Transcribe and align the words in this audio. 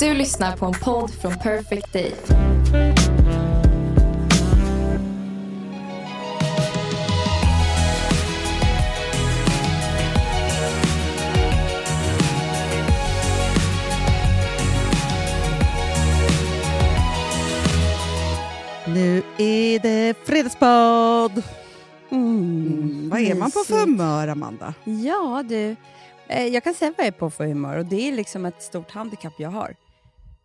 Du 0.00 0.14
lyssnar 0.14 0.56
på 0.56 0.66
en 0.66 0.72
podd 0.72 1.10
från 1.10 1.38
Perfect 1.38 1.92
Day. 1.92 2.12
Nu 18.86 19.22
är 19.38 19.78
det 19.78 20.14
fredagspodd! 20.24 21.42
Mm. 22.10 23.08
Vad 23.10 23.20
är 23.20 23.34
man 23.34 23.50
på 23.50 23.58
för 23.58 23.80
humör, 23.80 24.28
Amanda? 24.28 24.74
Ja, 24.84 25.44
du. 25.48 25.76
Eh, 26.28 26.46
jag 26.46 26.64
kan 26.64 26.74
säga 26.74 26.94
vad 26.96 27.06
jag 27.06 27.14
är 27.14 27.18
på 27.18 27.30
för 27.30 27.46
humör 27.46 27.78
och 27.78 27.86
det 27.86 28.08
är 28.08 28.12
liksom 28.12 28.46
ett 28.46 28.62
stort 28.62 28.90
handikapp 28.90 29.34
jag 29.36 29.50
har. 29.50 29.74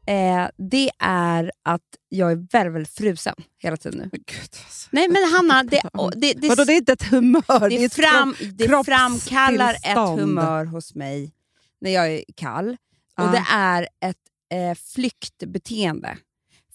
Eh, 0.08 0.48
det 0.58 0.92
är 1.00 1.52
att 1.64 1.82
jag 2.10 2.32
är 2.32 2.36
väldigt, 2.36 2.74
väldigt 2.76 2.94
frusen 2.94 3.36
hela 3.58 3.78
tiden 3.78 4.00
nu. 4.00 4.10
Gud, 4.12 4.40
alltså. 4.42 4.90
Nej 4.92 5.08
men 5.10 5.32
Hanna, 5.32 5.64
det, 5.64 5.82
det, 6.16 6.34
det, 6.34 6.50
Vadå, 6.50 6.64
det 6.64 6.74
är 6.74 6.78
inte 6.78 6.94
ett 6.94 7.04
humör, 7.04 7.70
det, 7.70 7.76
är 7.76 7.86
ett 7.86 7.94
fram, 7.94 8.36
det 8.54 8.86
framkallar 8.86 9.74
ett 9.74 10.20
humör 10.20 10.66
hos 10.66 10.96
mig 10.96 11.32
när 11.82 11.92
jag 11.92 12.08
är 12.14 12.24
kall. 12.36 12.78
Ja. 13.16 13.26
Och 13.26 13.32
det 13.32 13.46
är 13.52 13.88
ett 14.06 14.18
eh, 14.52 14.76
flyktbeteende. 14.94 16.18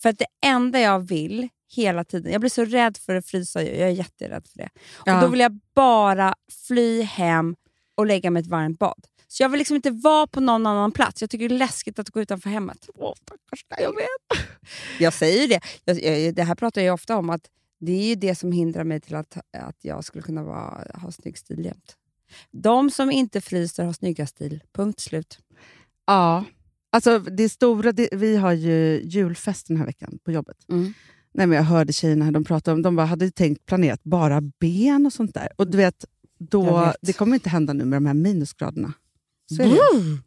För 0.03 0.09
att 0.09 0.19
det 0.19 0.27
enda 0.47 0.81
jag 0.81 0.98
vill 1.00 1.48
hela 1.77 2.05
tiden, 2.05 2.33
jag 2.33 2.41
blir 2.41 2.50
så 2.50 2.65
rädd 2.65 2.97
för 2.97 3.15
att 3.15 3.27
frysa, 3.27 3.62
jag 3.62 3.89
är 3.89 3.89
jätterädd 3.89 4.47
för 4.47 4.59
det. 4.59 4.69
Ja. 5.05 5.15
Och 5.15 5.22
Då 5.22 5.28
vill 5.28 5.41
jag 5.41 5.61
bara 5.75 6.34
fly 6.67 7.03
hem 7.03 7.56
och 7.94 8.06
lägga 8.06 8.31
mig 8.31 8.41
i 8.41 8.44
ett 8.44 8.50
varmt 8.50 8.78
bad. 8.78 9.06
Så 9.33 9.42
jag 9.42 9.48
vill 9.48 9.59
liksom 9.59 9.77
inte 9.77 9.91
vara 9.91 10.27
på 10.27 10.41
någon 10.41 10.67
annan 10.67 10.92
plats. 10.92 11.20
Jag 11.20 11.31
tycker 11.31 11.48
det 11.48 11.55
är 11.55 11.59
läskigt 11.59 11.98
att 11.98 12.11
gå 12.11 12.20
utanför 12.20 12.50
hemmet. 12.50 12.89
Åh, 12.95 13.14
stackars 13.23 13.64
dig. 13.69 13.78
Jag 13.81 13.95
vet. 13.97 14.47
Jag 14.98 15.12
säger 15.12 15.48
det. 15.48 15.61
Jag, 15.84 16.03
jag, 16.03 16.34
det 16.34 16.42
här 16.42 16.55
pratar 16.55 16.81
jag 16.81 16.95
ofta 16.95 17.17
om, 17.17 17.31
att 17.31 17.50
det 17.81 17.92
är 17.92 18.09
ju 18.09 18.14
det 18.14 18.34
som 18.34 18.53
hindrar 18.53 18.84
mig 18.84 19.00
till 19.00 19.14
att, 19.14 19.37
att 19.53 19.77
jag 19.81 20.05
skulle 20.05 20.22
kunna 20.22 20.42
vara, 20.42 20.84
ha 20.95 21.12
snygg 21.12 21.39
stil 21.39 21.64
jämt. 21.64 21.97
De 22.50 22.91
som 22.91 23.11
inte 23.11 23.41
fryser 23.41 23.84
har 23.84 23.92
snygga 23.92 24.27
stil. 24.27 24.62
Punkt 24.72 25.00
slut. 25.00 25.39
Ja, 26.06 26.44
alltså 26.92 27.19
det 27.19 27.48
stora, 27.48 27.92
det, 27.92 28.09
vi 28.12 28.37
har 28.37 28.53
ju 28.53 29.00
julfest 29.05 29.69
den 29.69 29.77
här 29.77 29.87
veckan 29.87 30.19
på 30.25 30.33
jobbet. 30.33 30.56
Mm. 30.69 30.92
Nej, 31.33 31.47
men 31.47 31.56
jag 31.56 31.65
hörde 31.65 31.92
tjejerna 31.92 32.25
här, 32.25 32.33
de 32.33 32.44
pratade 32.44 32.75
om, 32.75 32.83
de 32.83 32.97
bara 32.97 33.06
hade 33.06 33.31
tänkt 33.31 33.67
planerat 33.67 34.03
bara 34.03 34.41
ben 34.41 35.06
och 35.06 35.12
sånt 35.12 35.34
där. 35.34 35.48
Och 35.56 35.70
du 35.70 35.78
vet, 35.78 36.05
då, 36.39 36.81
vet. 36.81 36.97
det 37.03 37.12
kommer 37.12 37.34
inte 37.34 37.48
hända 37.48 37.72
nu 37.72 37.84
med 37.84 37.97
de 37.97 38.06
här 38.06 38.15
minusgraderna. 38.15 38.92
Så 39.56 39.62
är 39.62 39.67
det. 39.69 40.19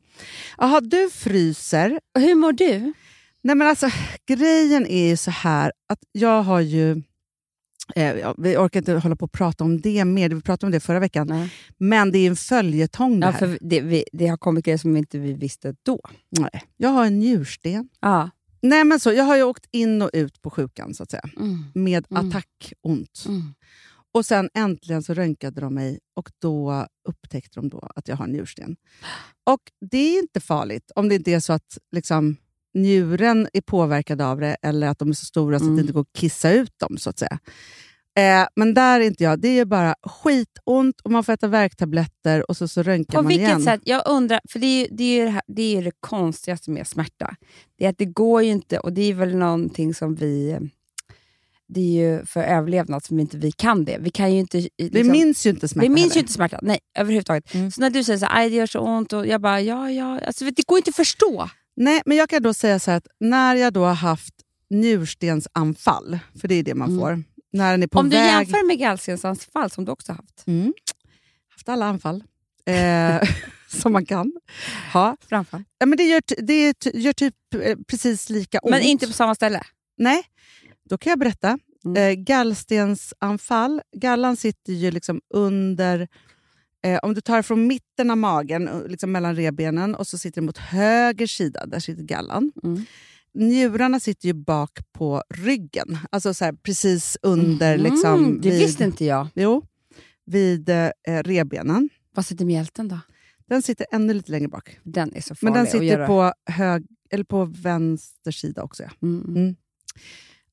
Jaha, 0.58 0.82
du 0.82 1.10
fryser. 1.10 2.00
Och 2.16 2.22
hur 2.22 2.36
mår 2.36 2.52
du? 2.54 2.94
Nej 3.42 3.56
men 3.56 3.68
alltså, 3.68 3.90
grejen 4.28 4.88
är 4.88 5.10
ju 5.10 5.18
så 5.18 5.32
här 5.32 5.72
att 5.90 6.00
jag 6.12 6.44
har 6.44 6.60
ju... 6.60 7.04
Eh, 7.96 8.12
ja, 8.14 8.36
vi 8.38 8.58
orkar 8.58 8.80
inte 8.80 8.94
hålla 8.94 9.16
på 9.16 9.26
och 9.26 9.32
prata 9.32 9.64
om 9.64 9.82
det 9.82 10.06
mer, 10.06 10.30
vi 10.30 10.42
pratade 10.42 10.66
om 10.68 10.72
det 10.72 10.80
förra 10.80 11.00
veckan. 11.00 11.28
Nej. 11.28 11.54
Men 11.78 12.12
det 12.12 12.18
är 12.20 12.28
en 12.30 12.36
följetong 12.36 13.20
det 13.20 13.26
Ja, 13.28 13.32
här. 13.32 13.40
för 13.40 13.58
det, 13.62 13.82
vi, 13.82 14.04
det 14.12 14.28
har 14.28 14.38
kommit 14.38 14.66
grejer 14.66 14.78
som 14.78 14.98
inte 14.98 15.20
vi 15.20 15.34
visste 15.34 15.76
då. 15.84 16.00
Nej. 16.30 16.64
Jag 16.78 16.90
har 16.90 17.06
en 17.06 17.20
njursten. 17.20 17.90
Ja. 18.02 18.30
Nej, 18.62 18.84
men 18.84 19.00
så, 19.00 19.12
jag 19.14 19.24
har 19.24 19.36
ju 19.38 19.44
åkt 19.44 19.66
in 19.72 20.02
och 20.02 20.10
ut 20.14 20.42
på 20.42 20.50
sjukan 20.50 20.94
så 20.94 21.04
att 21.04 21.12
säga, 21.12 21.24
Mm. 21.40 21.66
med 21.74 22.06
Mm. 22.12 22.28
attackont. 22.30 23.24
Mm. 23.28 23.54
Och 24.14 24.26
sen 24.26 24.50
äntligen 24.54 25.04
så 25.04 25.14
röntgade 25.14 25.62
de 25.62 25.74
mig 25.74 26.00
och 26.16 26.30
då 26.42 26.88
upptäckte 27.10 27.60
de 27.60 27.70
då 27.70 27.90
att 27.96 28.08
jag 28.08 28.16
har 28.16 28.26
en 28.26 28.32
njursten. 28.32 28.76
Och 29.50 29.62
det 29.92 29.98
är 29.98 30.20
inte 30.22 30.40
farligt 30.40 30.92
om 30.96 31.10
det 31.10 31.16
inte 31.16 31.32
är 31.32 31.40
så 31.40 31.54
att 31.54 31.78
liksom, 31.92 32.38
njuren 32.74 33.48
är 33.54 33.62
påverkad 33.62 34.22
av 34.22 34.40
det 34.40 34.58
eller 34.62 34.88
att 34.88 35.00
de 35.00 35.10
är 35.10 35.14
så 35.14 35.26
stora 35.26 35.60
så 35.60 35.64
att 35.66 35.68
Mm. 35.68 35.76
det 35.76 35.82
inte 35.82 35.94
går 35.94 36.02
att 36.02 36.14
kissa 36.18 36.52
ut 36.52 36.80
dem. 36.80 36.98
så 36.98 37.10
att 37.10 37.20
säga. 37.20 37.40
Eh, 38.16 38.48
men 38.56 38.74
där 38.74 39.00
är 39.00 39.04
inte 39.06 39.24
jag. 39.24 39.40
Det 39.42 39.60
är 39.60 39.66
bara 39.66 39.96
skitont 40.04 41.02
och 41.04 41.12
man 41.12 41.24
får 41.24 41.34
äta 41.34 41.48
värktabletter 41.48 42.50
och 42.50 42.58
så, 42.58 42.68
så 42.68 42.84
röntgar 42.84 43.18
På 43.18 43.24
man 43.24 43.28
vilket 43.30 43.48
igen. 43.48 43.62
sätt? 43.64 43.82
Jag 43.84 44.04
undrar, 44.08 44.42
för 44.50 44.60
det 44.60 44.66
är, 44.68 44.82
ju, 44.82 44.88
det, 44.96 45.04
är 45.04 45.26
det, 45.26 45.32
här, 45.32 45.42
det 45.48 45.78
är 45.78 45.84
det 45.84 45.92
konstigaste 46.00 46.72
med 46.72 46.88
smärta. 46.88 47.36
Det 47.78 47.86
är 47.86 47.90
att 47.90 47.98
det 47.98 48.06
går 48.06 48.44
ju 48.44 48.50
inte, 48.52 48.80
och 48.80 48.94
det 48.94 49.02
är 49.02 49.14
väl 49.14 49.36
någonting 49.36 49.94
som 49.94 50.16
vi... 50.16 50.60
Det 51.68 51.80
är 51.80 52.10
ju 52.18 52.26
för 52.26 52.44
överlevnad 52.44 53.06
som 53.06 53.20
inte 53.20 53.38
vi 53.38 53.52
kan 53.52 53.86
det. 53.86 53.98
Vi 54.00 54.10
kan 54.10 54.34
ju 54.34 54.40
inte... 54.40 54.58
Vi 54.58 54.70
liksom- 54.78 55.12
minns 55.12 55.46
ju 55.46 55.50
inte 55.50 55.68
smärta 55.68 55.84
vi 55.84 55.90
minns 55.90 56.02
heller. 56.04 56.16
ju 56.16 56.20
inte 56.20 56.34
smärta, 56.34 56.60
nej 56.62 56.80
överhuvudtaget. 56.98 57.54
Mm. 57.54 57.72
Så 57.72 57.82
när 57.82 57.90
du 57.90 58.04
säger 58.04 58.20
så 58.20 58.26
här, 58.26 58.38
"Aj, 58.40 58.50
det 58.50 58.56
gör 58.56 58.66
så 58.68 58.80
ont, 58.80 59.14
och 59.14 59.28
jag 59.28 59.42
bara, 59.42 59.62
ja, 59.62 59.92
ja. 59.92 60.20
Alltså, 60.20 60.46
det 60.46 60.68
går 60.68 60.78
inte 60.78 60.90
att 60.90 60.96
förstå. 60.96 61.50
Nej, 61.76 62.02
men 62.06 62.18
jag 62.18 62.30
kan 62.30 62.44
då 62.44 62.54
säga 62.54 62.80
så 62.80 62.92
att 62.92 63.08
när 63.20 63.56
jag 63.56 63.74
då 63.74 63.84
har 63.84 63.94
haft 63.94 64.34
njurstensanfall, 64.70 66.20
för 66.42 66.48
det 66.48 66.56
är 66.56 66.64
det 66.64 66.76
man 66.76 66.90
Mm. 66.90 67.00
får, 67.00 67.24
när 67.54 67.72
den 67.72 67.84
är 67.84 67.88
på 67.88 68.00
Om 68.00 68.10
du 68.10 68.18
väg... 68.18 68.26
jämför 68.32 68.68
med 68.68 68.80
gallstensanfall 68.80 69.70
som 69.72 69.86
du 69.86 69.92
också 69.92 70.12
har 70.12 70.18
haft. 70.18 70.48
Mm. 70.48 70.74
Haft 71.50 71.70
alla 71.70 71.86
anfall 71.86 72.24
eh, 72.66 73.30
som 73.68 73.94
man 73.94 74.06
kan 74.06 74.32
ha. 74.94 75.18
Framfall. 75.30 75.64
Ja, 75.78 75.86
men 75.86 75.98
det 75.98 76.04
gör, 76.04 76.22
det 76.38 76.74
gör 76.94 77.14
typ 77.14 77.36
eh, 77.64 77.78
precis 77.88 78.30
lika 78.30 78.60
ont. 78.60 78.72
Men 78.72 78.82
inte 78.82 79.08
på 79.08 79.14
samma 79.14 79.36
ställe. 79.36 79.64
Nej, 79.98 80.24
då 80.90 80.98
kan 80.98 81.10
jag 81.10 81.20
berätta. 81.20 81.60
Mm. 81.86 81.98
Eh, 81.98 82.24
gallstensanfall, 82.24 83.82
gallan 83.96 84.36
sitter 84.38 84.74
ju 84.74 84.92
liksom 84.92 85.22
under... 85.34 86.08
Eh, 86.84 87.00
om 87.04 87.14
du 87.14 87.22
tar 87.22 87.42
från 87.42 87.68
mitten 87.68 88.12
av 88.12 88.18
magen, 88.18 88.68
eh, 88.68 88.88
liksom 88.88 89.12
mellan 89.12 89.36
revbenen, 89.36 89.96
och 89.96 90.08
så 90.08 90.18
sitter 90.18 90.42
den 90.42 90.46
mot 90.46 90.58
höger 90.58 91.28
sida, 91.28 91.66
där 91.66 91.80
sitter 91.80 92.04
gallan. 92.04 92.52
Mm. 92.64 92.86
Njurarna 93.34 94.00
sitter 94.00 94.28
ju 94.28 94.34
bak 94.34 94.80
på 94.92 95.24
ryggen, 95.30 95.98
alltså 96.10 96.34
så 96.34 96.46
här, 96.46 96.54
precis 96.54 97.18
under... 97.22 97.74
Mm, 97.76 97.92
Liksom, 97.92 98.42
det 98.42 98.50
vid, 98.50 98.60
visste 98.60 98.84
inte 98.84 99.06
jag. 99.06 99.28
Jo, 99.36 99.66
vid 100.26 100.70
eh, 100.70 100.90
revbenen. 101.08 101.90
Vad 102.16 102.26
sitter 102.26 102.46
mjälten 102.46 102.88
då? 102.88 103.00
Den 103.46 103.62
sitter 103.62 103.86
ännu 103.92 104.14
lite 104.14 104.32
längre 104.32 104.48
bak. 104.48 104.80
Den 104.84 105.16
är 105.16 105.22
så 105.22 105.36
farlig 105.36 105.54
Men 105.54 105.54
den 105.54 105.72
sitter 105.72 106.08
på, 106.08 106.34
hög, 106.46 106.86
eller 107.10 107.24
på 107.24 107.46
vänster 107.46 108.32
sida 108.32 108.64
också. 108.64 108.84
Ja. 108.84 108.90
Mm. 109.02 109.56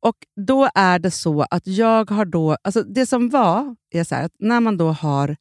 Mm. 0.03 0.11
Och 0.11 0.17
då 0.47 0.69
är 0.75 0.99
det 0.99 1.11
så 1.11 1.47
att 1.51 1.67
jag 1.67 2.11
har 2.11 2.25
då... 2.25 2.57
Alltså 2.63 2.83
det 2.83 3.07
som 3.07 3.29
var 3.29 3.77
är 3.91 4.05
så 4.05 4.15
här 4.15 4.25
att 4.25 4.33
när 4.39 4.61
man 4.61 4.77
då 4.77 4.93
har... 4.93 5.37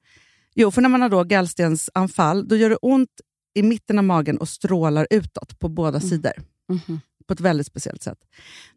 Jo, 0.56 0.72
för 0.72 0.82
när 0.82 0.90
man 0.90 1.02
har 1.02 1.10
då 1.10 1.24
gallstensanfall, 1.24 2.48
då 2.48 2.56
gör 2.56 2.70
det 2.70 2.76
ont 2.82 3.10
i 3.54 3.64
mitten 3.64 3.98
av 3.98 4.04
magen 4.04 4.38
och 4.38 4.50
strålar 4.50 5.08
utåt 5.10 5.60
på 5.60 5.70
båda 5.70 5.98
Mm. 5.98 6.10
sidor. 6.10 6.34
Mhm. 6.70 7.00
På 7.28 7.34
ett 7.34 7.40
väldigt 7.40 7.68
speciellt 7.68 8.04
sätt. 8.04 8.18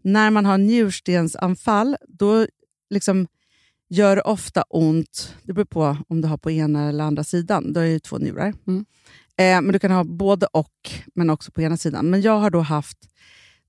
När 0.03 0.31
man 0.31 0.47
har 0.47 0.59
njurstensanfall, 0.59 1.97
då 2.09 2.47
liksom 2.91 3.26
gör 3.88 4.16
det 4.16 4.22
ofta 4.22 4.62
ont. 4.62 5.34
Det 5.43 5.53
beror 5.53 5.64
på 5.64 5.97
om 6.09 6.20
du 6.20 6.28
har 6.28 6.37
på 6.38 6.50
ena 6.50 6.88
eller 6.88 7.04
andra 7.04 7.25
sidan. 7.25 7.72
Du 7.72 7.81
har 7.81 7.87
ju 7.87 7.99
två 7.99 8.19
njurar. 8.19 8.54
Mm. 8.66 8.84
Eh, 9.37 9.61
men 9.62 9.73
du 9.73 9.78
kan 9.78 9.90
ha 9.90 10.05
både 10.05 10.46
och, 10.46 10.90
men 11.14 11.31
också 11.31 11.52
på 11.52 11.62
ena 11.62 11.76
sidan. 11.76 12.11
Men 12.11 12.20
jag 12.23 12.38
har 12.38 12.50
då 12.50 12.61
haft... 12.61 12.99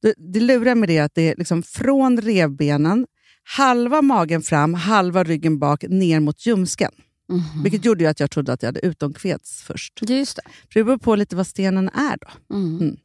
Det, 0.04 0.14
det 0.34 0.40
lurar 0.40 0.76
med 0.76 0.90
det 0.90 1.00
att 1.00 1.16
det 1.16 1.30
är 1.32 1.36
liksom 1.38 1.64
från 1.64 2.22
revbenen, 2.22 3.06
halva 3.44 4.02
magen 4.02 4.42
fram, 4.42 4.74
halva 4.74 5.24
ryggen 5.24 5.60
bak, 5.60 5.84
ner 5.90 6.20
mot 6.20 6.46
ljumsken. 6.46 6.92
Mhm. 7.30 7.64
Vilket 7.64 7.86
gjorde 7.86 8.10
att 8.10 8.20
jag 8.20 8.32
trodde 8.32 8.54
att 8.54 8.62
jag 8.64 8.68
hade 8.68 8.86
utomkveds 8.86 9.64
först. 9.64 9.94
Just 10.02 10.36
det. 10.36 10.42
För 10.74 10.80
det 10.80 10.84
beror 10.84 10.98
på 10.98 11.16
lite 11.16 11.36
vad 11.36 11.48
stenen 11.48 11.90
är 11.90 12.18
då. 12.22 12.56
Mm. 12.56 12.80
Mm. 12.82 12.96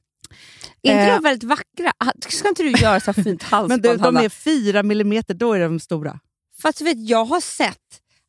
Är 0.83 0.91
inte 0.93 1.03
Eh. 1.03 1.15
de 1.15 1.23
väldigt 1.23 1.45
vackra? 1.45 1.93
Ah, 1.99 2.13
Ska 2.29 2.49
inte 2.49 2.63
du 2.63 2.71
göra 2.71 3.01
så 3.01 3.13
fint 3.13 3.43
halsband, 3.53 3.83
Men 3.83 3.97
du, 3.97 4.03
de 4.05 4.17
är 4.17 4.29
fyra 4.29 4.83
millimeter, 4.83 5.35
då 5.35 5.53
är 5.53 5.61
de 5.61 5.81
stora. 5.81 6.21
Fast 6.63 6.79
du 6.79 6.85
vet, 6.85 7.09
jag 7.09 7.25
har 7.25 7.41
sett 7.41 7.77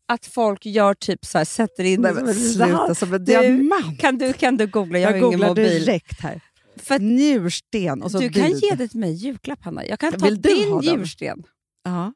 att 0.07 0.25
folk 0.25 0.65
gör 0.65 0.93
typ 0.93 1.25
så 1.25 1.37
här, 1.37 1.45
sätter 1.45 1.83
in... 1.83 2.01
Nej, 2.01 2.13
men 2.13 2.33
sluta, 2.35 2.95
som 2.95 3.13
en 3.13 3.25
Du, 3.25 3.31
diamant. 3.31 3.99
Kan 3.99 4.17
du, 4.17 4.33
kan 4.33 4.57
du 4.57 4.67
googla? 4.67 4.99
Jag, 4.99 5.07
Jag, 5.09 5.13
har 5.13 5.17
ingen 5.17 5.31
googlar 5.31 5.47
mobil. 5.47 5.85
direkt 5.85 6.21
här. 6.21 6.41
För 6.81 6.99
Njursten 6.99 8.03
och 8.03 8.11
så 8.11 8.19
du 8.19 8.29
kan 8.29 8.51
ge 8.51 8.75
det 8.75 8.87
till 8.87 8.99
mig 8.99 9.11
i 9.11 9.13
julklapp, 9.13 9.63
Hanna. 9.63 9.85
Jag 9.85 9.99
kan 9.99 10.11
ta 10.13 10.25
Vill 10.25 10.41
du 10.41 10.49
din 10.49 10.77
njursten. 10.77 11.43
Ja. 11.83 12.13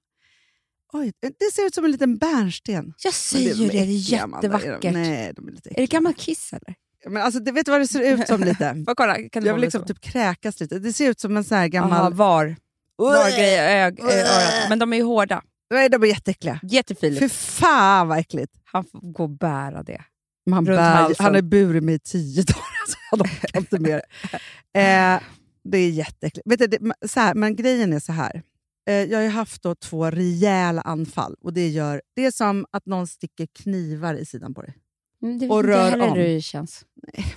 Oj, 0.93 1.11
det 1.21 1.51
ser 1.53 1.65
ut 1.65 1.75
som 1.75 1.85
en 1.85 1.91
liten 1.91 2.17
bärnsten. 2.17 2.93
Jag 3.03 3.13
säger 3.13 3.55
de 3.55 3.59
det, 3.59 3.71
det 3.71 3.79
är 3.79 4.11
jättevackert. 4.11 4.93
Nej, 4.93 5.33
de 5.35 5.47
är 5.47 5.51
lite 5.51 5.69
Är 5.69 5.75
det 5.75 5.87
gammal 5.87 6.13
kiss 6.13 6.53
eller? 6.53 6.75
Men 7.05 7.21
alltså, 7.21 7.39
det, 7.39 7.51
vet 7.51 7.65
du 7.65 7.71
vad 7.71 7.81
det 7.81 7.87
ser 7.87 8.13
ut 8.13 8.27
som 8.27 8.43
lite? 8.43 8.85
Kolla? 8.97 9.15
Kan 9.15 9.43
det 9.43 9.47
Jag 9.47 9.53
vill 9.53 9.61
liksom 9.61 9.85
typ 9.85 10.01
kräkas 10.01 10.59
lite. 10.59 10.79
Det 10.79 10.93
ser 10.93 11.09
ut 11.09 11.19
som 11.19 11.37
en 11.37 11.43
sån 11.43 11.57
här 11.57 11.63
Aha, 11.63 11.89
gammal... 11.89 12.13
var. 12.13 12.55
Var 12.95 13.37
grej 13.37 13.53
i 13.53 13.57
ög- 13.57 14.01
örat. 14.01 14.69
Men 14.69 14.79
de 14.79 14.93
är 14.93 14.97
ju 14.97 15.03
hårda. 15.03 15.41
Nej, 15.69 15.89
de 15.89 16.03
är 16.03 16.07
jätteäckliga. 16.07 16.59
Jättefilip. 16.63 17.19
Fy 17.19 17.29
fan 17.29 18.07
vad 18.07 18.17
äckligt. 18.17 18.53
Han 18.63 18.85
får 18.85 18.99
gå 19.13 19.23
och 19.23 19.29
bära 19.29 19.83
det. 19.83 20.01
Man 20.45 20.65
Runt 20.65 20.77
bär, 20.77 20.95
halsen. 20.95 21.23
han 21.25 21.35
har 21.35 21.41
burit 21.41 21.83
mig 21.83 21.95
i 21.95 21.99
tio 21.99 22.43
dagar. 22.43 22.63
Alltså, 22.83 22.97
jag 23.11 23.21
orkar 23.21 23.59
inte 23.59 23.79
mer. 23.79 24.01
Eh, 24.73 25.21
det 25.63 25.77
är 25.77 25.89
jätteäckligt. 25.89 26.47
Vet 26.51 26.59
du, 26.59 26.67
det, 26.67 27.07
så 27.07 27.19
här, 27.19 27.33
men 27.35 27.55
grejen 27.55 27.93
är 27.93 27.99
så 27.99 28.11
här. 28.11 28.43
Eh, 28.89 28.93
jag 28.93 29.19
har 29.21 29.27
haft 29.29 29.63
då 29.63 29.75
två 29.75 30.09
rejäla 30.09 30.81
anfall. 30.81 31.35
Och 31.41 31.53
Det 31.53 31.67
gör 31.69 32.01
det 32.15 32.25
är 32.25 32.31
som 32.31 32.65
att 32.71 32.85
någon 32.85 33.07
sticker 33.07 33.47
knivar 33.63 34.13
i 34.15 34.25
sidan 34.25 34.53
på 34.53 34.61
dig. 34.61 34.75
Mm, 35.23 35.39
det 35.39 35.49
Och 35.49 35.63
rör 35.63 36.01
om. 36.09 36.17
det 36.17 36.41
känns. 36.41 36.85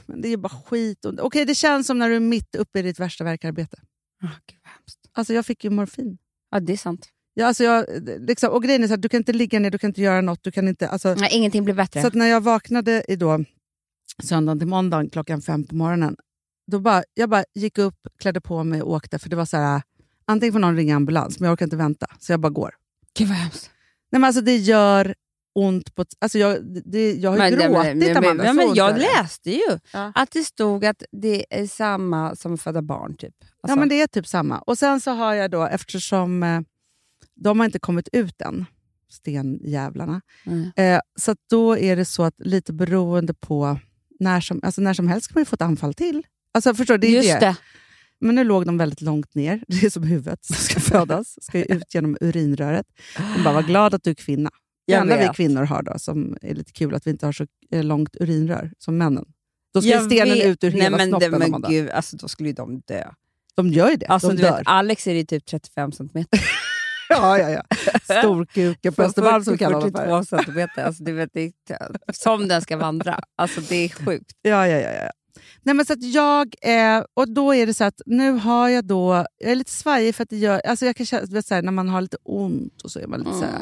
Men 0.07 0.21
det 0.21 0.29
är 0.29 0.37
bara 0.37 0.49
skit. 0.67 1.05
Okej, 1.19 1.45
det 1.45 1.55
känns 1.55 1.87
som 1.87 1.99
när 1.99 2.09
du 2.09 2.17
är 2.17 2.21
mitt 2.21 2.55
uppe 2.55 2.79
i 2.79 2.83
ditt 2.83 3.01
värsta 3.01 3.25
verkarbete. 3.25 3.77
Oh, 4.23 4.29
Gud, 4.47 4.59
vad 4.65 4.73
hemskt. 4.73 4.99
Alltså, 5.13 5.35
jag 5.35 5.47
fick 5.47 5.65
ju 5.65 5.71
morfin. 5.71 6.19
Ja, 6.51 6.61
det 6.61 6.73
är 6.73 6.77
sant. 6.77 7.09
Ja, 7.39 7.47
alltså 7.47 7.65
jag, 7.65 7.85
liksom, 8.21 8.51
och 8.51 8.63
grejen 8.63 8.83
är 8.85 8.89
så 8.89 8.95
att 8.95 9.03
du 9.03 9.09
kan 9.09 9.19
inte 9.19 9.33
ligga 9.33 9.59
ner, 9.61 9.71
du 9.71 9.79
kan 9.79 9.91
inte 9.91 10.03
göra 10.03 10.21
något. 10.21 10.43
Du 10.43 10.51
kan 10.51 10.69
inte, 10.69 10.89
alltså, 10.89 11.15
Nej, 11.15 11.29
ingenting 11.33 11.65
blir 11.65 11.75
bättre. 11.75 12.03
Så 12.03 12.11
när 12.13 12.27
jag 12.27 12.41
vaknade 12.41 13.05
i 13.09 13.17
då, 13.17 13.45
söndagen 14.23 14.59
till 14.59 14.69
måndagen 14.69 15.11
klockan 15.11 15.43
fem 15.43 15.65
på 15.65 15.75
morgonen, 15.75 16.17
då 16.73 16.81
bara, 16.81 17.03
jag 17.15 17.29
bara 17.31 17.45
gick 17.55 17.79
upp, 17.79 17.95
klädde 18.19 18.41
på 18.41 18.65
mig 18.65 18.83
och 18.83 18.93
åkte. 18.93 19.19
För 19.19 19.29
det 19.29 19.37
var 19.37 19.45
så 19.45 19.57
här, 19.57 19.83
antingen 20.25 20.53
får 20.53 20.61
någon 20.61 20.77
ringa 20.77 20.97
ambulans, 20.97 21.41
men 21.41 21.47
jag 21.47 21.53
orkar 21.53 21.67
inte 21.67 21.77
vänta. 21.77 22.07
Så 22.19 22.33
jag 22.33 22.41
bara 22.41 22.51
går. 22.51 22.75
Gud 23.19 23.29
vad 23.29 23.37
hemskt. 23.37 23.71
Nej, 24.13 24.21
men 24.21 24.25
alltså, 24.29 24.41
det 24.43 24.57
gör 24.57 25.15
ont. 25.55 25.95
på... 25.95 26.05
Alltså, 26.19 26.39
jag, 26.39 26.59
det, 26.85 27.13
jag 27.15 27.31
har 27.31 27.37
ju 27.51 27.57
Men, 27.57 27.73
gråtit, 27.73 27.97
men, 27.97 27.99
men, 27.99 28.17
Amanda. 28.17 28.45
ja, 28.45 28.53
men 28.53 28.69
ont 28.69 28.77
jag 28.77 28.99
läste 28.99 29.51
ju 29.51 29.79
Ja. 29.93 30.13
att 30.15 30.31
det 30.31 30.45
stod 30.45 30.85
att 30.85 31.03
det 31.13 31.47
är 31.51 31.67
samma 31.67 32.37
som 32.37 32.55
att 32.55 32.61
föda 32.63 32.83
barn. 32.83 33.15
Typ. 33.17 33.35
Ja, 33.41 33.47
Alltså, 33.63 33.79
men 33.79 33.89
det 33.89 34.01
är 34.01 34.07
typ 34.07 34.27
samma. 34.27 34.59
Och 34.59 34.79
sen 34.79 35.01
så 35.01 35.11
har 35.11 35.35
jag 35.35 35.51
då, 35.51 35.67
eftersom 35.67 36.43
eh, 36.43 36.61
de 37.37 37.59
har 37.59 37.67
inte 37.67 37.79
kommit 37.79 38.09
ut 38.13 38.41
än, 38.43 38.65
stenjävlarna, 39.11 40.21
mm. 40.47 40.71
eh, 40.77 41.01
så 41.19 41.35
då 41.51 41.79
är 41.79 41.97
det 41.97 42.05
så 42.05 42.23
att 42.23 42.35
lite 42.39 42.73
beroende 42.73 43.35
på 43.35 43.79
när 44.21 44.41
som, 44.41 44.61
alltså 44.63 44.81
när 44.81 44.95
som 44.95 45.09
helst 45.09 45.29
kan 45.29 45.33
man 45.35 45.41
ju 45.41 45.45
få 45.45 45.55
ett 45.55 45.63
anfall 45.63 45.95
till. 45.95 46.23
Alltså 46.53 46.75
förstår 46.75 46.99
det 46.99 47.07
är 47.07 47.11
ju 47.11 47.17
Just 47.17 47.29
det. 47.41 47.47
det. 47.47 47.57
Men 48.21 48.35
nu 48.35 48.45
låg 48.45 48.67
de 48.67 48.79
väldigt 48.79 49.01
långt 49.01 49.35
ner. 49.35 49.65
Det 49.69 49.87
är 49.87 49.91
som 49.91 50.03
huvudet 50.03 50.45
som 50.45 50.57
ska 50.57 50.81
födas. 50.91 51.39
ska 51.45 51.59
ju 51.59 51.65
ut 51.65 51.95
genom 51.95 52.17
urinröret. 52.21 52.87
De 53.37 53.45
bara, 53.45 53.55
var 53.55 53.63
glad 53.63 53.95
att 53.95 54.03
du 54.05 54.11
är 54.11 54.15
kvinna. 54.15 54.51
Det 54.87 54.93
enda 54.95 55.17
vi 55.17 55.29
kvinnor 55.35 55.63
har 55.63 55.83
då, 55.83 55.99
som 55.99 56.37
är 56.43 56.55
lite 56.55 56.73
kul, 56.73 56.95
att 56.95 57.07
vi 57.07 57.11
inte 57.11 57.27
har 57.27 57.33
så 57.33 57.47
eh, 57.71 57.85
långt 57.85 58.17
urinrör 58.21 58.73
som 58.79 58.99
männen. 58.99 59.25
Då 59.75 59.81
Jag 59.83 60.05
stenen 60.05 60.35
vet. 60.35 60.47
ut 60.47 60.65
ur 60.65 60.71
Nej, 60.71 60.81
hela 60.81 60.97
men, 60.97 61.07
det- 61.07 61.11
snoppen. 61.11 61.31
men 61.31 61.43
Amanda. 61.43 61.69
gud, 61.69 61.91
alltså, 61.91 62.17
Då 62.17 62.29
skulle 62.29 62.49
ju 62.49 62.53
de 62.55 62.81
dö. 62.81 63.05
De 63.55 63.69
gör 63.69 63.91
ju 63.91 63.97
det. 63.97 64.07
Alltså, 64.07 64.29
de 64.29 64.37
dör. 64.37 64.59
vet, 64.59 64.63
Alex 64.67 65.07
är 65.07 65.15
ju 65.15 65.25
typ 65.25 65.47
35 65.47 65.93
centimeter. 65.93 66.41
Ja, 67.09 67.39
ja, 67.39 67.51
ja. 67.51 67.63
Storkuken 68.19 68.93
på 68.93 69.03
Östermalm 69.03 69.45
som 69.45 69.53
vi 69.53 69.59
kallar 69.59 69.81
dem 69.81 69.91
för. 69.93 69.99
42 69.99 70.25
centimeter. 70.25 70.85
Alltså, 70.85 71.05
du 71.05 71.13
vet, 71.13 71.31
det 71.33 71.53
är, 71.71 72.13
som 72.13 72.49
den 72.49 72.63
ska 72.63 72.77
vandra. 72.77 73.21
Alltså, 73.37 73.61
det 73.61 73.77
är 73.85 73.89
sjukt. 73.89 74.33
Ja, 74.43 74.69
ja, 74.69 74.79
ja. 74.79 74.91
ja. 74.93 75.11
Nej, 75.63 75.75
men 75.75 75.87
så 75.87 75.93
att 75.93 76.03
jag, 76.03 76.55
eh, 76.63 77.05
och 77.15 77.29
då 77.29 77.55
är 77.55 77.67
det 77.67 77.75
så 77.75 77.85
att 77.85 78.01
nu 78.07 78.31
har 78.33 78.69
jag 78.69 78.85
då, 78.85 79.27
jag 79.39 79.51
är 79.51 79.55
lite 79.57 79.71
svajig 79.71 80.15
för 80.15 80.23
att 80.23 80.31
det 80.31 80.37
gör, 80.37 80.61
alltså 80.67 80.87
jag 80.87 80.97
kan 80.97 81.07
känna, 81.07 81.27
vet, 81.27 81.47
så 81.47 81.55
här, 81.55 81.63
när 81.63 81.73
man 81.73 81.89
har 81.89 82.01
lite 82.01 82.17
ont 82.25 82.83
och 82.83 82.91
så 82.91 83.01
är 83.01 83.07
man 83.07 83.21
lite, 83.21 83.33
så 83.33 83.45
här, 83.45 83.61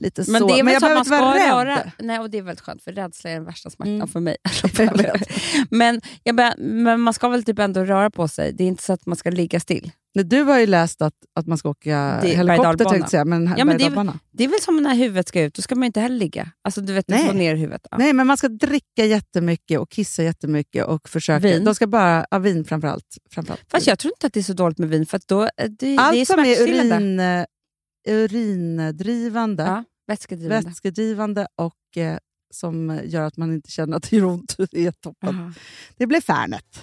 lite 0.00 0.22
Mm. 0.22 0.32
Men 0.32 0.40
så. 0.40 0.48
det 0.48 0.60
är 0.60 0.64
väl 0.64 0.72
jag 0.72 0.82
behöver 0.82 1.00
inte 1.00 1.10
vara 1.10 1.64
rädd. 1.64 1.90
Nej, 1.98 2.18
och 2.18 2.30
det 2.30 2.38
är 2.38 2.42
väldigt 2.42 2.64
skönt, 2.64 2.82
för 2.82 2.92
rädsla 2.92 3.30
är 3.30 3.34
den 3.34 3.44
värsta 3.44 3.70
smärtan 3.70 3.94
Mm. 3.94 4.08
för 4.08 4.20
mig. 4.20 4.36
Vet. 4.94 5.28
men, 5.70 6.00
jag 6.24 6.58
men 6.58 7.00
man 7.00 7.14
ska 7.14 7.28
väl 7.28 7.44
typ 7.44 7.58
ändå 7.58 7.84
röra 7.84 8.10
på 8.10 8.28
sig. 8.28 8.52
Det 8.52 8.64
är 8.64 8.68
inte 8.68 8.82
så 8.82 8.92
att 8.92 9.06
man 9.06 9.16
ska 9.16 9.30
ligga 9.30 9.60
still. 9.60 9.92
Du 10.14 10.42
har 10.42 10.58
ju 10.58 10.66
läst 10.66 11.02
att, 11.02 11.14
att 11.34 11.46
man 11.46 11.58
ska 11.58 11.68
åka 11.68 12.18
Det 12.22 12.28
helikopter, 12.28 12.84
tänkte 12.84 13.16
jag 13.16 13.26
men, 13.26 13.54
Ja, 13.58 13.64
men 13.64 13.78
det 13.78 13.84
är-. 13.84 14.18
Det 14.30 14.44
är 14.44 14.48
väl 14.48 14.60
som 14.60 14.82
när 14.82 14.94
huvudet 14.94 15.28
ska 15.28 15.42
ut, 15.42 15.54
då 15.54 15.62
ska 15.62 15.74
man 15.74 15.84
inte 15.84 16.00
heller 16.00 16.16
ligga. 16.16 16.50
Alltså 16.64 16.80
du 16.80 16.92
vet, 16.92 17.08
Nej. 17.08 17.26
få 17.26 17.32
ner 17.32 17.54
huvudet. 17.54 17.86
Ja. 17.90 17.96
Nej, 17.98 18.12
men 18.12 18.26
man 18.26 18.36
ska 18.36 18.48
dricka 18.48 19.04
jättemycket 19.04 19.80
och 19.80 19.90
kissa 19.90 20.22
jättemycket 20.22 20.86
och 20.86 21.08
försöka... 21.08 21.48
Vin. 21.48 21.64
De 21.64 21.74
ska 21.74 21.86
bara, 21.86 22.26
ja, 22.30 22.38
vin 22.38 22.64
framförallt. 22.64 23.18
framförallt. 23.30 23.64
Fast 23.70 23.86
jag 23.86 23.98
tror 23.98 24.12
inte 24.12 24.26
att 24.26 24.32
det 24.32 24.40
är 24.40 24.44
så 24.44 24.52
dåligt 24.52 24.78
med 24.78 24.88
vin, 24.88 25.06
för 25.06 25.20
då, 25.26 25.42
eh, 25.42 25.48
det, 25.56 25.68
det 25.78 25.94
är 25.94 25.98
Allt 26.00 26.26
som 26.26 26.38
är 26.40 26.62
urin, 26.62 27.20
urindrivande, 28.08 29.62
Ja, 29.62 29.84
vätskedrivande. 30.06 30.68
vätskedrivande 30.68 31.46
och 31.56 31.96
eh, 31.96 32.18
som 32.54 33.00
gör 33.04 33.22
att 33.22 33.36
man 33.36 33.52
inte 33.52 33.70
känner 33.70 33.96
att 33.96 34.10
det 34.10 34.16
gör 34.16 34.24
ont, 34.24 34.56
det 34.70 34.86
är 34.86 34.92
toppen. 34.92 35.28
Aha. 35.28 35.52
Det 35.96 36.06
blir 36.06 36.20
Färnet. 36.20 36.82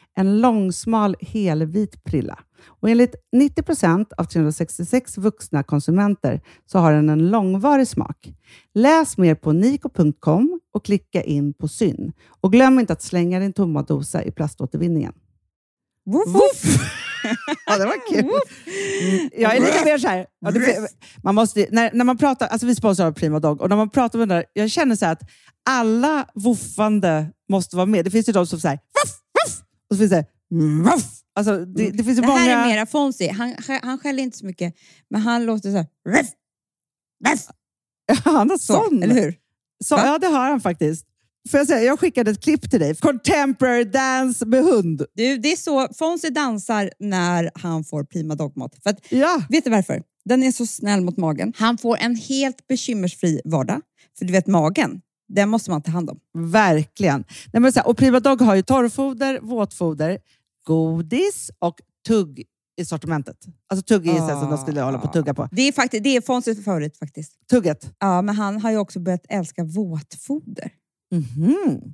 En 0.17 0.41
långsmal 0.41 1.15
helvit 1.21 2.03
prilla. 2.03 2.39
Och 2.65 2.89
enligt 2.89 3.15
90 3.31 3.63
procent 3.63 4.13
av 4.13 4.23
366 4.23 5.17
vuxna 5.17 5.63
konsumenter 5.63 6.41
så 6.65 6.79
har 6.79 6.93
den 6.93 7.09
en 7.09 7.29
långvarig 7.29 7.87
smak. 7.87 8.33
Läs 8.73 9.17
mer 9.17 9.35
på 9.35 9.51
niko.com 9.51 10.59
och 10.73 10.85
klicka 10.85 11.23
in 11.23 11.53
på 11.53 11.67
Syn. 11.67 12.13
Och 12.41 12.51
glöm 12.51 12.79
inte 12.79 12.93
att 12.93 13.01
slänga 13.01 13.39
din 13.39 13.53
tomma 13.53 13.81
dosa 13.81 14.23
i 14.23 14.31
plaståtervinningen. 14.31 15.13
Woof! 16.05 16.63
ja, 17.65 17.77
det 17.77 17.85
var 17.85 18.13
kul. 18.13 18.31
Jag 19.37 19.55
är 19.55 19.59
lite 19.59 19.85
mer 19.85 19.97
så 19.97 20.07
här. 20.07 20.25
Ja, 20.39 20.51
det, 20.51 20.87
man 21.23 21.35
måste, 21.35 21.67
när, 21.71 21.89
när 21.93 22.05
man 22.05 22.17
pratar, 22.17 22.47
alltså 22.47 22.67
vi 22.67 22.75
sponsrar 22.75 23.07
av 23.07 23.11
Prima 23.11 23.39
Dog 23.39 23.61
och 23.61 23.69
när 23.69 23.75
man 23.75 23.89
pratar 23.89 24.19
med 24.19 24.29
den 24.29 24.37
där, 24.37 24.45
jag 24.53 24.71
känner 24.71 24.95
så 24.95 25.05
att 25.05 25.21
alla 25.69 26.25
woofande 26.33 27.25
måste 27.49 27.75
vara 27.75 27.85
med. 27.85 28.05
Det 28.05 28.11
finns 28.11 28.29
ju 28.29 28.33
de 28.33 28.47
som 28.47 28.59
säger 28.59 28.75
voff, 28.77 29.15
och 29.91 29.95
så 29.95 29.99
finns 29.99 30.11
det. 30.11 30.25
Alltså, 31.35 31.65
det, 31.65 31.89
det 31.89 32.03
finns 32.03 32.17
ju 32.17 32.21
Det 32.21 32.27
många... 32.27 32.39
här 32.39 32.65
är 32.65 32.69
mera 32.73 32.85
Fonzie. 32.85 33.31
Han, 33.31 33.55
han 33.81 33.99
skäller 33.99 34.23
inte 34.23 34.37
så 34.37 34.45
mycket, 34.45 34.73
men 35.09 35.21
han 35.21 35.45
låter 35.45 35.71
så 35.71 35.77
här... 35.77 35.87
Han 38.23 38.49
har 38.49 38.57
så, 38.57 38.73
sån. 38.73 39.03
eller 39.03 39.15
hur? 39.15 39.35
Så, 39.85 39.95
ja, 39.95 40.17
det 40.19 40.27
har 40.27 40.49
han 40.49 40.61
faktiskt. 40.61 41.05
Får 41.51 41.57
jag, 41.57 41.67
säga, 41.67 41.81
jag 41.83 41.99
skickade 41.99 42.31
ett 42.31 42.43
klipp 42.43 42.71
till 42.71 42.79
dig. 42.79 42.95
Contemporary 42.95 43.83
dance 43.83 44.45
med 44.45 44.63
hund. 44.63 45.05
Du, 45.13 45.37
det 45.37 45.51
är 45.51 45.55
så 45.55 45.87
Fonzie 45.93 46.29
dansar 46.29 46.91
när 46.99 47.51
han 47.55 47.83
får 47.83 48.03
prima 48.03 48.35
dogmat. 48.35 48.75
För 48.83 48.89
att, 48.89 49.11
Ja. 49.11 49.43
vet 49.49 49.63
du 49.63 49.69
varför? 49.69 50.03
Den 50.25 50.43
är 50.43 50.51
så 50.51 50.65
snäll 50.65 51.01
mot 51.01 51.17
magen. 51.17 51.53
Han 51.57 51.77
får 51.77 51.97
en 51.97 52.15
helt 52.15 52.67
bekymmersfri 52.67 53.41
vardag. 53.45 53.81
För 54.19 54.25
du 54.25 54.31
vet, 54.33 54.47
magen, 54.47 55.01
den 55.35 55.49
måste 55.49 55.71
man 55.71 55.81
ta 55.81 55.91
hand 55.91 56.09
om. 56.09 56.19
Verkligen. 56.33 57.23
Nej, 57.53 57.61
men 57.61 57.73
så 57.73 57.79
här, 57.79 57.87
och 57.87 57.97
Prima 57.97 58.19
Dog 58.19 58.41
har 58.41 58.55
ju 58.55 58.61
torrfoder, 58.61 59.39
våtfoder, 59.41 60.17
godis 60.67 61.51
och 61.59 61.81
tugg 62.07 62.43
i 62.77 62.85
sortimentet. 62.85 63.37
Alltså 63.69 63.83
tugg 63.83 64.07
är 64.07 64.21
ah. 64.21 64.41
som 64.41 64.49
de 64.49 64.57
skulle 64.57 64.81
hålla 64.81 64.97
på 64.97 65.07
att 65.07 65.13
tugga 65.13 65.33
på. 65.33 65.49
Det 65.51 65.61
är, 65.61 65.71
faktiskt, 65.71 66.03
det 66.03 66.15
är 66.15 66.21
Fonzies 66.21 66.65
favorit 66.65 66.97
faktiskt. 66.97 67.47
Tugget. 67.49 67.93
Ja, 67.99 68.21
men 68.21 68.35
han 68.35 68.61
har 68.61 68.71
ju 68.71 68.77
också 68.77 68.99
börjat 68.99 69.25
älska 69.29 69.63
våtfoder. 69.63 70.71
Mhm. 71.11 71.93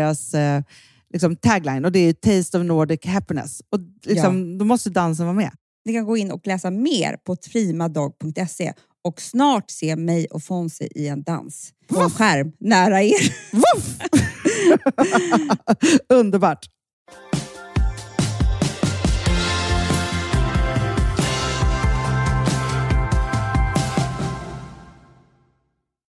deras 0.01 0.33
eh, 0.33 0.61
liksom 1.13 1.35
tagline 1.35 1.85
och 1.85 1.91
det 1.91 1.99
är 1.99 2.13
Taste 2.13 2.57
of 2.57 2.65
Nordic 2.65 3.05
Happiness. 3.05 3.61
Och 3.69 3.79
liksom, 4.05 4.57
Då 4.57 4.65
måste 4.65 4.89
dansen 4.89 5.25
vara 5.25 5.35
med. 5.35 5.51
Ni 5.85 5.93
kan 5.93 6.05
gå 6.05 6.17
in 6.17 6.31
och 6.31 6.47
läsa 6.47 6.71
mer 6.71 7.17
på 7.17 7.35
primadog.se 7.35 8.73
och 9.03 9.21
snart 9.21 9.69
se 9.69 9.95
mig 9.95 10.25
och 10.25 10.43
Fonzie 10.43 10.89
i 10.95 11.07
en 11.07 11.23
dans 11.23 11.73
på 11.87 12.01
en 12.01 12.09
skärm 12.09 12.51
nära 12.59 13.03
er. 13.03 13.35
Underbart! 16.13 16.65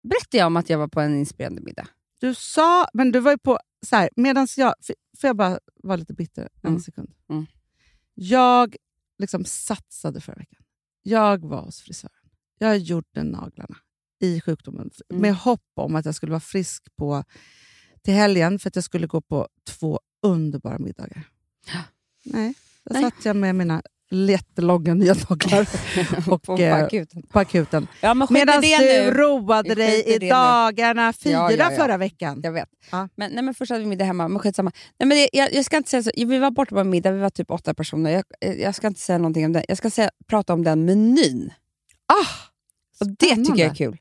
Berättade 0.03 0.37
jag 0.37 0.47
om 0.47 0.57
att 0.57 0.69
jag 0.69 0.77
var 0.77 0.87
på 0.87 1.01
en 1.01 1.19
inspirerande 1.19 1.61
middag? 1.61 1.87
Du 2.21 2.35
sa, 2.35 2.87
men 2.93 3.11
du 3.11 3.19
var 3.19 3.31
ju 3.31 3.37
på, 3.37 3.59
så 3.85 3.95
här, 3.95 4.09
medans 4.15 4.57
jag, 4.57 4.73
får 5.17 5.27
jag 5.27 5.35
bara 5.35 5.59
vara 5.83 5.95
lite 5.95 6.13
bitter 6.13 6.49
en 6.61 6.69
Mm. 6.69 6.81
sekund? 6.81 7.13
Mm. 7.29 7.45
Jag 8.13 8.75
liksom 9.19 9.45
satsade 9.45 10.21
förra 10.21 10.35
veckan. 10.35 10.63
Jag 11.03 11.45
var 11.45 11.61
hos 11.61 11.81
frisören. 11.81 12.15
Jag 12.57 12.77
gjorde 12.77 13.23
naglarna 13.23 13.77
i 14.19 14.41
sjukdomen 14.41 14.89
Mm. 15.09 15.21
med 15.21 15.35
hopp 15.35 15.63
om 15.75 15.95
att 15.95 16.05
jag 16.05 16.15
skulle 16.15 16.29
vara 16.31 16.39
frisk 16.39 16.95
på 16.95 17.23
till 18.01 18.13
helgen 18.13 18.59
för 18.59 18.67
att 18.69 18.75
jag 18.75 18.83
skulle 18.83 19.07
gå 19.07 19.21
på 19.21 19.47
två 19.67 19.99
underbara 20.21 20.79
middagar. 20.79 21.23
Nej, 22.23 22.53
där 22.83 22.93
Nej. 22.93 23.03
satt 23.03 23.25
jag 23.25 23.35
med 23.35 23.55
mina 23.55 23.81
jättelånga 24.11 24.93
nya 24.93 25.15
naglar 25.29 25.67
och, 26.31 26.43
på 26.43 26.57
eh, 26.57 26.75
akuten. 26.75 27.21
på 27.29 27.39
akuten. 27.39 27.87
Ja, 28.01 28.13
men 28.13 28.27
Medan 28.31 28.61
du 28.61 28.67
nu. 28.77 29.11
roade 29.11 29.75
dig 29.75 30.03
i 30.03 30.29
dagarna 30.29 31.13
fyra 31.13 31.33
Ja, 31.33 31.51
ja, 31.51 31.69
förra 31.77 31.97
veckan. 31.97 32.39
Jag 32.43 32.51
vet. 32.51 32.69
Ja. 32.91 33.09
Men, 33.15 33.31
nej, 33.31 33.43
men 33.43 33.53
först 33.53 33.71
hade 33.71 33.83
vi 33.83 33.89
middag 33.89 34.05
hemma, 34.05 34.27
men 34.27 34.39
skitsamma. 34.39 34.71
Nej, 34.99 35.07
men 35.07 35.17
det, 35.17 35.29
jag, 35.33 35.53
jag 35.53 35.65
ska 35.65 35.77
inte 35.77 35.89
säga 35.89 36.03
så. 36.03 36.11
Vi 36.15 36.37
var 36.37 36.51
borta 36.51 36.75
på 36.75 36.79
en 36.81 36.89
middag, 36.89 37.11
vi 37.11 37.19
var 37.19 37.29
typ 37.29 37.51
åtta 37.51 37.73
personer. 37.73 38.11
Jag, 38.11 38.23
eh, 38.41 38.53
jag 38.61 38.75
ska 38.75 38.87
inte 38.87 38.99
säga 38.99 39.17
någonting 39.17 39.45
om 39.45 39.53
det. 39.53 39.65
Jag 39.67 39.77
ska 39.77 39.89
säga, 39.89 40.09
prata 40.27 40.53
om 40.53 40.63
den 40.63 40.85
menyn. 40.85 41.53
Ah, 42.05 42.27
Och 42.99 43.07
det 43.19 43.35
tycker 43.35 43.59
jag 43.59 43.71
är 43.71 43.75
kul. 43.75 43.97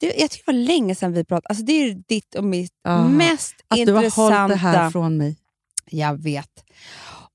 Det, 0.00 0.06
jag 0.18 0.30
tycker 0.30 0.52
det 0.52 0.58
var 0.58 0.66
länge 0.66 0.94
sedan 0.94 1.12
vi 1.12 1.24
pratade. 1.24 1.46
Alltså, 1.48 1.64
det 1.64 1.72
är 1.72 1.94
ditt 2.08 2.34
och 2.34 2.44
mitt 2.44 2.72
Ah, 2.84 3.04
mest 3.08 3.54
Att 3.68 3.86
du 3.86 3.92
har 3.92 4.02
intressanta... 4.02 4.36
hållit 4.42 4.48
det 4.54 4.56
här 4.68 4.90
från 4.90 5.16
mig. 5.16 5.36
Jag 5.90 6.22
vet. 6.22 6.64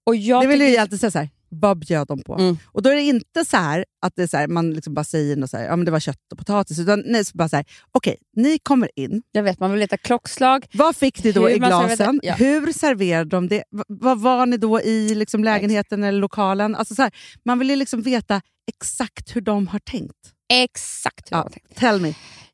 Och 0.03 0.15
jag 0.15 0.41
det 0.43 0.47
vill 0.47 0.61
jag 0.61 0.77
alltid 0.77 0.99
säga 0.99 1.11
så 1.11 1.19
här, 1.19 1.29
vad 1.49 1.79
bjöd 1.79 2.07
de 2.07 2.23
på? 2.23 2.35
Mm. 2.35 2.57
Och 2.65 2.81
då 2.81 2.89
är 2.89 2.95
det 2.95 3.01
inte 3.01 3.45
så 3.45 3.57
här 3.57 3.85
att 4.01 4.13
det 4.15 4.23
är 4.23 4.27
så 4.27 4.37
här, 4.37 4.47
man 4.47 4.73
liksom 4.73 4.93
bara 4.93 5.03
säger 5.03 5.35
något 5.35 5.49
så 5.49 5.57
här, 5.57 5.65
ja, 5.65 5.75
men 5.75 5.85
det 5.85 5.91
var 5.91 5.99
kött 5.99 6.31
och 6.31 6.37
potatis. 6.37 6.79
Utan 6.79 7.03
nej, 7.05 7.25
så 7.25 7.37
bara 7.37 7.49
så 7.49 7.55
här, 7.55 7.65
okej, 7.91 8.17
ni 8.35 8.59
kommer 8.59 8.89
in. 8.95 9.21
Jag 9.31 9.43
vet, 9.43 9.59
man 9.59 9.71
vill 9.71 9.79
veta 9.79 9.97
klockslag. 9.97 10.65
Vad 10.73 10.95
fick 10.95 11.23
ni 11.23 11.31
då 11.31 11.49
i 11.49 11.57
glasen? 11.57 12.19
ja. 12.23 12.33
Hur 12.33 12.71
serverade 12.73 13.29
de 13.29 13.47
det? 13.47 13.63
V- 13.71 13.83
vad 13.87 14.21
var 14.21 14.45
ni 14.45 14.57
då 14.57 14.81
i 14.81 15.15
liksom 15.15 15.43
lägenheten 15.43 16.03
eller 16.03 16.19
lokalen? 16.19 16.75
Alltså 16.75 16.95
så 16.95 17.01
här, 17.01 17.11
man 17.45 17.59
vill 17.59 17.69
ju 17.69 17.75
liksom 17.75 18.01
veta 18.01 18.41
exakt 18.67 19.35
hur 19.35 19.41
de 19.41 19.67
har 19.67 19.79
tänkt. 19.79 20.15
Exakt 20.53 21.31
hur 21.31 21.37
Ja. 21.37 21.43
man 21.43 21.51
tänkte. 21.51 21.75
Tell 21.75 22.01
me. 22.01 22.13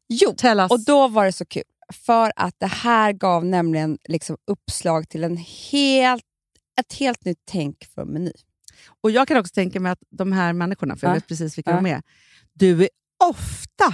Jo, 0.09 0.33
Tell 0.37 0.59
us. 0.59 0.71
och 0.71 0.79
då 0.85 1.07
var 1.07 1.25
det 1.25 1.31
så 1.31 1.45
kul. 1.45 1.63
För 1.93 2.31
att 2.35 2.55
det 2.57 2.67
här 2.67 3.13
gav 3.13 3.45
nämligen 3.45 3.97
liksom 4.09 4.37
uppslag 4.51 5.09
till 5.09 5.23
en 5.23 5.37
helt, 5.71 6.23
ett 6.79 6.93
helt 6.93 7.25
nytt 7.25 7.37
tänk 7.51 7.85
för 7.95 8.05
meny. 8.05 8.31
Och 9.01 9.11
jag 9.11 9.27
kan 9.27 9.37
också 9.37 9.53
tänka 9.53 9.79
mig 9.79 9.91
att 9.91 10.03
de 10.09 10.31
här 10.31 10.53
människorna, 10.53 10.95
för 10.95 11.07
jag 11.07 11.11
Ja. 11.11 11.15
vet 11.15 11.27
precis 11.27 11.57
vilka 11.57 11.71
de 11.75 11.85
är, 11.85 12.01
du 12.53 12.81
är 12.83 12.89
ofta 13.29 13.93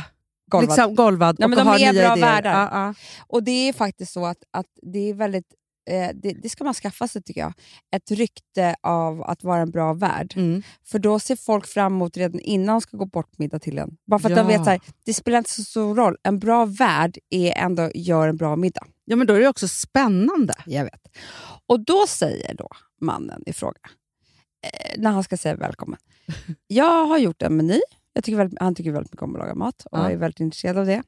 Golvad. 0.52 0.70
Liksom 0.70 0.96
golvad 0.96 1.36
Ja, 1.40 1.46
och 1.46 1.50
men 1.50 1.58
de 1.58 1.68
har 1.68 1.80
är 1.80 1.94
bra 1.94 2.18
idéer. 2.18 2.42
ja. 2.44 2.94
Och 3.28 3.44
det 3.44 3.52
är 3.70 3.74
faktiskt 3.74 4.12
så 4.14 4.26
att, 4.26 4.38
att 4.52 4.66
det 4.82 5.00
är 5.10 5.14
väldigt 5.14 5.46
eh, 5.90 6.10
det, 6.16 6.34
det 6.34 6.50
ska 6.50 6.64
man 6.64 6.74
skaffa 6.74 7.08
sig 7.08 7.24
tycker 7.24 7.42
jag. 7.42 7.54
Ett 7.96 8.12
rykte 8.12 8.76
av 8.84 9.24
att 9.24 9.44
vara 9.44 9.62
en 9.62 9.72
bra 9.72 9.94
värd. 9.94 10.34
Mm. 10.36 10.64
För 10.86 11.00
då 11.00 11.20
ser 11.20 11.36
folk 11.36 11.68
fram 11.68 11.94
emot 11.94 12.18
redan 12.18 12.40
innan 12.40 12.68
de 12.76 12.82
ska 12.82 12.98
gå 12.98 13.06
bort 13.06 13.38
middag 13.38 13.60
till 13.60 13.78
en. 13.78 13.98
Bara 14.08 14.20
för 14.20 14.30
att 14.30 14.38
Ja. 14.38 14.44
de 14.44 14.48
vet 14.48 14.64
så 14.64 14.70
här, 14.70 14.80
det 15.06 15.14
spelar 15.14 15.38
inte 15.38 15.50
så 15.50 15.64
stor 15.64 15.96
roll. 15.96 16.18
En 16.24 16.40
bra 16.40 16.66
värd 16.66 17.18
är 17.30 17.52
ändå 17.58 17.92
gör 17.96 18.28
en 18.28 18.38
bra 18.38 18.56
middag. 18.56 18.86
ja, 19.06 19.16
men 19.16 19.28
då 19.28 19.34
är 19.34 19.40
det 19.40 19.48
också 19.48 19.68
spännande. 19.68 20.54
Jag 20.66 20.84
vet. 20.84 21.08
Och 21.68 21.80
då 21.80 22.06
säger 22.08 22.54
då 22.54 22.70
mannen 23.02 23.44
i 23.46 23.54
fråga, 23.54 23.80
när 24.98 25.12
han 25.12 25.24
ska 25.24 25.38
säga 25.38 25.56
välkommen. 25.56 26.00
Jag 26.68 27.06
har 27.06 27.18
gjort 27.18 27.42
en 27.42 27.58
meny. 27.58 27.80
Jag 28.14 28.24
tycker 28.24 28.38
väldigt, 28.38 28.60
han 28.60 28.76
tycker 28.76 28.92
väldigt 28.92 29.12
mycket 29.14 29.24
om 29.24 29.36
att 29.36 29.40
laga 29.40 29.56
mat 29.56 29.86
och 29.92 29.98
Ja. 30.00 30.10
är 30.12 30.16
väldigt 30.18 30.40
intresserad 30.40 30.78
av 30.78 30.86
det. 30.86 31.04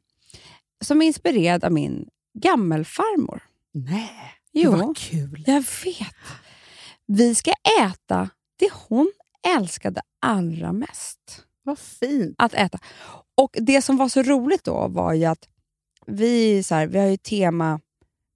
Som 0.82 1.02
är 1.02 1.06
inspirerad 1.06 1.64
av 1.64 1.72
min 1.72 2.10
gammelfarmor. 2.34 3.44
Nej, 3.74 4.12
Jo. 4.52 4.72
vad 4.72 4.98
kul. 4.98 5.44
Jag 5.48 5.64
vet. 5.86 6.16
Vi 7.06 7.36
ska 7.36 7.54
äta 7.82 8.30
det 8.60 8.70
hon 8.88 9.12
älskade 9.58 10.02
allra 10.20 10.74
mest 10.74 11.44
Vad 11.64 11.80
fint. 11.80 12.36
att 12.38 12.54
äta. 12.54 12.80
Och 13.36 13.58
Det 13.62 13.82
som 13.82 13.98
var 13.98 14.10
så 14.10 14.22
roligt 14.24 14.64
då 14.64 14.88
var 14.88 15.14
ju 15.14 15.26
att 15.26 15.48
vi, 16.06 16.64
så 16.64 16.76
här, 16.76 16.88
vi 16.88 17.00
har 17.00 17.08
ju 17.08 17.18
tema... 17.18 17.80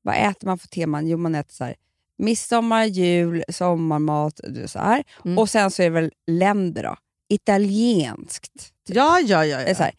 Vad 0.01 0.15
äter 0.15 0.47
man 0.47 0.57
för 0.59 0.67
teman? 0.67 1.07
Jo, 1.07 1.17
man 1.17 1.35
äter 1.35 1.53
så 1.53 1.63
här, 1.63 1.75
midsommar, 2.17 2.85
jul, 2.85 3.43
sommarmat. 3.49 4.39
du, 4.43 4.67
Så 4.67 4.79
här. 4.79 5.03
Mm. 5.25 5.37
Och 5.37 5.49
sen 5.49 5.71
så 5.71 5.81
är 5.81 5.85
det 5.85 5.89
väl 6.01 6.11
länder 6.31 6.83
då. 6.83 6.95
Italienskt. 7.29 8.53
typ. 8.87 8.95
Ja, 8.95 9.19
ja, 9.19 9.45
ja. 9.45 9.61
Ja. 9.61 9.75
Så 9.75 9.83
här. 9.83 9.91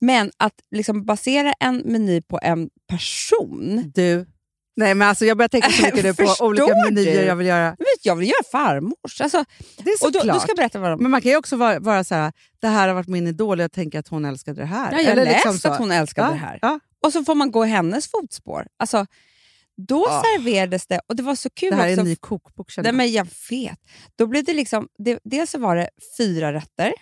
Men 0.00 0.30
att 0.36 0.52
liksom 0.70 1.04
basera 1.04 1.52
en 1.60 1.76
meny 1.76 2.22
på 2.22 2.38
en 2.42 2.68
person. 2.88 3.92
Du. 3.94 4.26
Nej, 4.76 4.94
men 4.94 5.08
alltså, 5.08 5.24
jag 5.24 5.36
börjar 5.36 5.48
tänka 5.48 5.70
så 5.70 5.82
mycket 5.82 6.04
nu 6.04 6.14
på 6.14 6.34
olika 6.44 6.66
menyer 6.66 7.20
du? 7.20 7.26
jag 7.26 7.36
vill 7.36 7.46
göra. 7.46 7.64
Men 7.64 7.76
vet, 7.78 8.06
jag 8.06 8.16
vill 8.16 8.28
göra 8.28 8.44
farmors. 8.52 9.20
Alltså, 9.20 9.44
Det 9.78 9.90
är 9.90 10.04
och 10.06 10.12
då, 10.12 10.18
såklart. 10.18 10.36
då 10.36 10.40
ska 10.40 10.54
berätta 10.56 10.78
vad 10.78 10.90
de... 10.90 11.02
Men 11.02 11.10
man 11.10 11.20
kan 11.22 11.30
ju 11.30 11.36
också 11.36 11.56
vara, 11.56 11.78
vara 11.78 12.04
så 12.04 12.14
här, 12.14 12.32
det 12.60 12.68
här 12.68 12.88
har 12.88 12.94
varit 12.94 13.08
min 13.08 13.26
idol 13.26 13.58
och 13.58 13.64
jag 13.64 13.72
tänker 13.72 13.98
att 13.98 14.08
hon 14.08 14.24
älskade 14.24 14.60
det 14.60 14.66
här. 14.66 14.92
Ja, 14.92 14.98
jag 14.98 15.12
Eller 15.12 15.24
läste 15.24 15.32
liksom 15.36 15.58
så. 15.58 15.68
att 15.68 15.78
hon 15.78 15.90
älskade 15.90 16.28
ja, 16.28 16.32
det 16.32 16.38
här. 16.38 16.58
Ja, 16.62 16.80
Och 17.06 17.12
så 17.12 17.24
får 17.24 17.34
man 17.34 17.50
gå 17.50 17.66
i 17.66 17.68
hennes 17.68 18.10
fotspår. 18.10 18.66
Alltså, 18.78 19.06
då 19.78 20.06
Ah. 20.08 20.22
serverades 20.22 20.86
det, 20.86 21.00
och 21.08 21.16
det 21.16 21.22
var 21.22 21.34
så 21.34 21.50
kul 21.50 21.70
det 21.70 21.76
här 21.76 21.88
är 21.88 21.92
också. 21.92 22.00
en 22.00 22.06
ny 22.06 22.16
kokbok 22.16 22.70
känner 22.70 22.92
Nej, 22.92 23.08
jag. 23.14 23.26
men 23.26 23.28
jag 23.50 23.58
vet. 23.68 23.78
Då 24.16 24.26
blev 24.26 24.44
det 24.44 24.54
liksom, 24.54 24.88
det, 24.98 25.18
dels 25.24 25.50
så 25.50 25.58
var 25.58 25.76
det 25.76 25.90
fyra 26.18 26.52
rätter, 26.52 26.92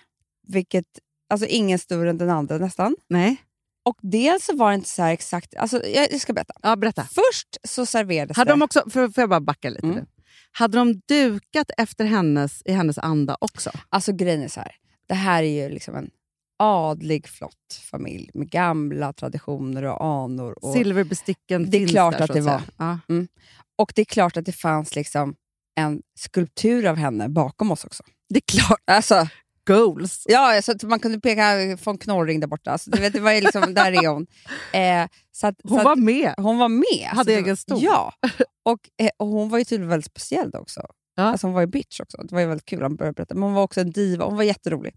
vilket, 0.48 0.84
alltså 1.30 1.46
ingen 1.46 1.78
större 1.78 2.10
än 2.10 2.18
den 2.18 2.30
andra 2.30 2.58
nästan. 2.58 2.96
Nej. 3.08 3.36
Och 3.84 3.96
dels 4.02 4.44
så 4.44 4.56
var 4.56 4.68
det 4.70 4.74
inte 4.74 4.88
så 4.88 5.02
exakt, 5.04 5.54
alltså 5.56 5.86
jag, 5.86 6.12
jag 6.12 6.20
ska 6.20 6.32
berätta. 6.32 6.54
Ja, 6.62 6.76
berätta. 6.76 7.02
Först 7.02 7.56
så 7.64 7.86
serverades 7.86 8.36
Hade 8.36 8.48
det... 8.50 8.52
de 8.52 8.62
också, 8.62 8.90
för, 8.90 9.08
får 9.08 9.22
jag 9.22 9.28
bara 9.30 9.40
backa 9.40 9.70
lite 9.70 9.86
Mm. 9.86 9.96
nu? 9.96 10.06
Hade 10.52 10.78
de 10.78 11.00
dukat 11.08 11.70
efter 11.78 12.04
hennes, 12.04 12.62
i 12.64 12.72
hennes 12.72 12.98
anda 12.98 13.36
också? 13.40 13.70
Alltså 13.88 14.12
grejen 14.12 14.42
är 14.42 14.48
så 14.48 14.60
här. 14.60 14.74
det 15.08 15.14
här 15.14 15.42
är 15.42 15.62
ju 15.64 15.74
liksom 15.74 15.94
en 15.96 16.10
adlig 16.58 17.28
flott 17.28 17.80
familj 17.90 18.30
med 18.34 18.50
gamla 18.50 19.12
traditioner 19.12 19.82
och 19.82 20.04
anor. 20.04 20.64
Och, 20.64 20.72
Silverbesticken 20.72 21.70
Det 21.70 21.82
är 21.82 21.88
klart 21.88 22.18
där, 22.18 22.24
att 22.24 22.32
det 22.32 22.42
säga. 22.42 22.62
Ja. 22.76 22.98
och 23.78 23.92
det 23.94 24.00
är 24.00 24.04
klart 24.04 24.36
att 24.36 24.44
det 24.44 24.52
fanns 24.52 24.96
liksom 24.96 25.34
en 25.80 26.02
skulptur 26.18 26.86
av 26.86 26.96
henne 26.96 27.28
bakom 27.28 27.70
oss 27.70 27.84
också. 27.84 28.02
Det 28.28 28.36
är 28.36 28.58
klart. 28.58 28.80
Alltså, 28.84 29.28
Goals. 29.66 30.22
ja, 30.28 30.62
så 30.62 30.72
att 30.72 30.82
man 30.82 31.00
kunde 31.00 31.20
peka 31.20 31.76
från 31.76 31.98
Knorring 31.98 32.40
där 32.40 32.46
borta. 32.46 32.70
Alltså, 32.70 32.90
du 32.90 33.00
vet, 33.00 33.12
det 33.12 33.20
var 33.20 33.40
liksom, 33.40 33.74
där 33.74 33.92
är 34.04 34.08
hon. 34.08 34.26
Eh, 34.72 35.08
så 35.32 35.46
att, 35.46 35.54
Hon 35.62 35.70
så 35.70 35.78
att, 35.78 35.84
var 35.84 35.96
med. 35.96 36.34
hon 36.36 36.58
var 36.58 36.68
med. 36.68 37.08
Hade 37.08 37.32
Så 37.32 37.38
egen 37.38 37.56
stol. 37.56 37.78
Ja, 37.82 38.12
och, 38.64 38.78
eh, 39.02 39.10
och 39.16 39.26
hon 39.26 39.48
var 39.48 39.58
ju 39.58 39.64
tydligen 39.64 39.88
väldigt 39.88 40.10
speciell 40.10 40.54
också. 40.54 40.86
Ja. 41.14 41.22
Alltså 41.22 41.46
hon 41.46 41.54
var 41.54 41.60
ju 41.60 41.66
bitch 41.66 42.00
också. 42.00 42.16
Det 42.22 42.34
var 42.34 42.40
ju 42.40 42.46
väldigt 42.46 42.64
kul 42.64 42.82
han 42.82 42.96
började 42.96 43.14
berätta. 43.14 43.34
Men 43.34 43.42
hon 43.42 43.52
var 43.54 43.62
också 43.62 43.80
en 43.80 43.90
diva. 43.92 44.24
Hon 44.24 44.36
var 44.36 44.42
jätterolig. 44.44 44.94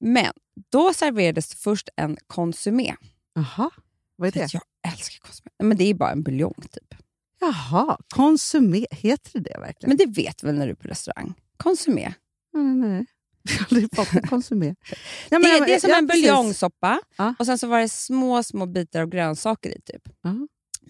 Men 0.00 0.32
då 0.70 0.94
serverades 0.94 1.54
först 1.54 1.88
en 1.96 2.16
konsumé. 2.26 2.94
Jaha, 3.34 3.70
vad 4.16 4.28
är 4.28 4.32
det? 4.32 4.48
Jag 4.54 4.62
älskar 4.92 5.18
konsumé. 5.26 5.50
Men 5.62 5.76
det 5.76 5.84
är 5.84 5.94
bara 5.94 6.10
en 6.12 6.22
buljong 6.22 6.62
typ. 6.72 6.94
Jaha, 7.40 7.98
konsumé. 8.14 8.86
Heter 8.90 9.30
det 9.32 9.40
det 9.40 9.58
verkligen? 9.60 9.88
Men 9.88 9.96
det 9.96 10.22
vet 10.22 10.42
väl 10.42 10.54
när 10.54 10.66
du 10.66 10.72
är 10.72 10.76
på 10.76 10.88
restaurang? 10.88 11.34
Konsumé. 11.56 12.14
Nej, 12.52 12.64
nej. 12.64 13.06
Jag 13.42 13.54
har 13.58 14.04
aldrig 14.06 14.28
konsumé. 14.30 14.66
Nej, 15.30 15.40
men- 15.40 15.42
det, 15.42 15.66
det 15.66 15.74
är 15.74 15.80
som 15.80 15.90
ja, 15.90 15.98
en 15.98 16.06
buljongsoppa 16.06 17.00
Ja. 17.16 17.34
och 17.38 17.46
sen 17.46 17.58
så 17.58 17.66
var 17.66 17.80
det 17.80 17.88
små, 17.88 18.42
små 18.42 18.66
bitar 18.66 19.00
av 19.02 19.08
grönsaker 19.08 19.70
i. 19.70 19.80
typ. 19.80 20.02
Ja. 20.22 20.34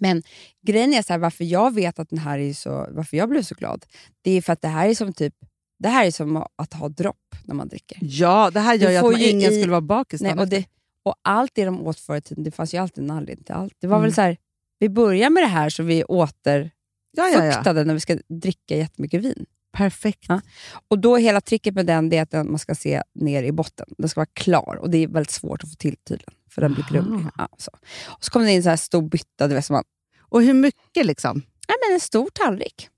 Men 0.01 0.23
grejen 0.67 0.95
är 0.95 1.03
så 1.03 1.13
här, 1.13 1.21
varför 1.21 1.45
jag 1.45 1.75
vet 1.75 1.99
att 1.99 2.09
den 2.11 2.19
här 2.19 2.39
är 2.39 2.53
så, 2.55 2.87
varför 2.91 3.17
jag 3.17 3.29
blev 3.29 3.43
så 3.43 3.55
glad, 3.55 3.85
det 4.23 4.31
är 4.31 4.43
för 4.43 4.53
att 4.53 4.63
det 4.63 4.69
här 4.69 4.89
är 4.89 4.95
som 4.95 5.13
typ 5.13 5.35
det 5.83 5.89
här 5.89 6.07
är 6.07 6.11
som 6.11 6.37
att 6.57 6.73
ha 6.73 6.89
dropp 6.89 7.35
när 7.45 7.55
man 7.55 7.69
dricker. 7.69 7.99
Ja, 8.01 8.51
det 8.51 8.61
här 8.61 8.75
gör 8.75 8.87
Du 8.87 8.93
ju 8.93 8.99
att 8.99 9.05
man, 9.13 9.21
ju 9.21 9.29
ingen 9.29 9.53
i- 9.53 9.57
skulle 9.57 9.71
vara 9.71 9.81
bakis. 9.81 10.21
Nej, 10.21 10.35
och, 10.35 10.49
det, 10.49 10.65
och 11.03 11.15
allt 11.23 11.51
det 11.55 11.65
de 11.65 11.87
åt 11.87 11.99
förr 12.01 12.17
i 12.17 12.21
tiden, 12.21 12.45
det 12.45 12.51
fanns 12.51 12.75
ju 12.75 12.79
alltid 12.79 13.05
en 13.05 13.11
anledning 13.11 13.45
till 13.45 13.55
allt. 13.55 13.75
Det 13.81 13.87
var 13.87 13.97
Mm. 13.97 14.05
väl 14.05 14.15
så 14.15 14.21
här, 14.21 14.37
vi 14.79 14.89
börjar 14.89 15.31
med 15.31 15.43
det 15.43 15.47
här 15.49 15.71
så 15.71 15.83
vi 15.83 16.05
återfuktade 16.05 16.71
ja, 17.17 17.29
ja, 17.29 17.63
ja. 17.65 17.73
när 17.85 17.95
vi 17.95 18.01
ska 18.01 18.19
dricka 18.29 18.77
jättemycket 18.77 19.23
vin. 19.23 19.47
Perfekt. 19.73 20.25
Ja. 20.29 20.41
Och 20.89 20.99
då 20.99 21.17
hela 21.17 21.41
tricket 21.41 21.75
med 21.75 21.87
den 21.87 22.13
är 22.13 22.23
att 22.23 22.31
den- 22.31 22.51
man 22.51 22.59
ska 22.59 22.75
se 22.75 23.03
ner 23.15 23.43
i 23.43 23.53
botten. 23.53 23.87
Den 23.99 24.09
ska 24.09 24.21
vara 24.21 24.31
klar 24.33 24.79
och 24.81 24.91
det 24.91 24.99
är 24.99 25.09
väldigt 25.09 25.31
svårt 25.31 25.63
att 25.63 25.71
få 25.71 25.77
till 25.77 25.97
tydligen. 26.09 26.35
För 26.51 26.61
den 26.63 26.75
blir 26.75 26.85
grumlig. 26.91 27.27
Ja, 27.39 27.49
så. 27.59 27.71
Och 28.05 28.25
så 28.25 28.31
kom 28.31 28.43
det 28.43 28.51
in 28.51 28.57
en 28.57 28.63
så 28.63 28.69
här 28.69 28.77
stor 28.77 29.03
bytta, 29.03 29.49
du 29.49 29.55
vet, 29.55 29.65
som 29.65 29.75
man, 29.75 29.85
Och 30.21 30.43
hur 30.43 30.55
mycket 30.55 31.07
liksom? 31.07 31.43
nej, 31.69 31.77
men 31.87 31.95
en 31.95 32.01
stor 32.01 32.29
tallrik. 32.35 32.89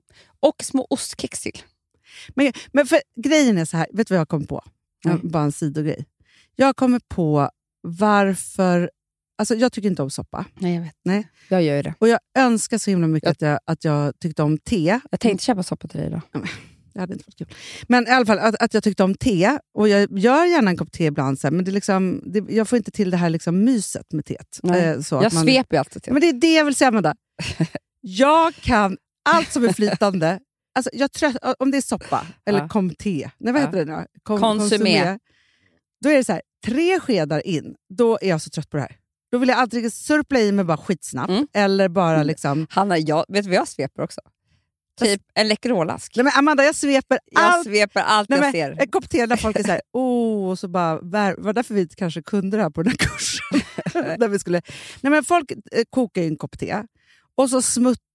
Och 0.41 0.65
små 0.65 0.87
ostkex 0.91 1.41
till. 1.43 1.59
Men, 2.35 2.53
men 2.73 2.87
för 2.87 2.99
grejen 3.23 3.59
är 3.59 3.65
så 3.65 3.77
här, 3.77 3.87
vet 3.93 4.09
du 4.09 4.15
vad 4.15 4.21
jag 4.21 4.29
kom 4.29 4.47
på? 4.47 4.65
Nej. 5.05 5.17
Bara 5.23 5.43
en 5.43 5.53
sidogrej. 5.53 6.05
Jag 6.57 6.77
kommer 6.77 7.01
på 7.09 7.51
varför... 7.83 8.91
Alltså 9.39 9.55
jag 9.55 9.73
tycker 9.73 9.89
inte 9.89 10.03
om 10.03 10.11
soppa. 10.11 10.45
Nej, 10.55 10.75
jag 10.75 10.83
vet. 10.83 10.95
Nej. 11.05 11.29
Jag 11.49 11.63
gör 11.63 11.77
ju 11.77 11.83
det. 11.83 11.95
Och 11.99 12.09
jag 12.09 12.19
önskar 12.39 12.79
så 12.79 12.91
himla 12.91 13.07
mycket 13.07 13.27
Jag- 13.27 13.31
att, 13.33 13.43
jag, 13.43 13.59
att 13.67 13.85
jag 13.85 14.19
tyckte 14.21 14.43
om 14.43 14.59
te. 14.59 15.01
Jag 15.11 15.21
tänkte 15.21 15.45
köpa 15.45 15.63
soppa 15.63 15.89
till 15.89 15.99
dig 16.01 16.09
idag. 16.09 16.21
Det 16.95 17.01
hade 17.01 17.13
inte 17.13 17.25
varit 17.27 17.39
kul. 17.39 17.57
Men 17.89 18.07
i 18.07 18.11
alla 18.11 18.27
fall 18.27 18.39
att, 18.39 18.55
att 18.63 18.75
jag 18.75 18.83
tyckte 18.85 19.05
om 19.05 19.15
te. 19.15 19.59
Och 19.79 19.89
jag 19.89 20.19
gör 20.19 20.45
gärna 20.45 20.71
en 20.71 20.77
kopp 20.77 20.93
te 20.93 21.05
ibland, 21.05 21.39
så 21.41 21.47
här, 21.47 21.53
men 21.53 21.65
det 21.65 21.71
liksom, 21.71 22.23
det, 22.27 22.45
jag 22.55 22.69
får 22.69 22.77
inte 22.77 22.91
till 22.91 23.11
det 23.11 23.17
här 23.17 23.31
liksom 23.31 23.65
myset 23.65 24.13
med 24.13 24.25
teet. 24.25 24.59
Eh, 24.65 25.01
så 25.01 25.15
Jag 25.15 25.25
att 25.25 25.33
man, 25.33 25.45
sveper 25.45 25.77
ju 25.77 25.79
alltid 25.79 26.03
till. 26.03 26.13
Men 26.13 26.21
det 26.23 26.29
är 26.29 26.33
det 26.33 26.55
jag 26.55 26.65
vill 26.65 26.75
säga, 26.75 26.89
Amanda. 26.89 27.15
Jag 28.01 28.55
kan 28.55 28.97
allt 29.31 29.53
som 29.53 29.65
är 29.65 29.73
flytande. 29.73 30.41
Alltså, 30.75 30.91
jag 30.93 31.13
trött, 31.13 31.37
om 31.59 31.71
det 31.71 31.77
är 31.77 31.83
soppa 31.83 32.27
eller 32.47 32.59
Ja. 32.59 32.69
komté. 32.69 33.31
Nej, 33.39 33.53
vad 33.53 33.63
Ja. 33.63 33.67
heter 33.67 33.85
det 33.85 33.97
nu? 33.97 34.07
Kom, 34.23 34.41
Konsumé. 34.41 35.19
Då 36.05 36.11
är 36.11 36.17
det 36.17 36.25
så 36.25 36.33
här, 36.33 36.43
tre 36.67 37.01
skedar 37.01 37.47
in, 37.47 37.75
då 37.89 38.19
är 38.23 38.29
jag 38.29 38.43
så 38.43 38.51
trött 38.51 38.71
på 38.71 38.77
det 38.77 38.83
här. 38.83 38.97
Då 39.33 39.39
vill 39.39 39.49
jag 39.49 39.59
antingen 39.59 39.91
surpla 39.91 40.41
i 40.41 40.53
mig 40.53 40.65
bara 40.65 40.77
skitsnabbt, 40.77 41.31
Mm. 41.31 41.47
eller 41.55 41.89
bara 41.89 42.15
Mm. 42.15 42.27
liksom... 42.27 42.67
Hanna, 42.71 42.99
jag, 42.99 43.25
vet 43.29 43.45
du 43.45 43.51
vad 43.51 43.57
jag 43.59 43.69
sveper 43.69 44.03
också? 44.03 44.21
Typ 45.01 45.23
en 45.35 45.49
Läkerolask. 45.49 46.13
Nej, 46.17 46.25
men 46.25 46.33
Amanda, 46.37 46.65
jag 46.65 46.75
sveper 46.75 47.19
Jag 47.31 47.43
allt. 47.43 47.65
sveper 47.67 48.01
allt 48.01 48.29
Nej, 48.29 48.41
jag 48.41 48.53
ser. 48.53 48.77
en 48.83 48.89
kopp 48.89 49.09
te 49.09 49.27
där 49.27 49.37
folk 49.37 49.59
är 49.59 49.63
så 49.63 49.71
här, 49.71 49.81
oh, 49.93 50.51
och 50.51 50.59
så 50.59 50.69
bara, 50.69 51.01
var, 51.01 51.53
därför 51.53 51.75
vi 51.75 51.89
kanske 51.89 52.23
kunde 52.23 52.57
det 52.57 52.63
här 52.63 52.71
på 52.71 52.83
den 52.83 52.91
här 52.91 52.97
kursen. 53.09 53.61
där 54.19 54.29
vi 54.29 54.39
skulle, 54.39 54.63
nej, 55.01 55.11
men 55.11 55.25
folk 55.25 55.51
eh, 55.51 55.57
kokar 55.91 56.23
ju 56.23 56.29
en 56.29 56.37
kopp 56.37 56.59
te 56.59 56.83
och 57.37 57.51
så 57.51 57.63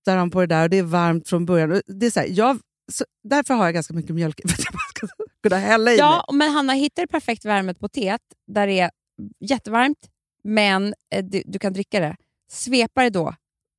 smuttar 0.09 0.17
de 0.17 0.29
på 0.31 0.39
det 0.39 0.47
där 0.47 0.63
och 0.63 0.69
det 0.69 0.77
är 0.77 0.83
varmt 0.83 1.29
från 1.29 1.45
början. 1.45 1.81
Det 1.87 2.05
är 2.05 2.11
så 2.11 2.19
här, 2.19 2.27
jag, 2.31 2.59
så, 2.91 3.05
därför 3.23 3.53
har 3.53 3.65
jag 3.65 3.73
ganska 3.73 3.93
mycket 3.93 4.15
mjölk 4.15 4.41
för 4.48 4.53
att 4.53 4.65
jag 4.65 4.81
ska 4.89 5.07
kunna 5.43 5.57
hälla 5.57 5.91
i 5.91 5.93
mig. 5.93 6.00
Ja, 6.00 6.29
men 6.33 6.51
Hanna, 6.51 6.74
hittar 6.74 7.01
du 7.01 7.07
perfekt 7.07 7.45
värmet 7.45 7.79
på 7.79 7.89
teet 7.89 8.22
där 8.48 8.67
det 8.67 8.79
är 8.79 8.91
jättevarmt, 9.39 10.09
men 10.43 10.93
eh, 11.13 11.25
du, 11.25 11.43
du 11.45 11.59
kan 11.59 11.74
dricka 11.74 12.00
det. 12.00 12.15
Svepar 12.51 13.03
det 13.03 13.09
då, 13.09 13.35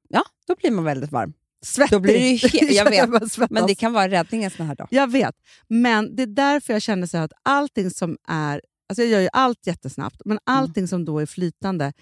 ja, 0.08 0.22
då 0.46 0.54
blir 0.54 0.70
man 0.70 0.84
väldigt 0.84 1.12
varm. 1.12 1.32
Svettig. 1.62 1.96
Då 1.96 2.00
blir 2.00 2.14
det 2.14 2.74
jag 2.74 2.90
vet. 2.90 3.50
Men 3.50 3.66
det 3.66 3.74
kan 3.74 3.92
vara 3.92 4.08
räddningen 4.08 4.50
sån 4.50 4.66
här 4.66 4.74
dag. 4.74 4.88
Jag 4.90 5.10
vet, 5.10 5.34
men 5.68 6.16
det 6.16 6.22
är 6.22 6.26
därför 6.26 6.72
jag 6.72 6.82
känner 6.82 7.06
så 7.06 7.18
att 7.18 7.32
allting 7.42 7.90
som 7.90 8.16
är... 8.28 8.60
Alltså 8.88 9.02
jag 9.02 9.10
gör 9.10 9.20
ju 9.20 9.28
allt 9.32 9.66
jättesnabbt, 9.66 10.22
men 10.24 10.38
Mm. 10.46 10.58
allting 10.60 10.88
som 10.88 11.04
då 11.04 11.18
är 11.18 11.26
flytande, 11.26 11.92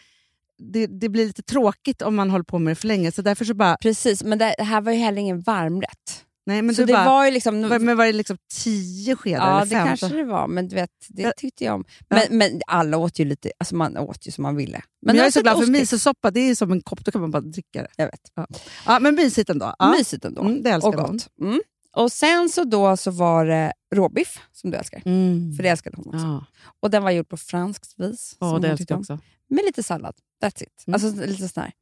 det, 0.58 0.86
det 0.86 1.08
blir 1.08 1.26
lite 1.26 1.42
tråkigt 1.42 2.02
om 2.02 2.16
man 2.16 2.30
håller 2.30 2.44
på 2.44 2.58
med 2.58 2.70
det 2.70 2.74
för 2.74 2.86
länge. 2.88 3.12
Så 3.12 3.22
därför 3.22 3.44
så 3.44 3.54
bara... 3.54 3.76
Precis, 3.76 4.24
men 4.24 4.38
det, 4.38 4.54
här 4.58 4.80
var 4.80 4.92
ju 4.92 4.98
heller 4.98 5.20
ingen 5.20 5.40
varmrätt. 5.40 6.24
Nej, 6.46 6.62
men 6.62 6.74
så 6.74 6.84
det 6.84 6.92
bara 6.92 7.04
var 7.04 7.24
ju 7.24 7.30
liksom... 7.30 7.68
Var, 7.68 7.78
men 7.78 7.96
var 7.96 8.06
det 8.06 8.12
liksom 8.12 8.36
tio 8.64 9.16
skedar 9.16 9.58
ja, 9.58 9.64
det 9.64 9.70
kanske 9.70 10.08
det 10.08 10.24
var, 10.24 10.46
men 10.48 10.68
du 10.68 10.74
vet, 10.74 10.90
det 11.08 11.22
Ja. 11.22 11.32
tyckte 11.36 11.64
jag 11.64 11.74
om. 11.74 11.84
Ja. 12.08 12.16
Men, 12.16 12.38
men 12.38 12.60
alla 12.66 12.96
åt 12.96 13.18
ju 13.18 13.24
lite, 13.24 13.52
alltså 13.58 13.76
man 13.76 13.96
åt 13.96 14.26
ju 14.26 14.30
som 14.30 14.42
man 14.42 14.56
ville. 14.56 14.82
Men 15.06 15.16
jag 15.16 15.26
är 15.26 15.30
så 15.30 15.38
alltså 15.38 15.42
glad 15.42 15.64
för 15.64 15.72
misosoppa, 15.72 16.30
det 16.30 16.40
är 16.40 16.54
som 16.54 16.72
en 16.72 16.80
kopp, 16.80 17.04
då 17.04 17.10
kan 17.10 17.20
man 17.20 17.30
bara 17.30 17.40
dricka 17.40 17.82
det. 17.82 17.88
Jag 17.96 18.06
vet. 18.06 18.48
Ja, 18.86 18.98
men 19.00 19.14
mysigt 19.14 19.50
ändå. 19.50 19.74
Ja. 19.78 19.90
Mysigt 19.98 20.24
ändå. 20.24 20.42
Mm, 20.42 20.62
det 20.62 20.70
älskar 20.70 20.88
och 20.88 20.94
gott. 20.94 21.28
Mm. 21.40 21.60
Och 21.96 22.12
sen 22.12 22.48
så 22.48 22.64
då 22.64 22.96
så 22.96 23.10
var 23.10 23.46
det 23.46 23.72
råbiff, 23.94 24.40
som 24.52 24.70
du 24.70 24.76
älskar. 24.76 25.02
Mm. 25.04 25.52
För 25.56 25.62
det 25.62 25.68
älskade 25.68 25.96
hon 25.96 26.06
också. 26.14 26.26
Ja, 26.26 26.44
Och 26.80 26.90
den 26.90 27.02
var 27.02 27.10
gjord 27.10 27.28
på 27.28 27.36
franskt 27.36 27.94
vis. 27.96 28.36
ja 28.40 28.50
som 28.50 28.60
det 28.62 28.68
älskar 28.68 28.94
jag 28.94 29.00
också. 29.00 29.18
Med 29.50 29.64
lite 29.64 29.82
sallad. 29.82 30.14
That's 30.42 30.62
it. 30.62 30.85
Mm. 30.87 30.94
Alltså 30.94 31.27
lite 31.27 31.48
sån 31.48 31.62
här. 31.62 31.72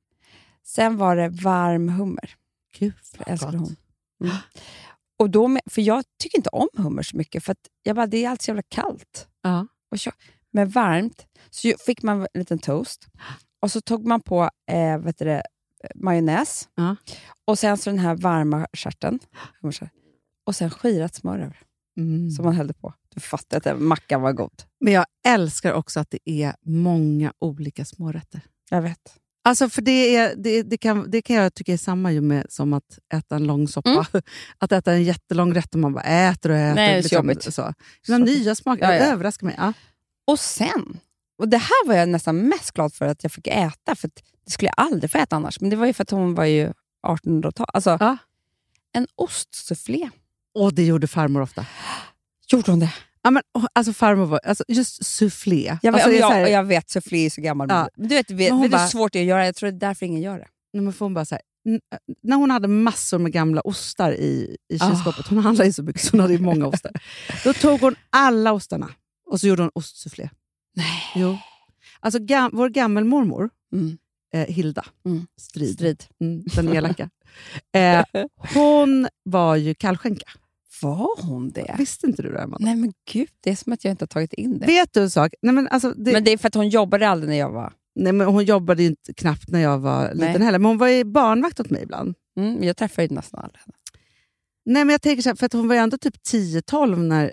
Sen 0.65 0.97
var 0.97 1.17
det 1.17 1.29
varm 1.29 1.89
hummer. 1.89 2.35
Gud 2.79 2.95
vad 3.19 3.29
älskade 3.29 3.59
hon. 3.59 3.77
Mm. 4.25 4.37
Och 5.19 5.31
då 5.31 5.49
med, 5.49 5.63
för 5.71 5.83
jag 5.83 6.05
tycker 6.23 6.39
inte 6.39 6.51
om 6.51 6.69
hummer 6.77 7.03
så 7.03 7.17
mycket, 7.17 7.45
för 7.45 7.57
jag 7.83 7.97
bara, 7.97 8.07
det 8.07 8.25
är 8.25 8.31
alltid 8.31 8.45
så 8.45 8.51
jävla 8.51 8.63
kallt. 8.69 9.29
Och 9.91 10.01
så, 10.01 10.11
men 10.51 10.69
varmt, 10.69 11.27
så 11.51 11.73
fick 11.87 12.03
man 12.03 12.21
en 12.21 12.27
liten 12.35 12.59
toast. 12.59 13.07
Och 13.61 13.73
så 13.73 13.81
tog 13.81 14.07
man 14.07 14.21
på 14.21 14.51
eh, 14.71 14.99
vet 14.99 15.19
det, 15.19 15.43
majonnäs. 15.95 16.69
Ja. 16.75 16.97
Och 17.45 17.59
sen 17.59 17.79
så 17.79 17.91
den 17.91 17.99
här 17.99 18.15
varma 18.15 18.67
stjärten. 18.73 19.19
Och 20.47 20.57
sen 20.57 20.71
skirat 20.71 21.15
smör 21.15 21.39
över, 21.39 21.59
Mm. 21.99 22.31
som 22.31 22.45
man 22.45 22.55
hällde 22.55 22.75
på. 22.75 22.95
Du 23.17 23.21
fattar 23.21 23.57
att 23.57 23.65
den 23.65 23.85
mackan 23.85 24.23
var 24.23 24.33
god. 24.33 24.63
Men 24.81 24.93
jag 24.93 25.07
älskar 25.27 25.73
också 25.73 26.01
att 26.01 26.11
det 26.11 26.31
är 26.31 26.55
många 26.67 27.33
olika 27.39 27.85
smårätter. 27.85 28.41
Jag 28.71 28.83
vet. 28.83 28.99
Alltså 29.45 29.69
för 29.69 29.83
det, 29.83 30.17
är, 30.17 30.35
det, 30.37 30.63
det, 30.63 30.79
kan, 30.79 31.11
det 31.11 31.23
kan 31.23 31.37
jag 31.37 31.55
tycka 31.55 31.73
är 31.73 31.77
samma 31.77 32.13
ju 32.13 32.21
med 32.21 32.47
som 32.49 32.73
att 32.73 32.99
äta 33.15 33.37
en 33.37 33.45
lång 33.47 33.69
soppa. 33.69 33.91
Mm. 33.91 34.05
Att 34.59 34.73
äta 34.73 34.93
en 34.93 35.03
jättelång 35.05 35.55
rätt 35.55 35.75
och 35.75 35.81
man 35.81 35.93
bara 35.93 36.03
äter 36.05 36.51
och 36.51 36.57
äter. 36.57 36.75
Nej, 36.75 36.93
det 36.93 36.99
är 36.99 37.03
så 37.03 37.09
liksom, 37.09 37.17
jobbigt. 37.29 37.55
så. 37.55 37.75
Några 38.09 38.25
nya 38.25 38.55
smaker, 38.55 38.85
Ja, 38.85 38.93
ja. 38.93 38.99
det 38.99 39.11
överraskar 39.11 39.47
mig. 39.47 39.55
Ja. 39.59 39.73
Och 40.27 40.39
sen, 40.39 41.01
och 41.39 41.49
det 41.49 41.59
här 41.59 41.87
var 41.87 41.95
jag 41.95 42.09
nästan 42.09 42.37
mest 42.49 42.73
glad 42.73 42.95
för 42.95 43.07
att 43.07 43.23
jag 43.23 43.33
fick 43.33 43.47
äta, 43.47 43.95
för 43.95 44.11
det 44.45 44.51
skulle 44.51 44.73
jag 44.77 44.87
aldrig 44.87 45.11
få 45.11 45.19
äta 45.19 45.37
annars. 45.37 45.61
Men 45.61 45.71
det 45.71 45.77
var 45.77 45.87
ju 45.87 45.93
för 45.93 46.03
att 46.03 46.11
hon 46.11 46.35
var 46.35 46.45
ju 46.45 46.73
1800-tal. 47.07 47.67
Alltså, 47.73 47.97
Ja. 48.01 48.17
En 48.93 49.07
ostsufflé. 49.15 50.11
Och 50.55 50.75
det 50.75 50.85
gjorde 50.85 51.07
farmor 51.07 51.41
ofta. 51.41 51.67
Gjorde 52.49 52.71
hon 52.71 52.81
det? 52.81 52.95
Ja, 53.27 53.31
men, 53.31 53.43
alltså 53.73 53.93
farmor 53.93 54.27
var, 54.27 54.41
alltså, 54.45 54.65
just 54.69 55.05
soufflé. 55.05 55.79
Jag, 55.83 55.95
alltså, 55.95 56.11
jag, 56.11 56.31
här- 56.31 56.47
jag 56.47 56.65
vet, 56.65 56.91
soufflé 56.91 57.27
är 57.27 57.31
så 57.31 57.41
gammal. 57.41 57.67
Ja. 57.71 57.89
Men 57.97 58.09
du 58.09 58.15
vet, 58.15 58.31
vet, 58.31 58.53
Men 58.53 58.63
vet 58.63 58.71
bara- 58.71 58.81
hur 58.83 58.89
svårt 58.89 59.13
det 59.13 59.19
är 59.19 59.23
att 59.23 59.29
göra? 59.29 59.47
Jag 59.47 59.55
tror 59.57 59.71
det 59.71 59.77
är 59.77 59.89
därför 59.89 60.07
ingen 60.07 60.23
gör 60.23 60.39
det. 60.39 60.49
Men 60.81 60.93
får 60.93 61.05
hon 61.07 61.15
bara 61.15 61.25
så 61.25 61.35
här, 61.35 61.43
när 62.23 62.37
hon 62.37 62.51
hade 62.51 62.69
massor 62.69 63.19
med 63.19 63.33
gamla 63.33 63.61
ostar 63.61 64.13
i, 64.13 64.57
i 64.73 64.79
kylskåpet, 64.79 65.27
hon 65.29 65.39
handlade 65.39 65.67
ju 65.69 65.73
så 65.73 65.83
mycket 65.83 66.03
så 66.03 66.11
hon 66.11 66.21
hade 66.21 66.33
ju 66.33 66.41
många 66.41 66.67
ostar. 66.67 66.93
Då 67.45 67.53
tog 67.53 67.81
hon 67.81 67.95
alla 68.11 68.53
ostarna 68.53 68.91
och 69.31 69.41
så 69.41 69.47
gjorde 69.47 69.63
hon 69.63 69.71
ostsufflé. 69.75 70.29
Nej. 70.77 71.03
Jo. 71.15 71.39
Alltså 72.01 72.19
gam, 72.23 72.51
vår 72.55 72.69
gammelmormor, 72.69 73.51
Mm. 73.73 73.99
eh, 74.35 74.55
Hilda 74.55 74.85
Mm. 75.07 75.27
Strid, 75.41 75.75
Strid. 75.75 76.05
Mm, 76.21 76.45
den 76.57 76.69
elaka, 76.77 77.11
eh, 77.75 78.05
hon 78.55 79.09
var 79.25 79.57
ju 79.57 79.75
kallskänka. 79.75 80.31
Var 80.83 81.23
hon 81.23 81.51
det? 81.51 81.75
Visste 81.79 82.07
inte 82.07 82.23
du 82.23 82.33
det, 82.33 82.43
Amanda? 82.43 82.65
Nej 82.65 82.77
men 82.77 82.93
gud, 83.13 83.29
det 83.41 83.51
är 83.51 83.57
som 83.57 83.73
att 83.73 83.85
jag 83.85 83.91
inte 83.91 84.03
har 84.03 84.07
tagit 84.07 84.33
in 84.33 84.59
det. 84.59 84.67
Vet 84.67 84.93
du 84.93 85.01
en 85.01 85.11
sak? 85.11 85.35
Nej, 85.43 85.55
men 85.55 85.69
alltså, 85.69 85.91
det, 85.91 86.13
Men 86.13 86.25
det 86.25 86.33
är 86.33 86.39
för 86.39 86.49
att 86.49 86.55
hon 86.55 86.69
jobbade 86.69 87.09
aldrig 87.09 87.31
när 87.31 87.37
jag 87.37 87.51
var... 87.51 87.73
nej, 87.95 88.13
men 88.13 88.27
hon 88.27 88.45
jobbade 88.45 88.83
ju 88.83 88.89
inte 88.89 89.15
knappt 89.15 89.49
när 89.49 89.61
jag 89.61 89.79
var 89.79 90.15
liten 90.15 90.33
Nej. 90.33 90.43
heller, 90.43 90.59
men 90.59 90.69
hon 90.69 90.79
var 90.79 90.89
ju 90.89 91.05
barnvakt 91.05 91.61
åt 91.61 91.71
mig 91.71 91.83
ibland. 91.83 92.15
Mm, 92.37 92.63
jag 92.63 92.77
träffade 92.77 93.09
ju 93.09 93.15
nästan 93.15 93.41
aldrig 93.41 93.61
henne. 93.61 93.75
Nej, 94.67 94.85
men 94.85 94.93
jag 94.93 95.03
tänker 95.03 95.23
så 95.23 95.29
här, 95.29 95.37
för 95.37 95.47
att 95.47 95.53
hon 95.53 95.69
var 95.69 95.75
ju 95.75 95.81
ändå 95.81 95.99
typ 95.99 96.15
10-12 96.33 96.97
när 96.97 97.33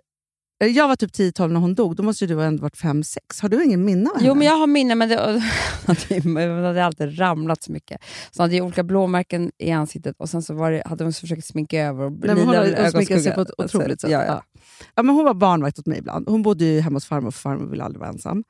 Jag 0.58 0.88
var 0.88 0.96
typ 0.96 1.12
10-12 1.12 1.48
när 1.48 1.60
hon 1.60 1.76
dog. 1.76 1.96
Då 1.96 2.04
måste 2.04 2.24
ju 2.24 2.28
du 2.28 2.36
ha 2.36 2.44
ändå 2.44 2.62
varit 2.62 2.78
5-6. 2.78 3.18
Har 3.42 3.50
du 3.50 3.64
ingen 3.64 3.86
minne 3.86 4.10
av 4.10 4.16
henne? 4.16 4.28
Jo, 4.28 4.36
men 4.36 4.48
jag 4.48 4.58
har 4.58 4.68
minne, 4.68 4.96
men 4.96 5.10
det, 5.10 5.16
det 6.36 6.68
hade 6.68 6.86
alltid 6.86 7.20
ramlat 7.20 7.64
så 7.64 7.72
mycket. 7.72 8.02
Så 8.32 8.44
hon 8.44 8.50
hade 8.50 8.62
olika 8.62 8.84
blåmärken 8.84 9.52
i 9.58 9.72
ansiktet 9.72 10.16
och 10.20 10.30
sen 10.30 10.42
så 10.44 10.54
var 10.54 10.72
det, 10.72 10.84
hade 10.86 11.04
hon 11.04 11.14
försökt 11.14 11.46
sminka 11.46 11.82
över 11.82 12.04
och 12.06 12.12
Nej, 12.12 12.36
men 12.36 12.38
hon 12.38 12.56
har 12.56 12.90
sminkat 12.92 13.24
sig 13.24 13.34
på 13.36 13.42
ett 13.42 13.52
otroligt 13.58 14.02
sätt. 14.02 14.12
Ja, 14.12 14.26
ja. 14.26 14.44
Ja. 14.54 14.62
Ja, 14.96 15.04
men 15.04 15.16
hon 15.16 15.26
var 15.26 15.34
barnvakt 15.34 15.80
åt 15.80 15.86
mig 15.86 15.98
ibland. 16.00 16.30
Hon 16.30 16.42
bodde 16.42 16.66
ju 16.66 16.80
hemma 16.80 16.96
hos 16.96 17.06
farmor, 17.06 17.32
för 17.32 17.40
farmor 17.40 17.66
ville 17.66 17.84
aldrig 17.84 18.00
vara 18.00 18.10
ensam. 18.10 18.44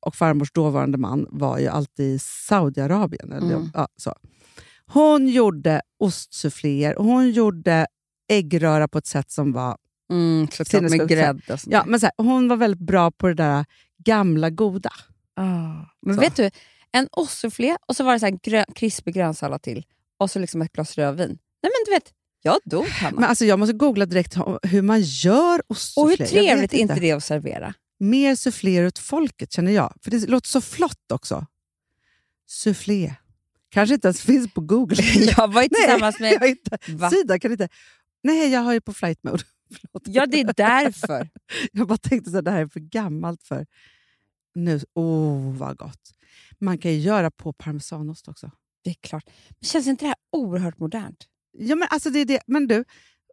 Och 0.00 0.14
farmors 0.14 0.52
dåvarande 0.52 0.98
man 0.98 1.26
var 1.30 1.58
ju 1.58 1.66
alltid 1.68 2.14
i 2.14 2.18
Saudiarabien. 2.18 3.32
Eller, 3.32 3.54
Mm. 3.56 3.70
ja, 3.74 3.88
så. 3.96 4.14
Hon 4.86 5.28
gjorde 5.28 5.80
ostsuffléer 5.98 6.98
och 6.98 7.04
hon 7.04 7.30
gjorde 7.30 7.86
äggröra 8.28 8.88
på 8.88 8.98
ett 8.98 9.06
sätt 9.06 9.30
som 9.30 9.52
var... 9.52 9.76
Mm, 10.10 10.48
såklart, 10.52 10.82
med 10.82 11.08
grädde 11.08 11.52
och 11.52 11.60
sånt 11.60 11.72
Ja, 11.72 11.84
men 11.86 12.00
så 12.00 12.06
här, 12.06 12.12
hon 12.16 12.48
var 12.48 12.56
väldigt 12.56 12.80
bra 12.80 13.10
på 13.10 13.28
det 13.28 13.34
där 13.34 13.64
gamla 14.04 14.50
goda. 14.50 14.92
Ah. 15.36 15.72
Men 16.02 16.14
Så. 16.14 16.20
vet 16.20 16.36
du, 16.36 16.50
en 16.92 17.08
ostsufflé 17.12 17.76
och 17.88 17.96
så 17.96 18.04
var 18.04 18.12
det 18.12 18.20
så 18.20 18.26
här 18.26 18.38
grön, 18.42 18.64
krispig 18.74 19.14
grönsallad 19.14 19.62
till 19.62 19.84
och 20.18 20.30
så 20.30 20.38
liksom 20.38 20.62
ett 20.62 20.72
glas 20.72 20.98
rödvin. 20.98 21.38
Nej 21.62 21.72
men 21.72 21.84
du 21.86 21.90
vet, 21.90 22.12
jag 22.42 22.58
dog 22.64 22.86
Hanna. 22.86 23.20
Men 23.20 23.28
alltså, 23.28 23.44
jag 23.44 23.58
måste 23.58 23.72
googla 23.72 24.06
direkt 24.06 24.36
hur 24.62 24.82
man 24.82 25.00
gör 25.00 25.58
och 25.58 25.70
ostsufflé. 25.70 26.10
hur 26.10 26.18
Jag 26.18 26.28
trevligt 26.28 26.74
är 26.74 26.78
inte 26.78 27.00
det 27.00 27.12
att 27.12 27.24
servera? 27.24 27.74
Mer 27.98 28.34
suffléer 28.34 28.86
åt 28.86 28.98
folket 28.98 29.52
känner 29.52 29.72
jag. 29.72 29.94
För 30.02 30.10
det 30.10 30.28
låter 30.28 30.48
så 30.48 30.60
flott 30.60 31.12
också. 31.12 31.46
Soufflé. 32.46 33.14
Kanske 33.70 33.94
inte 33.94 34.08
ens 34.08 34.20
finns 34.22 34.54
på 34.54 34.60
Google. 34.60 35.02
jag 35.36 35.52
var 35.52 35.62
ju 35.62 35.68
tillsammans 35.74 36.16
Nej, 36.20 36.32
jag 36.32 36.40
med... 36.40 36.48
har 36.48 36.48
inte. 36.48 36.78
Va? 36.88 37.10
Sida 37.10 37.38
kan 37.38 37.52
inte. 37.52 37.68
Nej, 38.22 38.52
jag 38.52 38.60
har 38.60 38.72
ju 38.72 38.80
på 38.80 38.92
flight 38.92 39.22
mode. 39.22 39.42
Förlåt. 39.80 40.02
Ja, 40.06 40.26
det 40.26 40.40
är 40.40 40.52
därför. 40.56 41.28
Jag 41.72 41.86
bara 41.88 41.98
tänkte 41.98 42.38
att 42.38 42.44
det 42.44 42.50
här 42.50 42.60
är 42.62 42.66
för 42.66 42.80
gammalt 42.80 43.42
för... 43.42 43.66
Nu, 44.54 44.80
oh, 44.94 45.56
vad 45.56 45.76
gott. 45.76 46.10
Man 46.58 46.78
kan 46.78 46.90
ju 46.92 46.98
göra 46.98 47.30
på 47.30 47.52
parmesanost 47.52 48.28
också. 48.28 48.50
Det 48.84 48.90
är 48.90 48.94
klart. 48.94 49.24
Men 49.48 49.66
känns 49.68 49.86
inte 49.86 50.04
det 50.04 50.08
här 50.08 50.16
oerhört 50.32 50.78
modernt? 50.78 51.26
Ja, 51.58 51.74
men, 51.76 51.88
alltså 51.90 52.10
det 52.10 52.18
är 52.18 52.24
det. 52.24 52.40
men 52.46 52.66
du, 52.66 52.84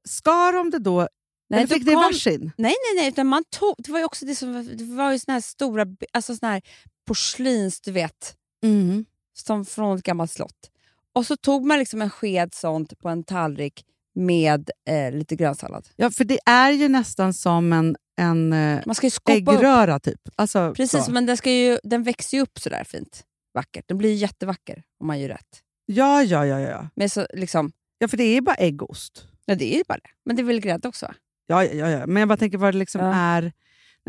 skar 0.04 0.54
de 0.54 0.70
det 0.70 0.80
då? 0.80 1.08
Nej, 1.50 1.60
eller 1.60 1.68
fick 1.76 1.86
det 1.86 1.92
i 1.92 1.94
kom- 1.94 2.04
varsin? 2.04 2.42
Nej, 2.58 2.76
nej, 2.96 2.96
nej. 3.02 3.08
Utan 3.08 3.28
man 3.28 3.44
tog, 3.50 3.76
det 3.78 3.92
var 3.92 4.00
ju 4.00 4.06
också 4.06 4.26
det 4.26 4.36
som 4.36 4.54
det 4.78 4.84
var 4.84 5.12
ju 5.12 5.20
såna 5.20 5.34
här 5.34 5.42
stora 5.42 5.86
alltså 6.14 6.36
såna 6.36 6.52
här 6.52 6.62
porslins, 7.08 7.82
du 7.82 7.92
vet, 7.92 8.36
Mm. 8.64 9.06
som 9.34 9.66
från 9.66 9.98
ett 9.98 10.04
gammalt 10.04 10.32
slott. 10.32 10.72
Och 11.14 11.26
så 11.26 11.38
tog 11.38 11.66
man 11.66 11.80
liksom 11.80 12.02
en 12.02 12.10
sked 12.10 12.54
sånt 12.54 13.00
på 13.00 13.10
en 13.10 13.24
tallrik 13.24 13.86
med 14.18 14.70
eh, 14.90 15.12
lite 15.12 15.36
grönsallad. 15.36 15.88
Ja, 15.96 16.12
för 16.12 16.24
det 16.26 16.40
är 16.46 16.72
ju 16.72 16.88
nästan 16.90 17.34
som 17.34 17.74
en, 17.74 17.96
en 18.20 18.54
eh, 18.54 18.80
Man 18.86 18.96
ska 18.96 19.08
ju 19.08 19.12
upp. 19.12 19.30
äggröra, 19.30 20.00
typ. 20.00 20.22
Alltså, 20.36 20.74
Precis, 20.76 21.06
så. 21.06 21.12
men 21.12 21.26
den, 21.26 21.38
ska 21.38 21.52
ju, 21.52 21.78
den 21.84 22.04
växer 22.04 22.38
ju 22.38 22.44
upp 22.44 22.60
sådär 22.60 22.84
fint. 22.84 23.24
Vackert. 23.54 23.86
Den 23.88 23.98
blir 23.98 24.14
jättevacker 24.14 24.84
om 25.00 25.08
man 25.08 25.20
gör 25.20 25.30
rätt. 25.30 25.62
Ja, 25.86 26.24
ja, 26.24 26.46
ja, 26.46 26.60
ja. 26.60 26.90
Men 26.96 27.10
så, 27.10 27.28
liksom, 27.34 27.72
Ja, 28.00 28.08
för 28.08 28.18
det 28.18 28.24
är 28.24 28.42
bara 28.42 28.56
äggost. 28.56 29.28
ja, 29.46 29.56
det 29.56 29.74
är 29.74 29.78
ju 29.78 29.84
bara 29.88 29.98
det. 30.04 30.10
Men 30.26 30.36
det 30.36 30.42
är 30.42 30.44
väl 30.44 30.60
grädde 30.60 30.88
också? 30.88 31.06
va? 31.06 31.14
Ja, 31.48 31.64
ja, 31.64 31.90
ja. 31.90 32.08
Men 32.08 32.18
jag 32.22 32.28
bara 32.30 32.38
tänker 32.38 32.58
vad 32.58 32.74
det 32.74 32.78
liksom 32.78 33.02
Ja. 33.02 33.14
är... 33.16 33.52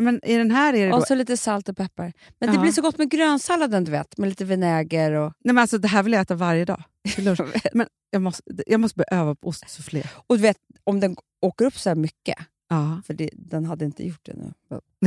Men 0.00 0.24
I 0.24 0.36
den 0.36 0.50
här 0.50 0.74
är 0.74 0.84
det 0.84 0.90
då... 0.90 0.96
Och 0.96 1.06
så 1.06 1.14
lite 1.14 1.36
salt 1.36 1.68
och 1.68 1.76
peppar. 1.76 2.12
Men 2.40 2.52
det 2.52 2.58
blir 2.58 2.72
så 2.72 2.82
gott 2.82 2.98
med 2.98 3.10
grönsalladen, 3.10 3.84
du 3.84 3.90
vet. 3.90 4.18
Med 4.18 4.28
lite 4.28 4.44
vinäger 4.44 5.12
och... 5.12 5.32
Nej, 5.44 5.54
men 5.54 5.58
alltså, 5.58 5.78
det 5.78 5.88
här 5.88 6.02
vill 6.02 6.12
jag 6.12 6.22
äta 6.22 6.34
varje 6.34 6.64
dag. 6.64 6.82
men 7.72 7.86
jag 8.10 8.22
måste, 8.22 8.42
jag 8.66 8.80
måste 8.80 8.96
börja 8.96 9.20
öva 9.20 9.34
på 9.34 9.48
ostsufflé. 9.48 10.02
Och 10.26 10.36
du 10.36 10.42
vet, 10.42 10.56
om 10.84 11.00
den 11.00 11.16
åker 11.42 11.64
upp 11.64 11.78
så 11.78 11.90
här 11.90 11.96
mycket, 11.96 12.38
Ja, 12.68 13.02
för 13.06 13.14
det, 13.14 13.30
den 13.32 13.64
hade 13.64 13.84
inte 13.84 14.06
gjort 14.06 14.26
det 14.26 14.34
nu. 14.34 14.52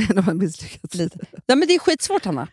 de 0.16 0.22
har 0.22 0.34
misslyckats. 0.34 0.96
Lite. 0.96 1.20
Nej, 1.48 1.58
men 1.58 1.68
det 1.68 1.76
är 1.76 1.80
skitsvårt, 1.80 2.26
Hanna. 2.26 2.48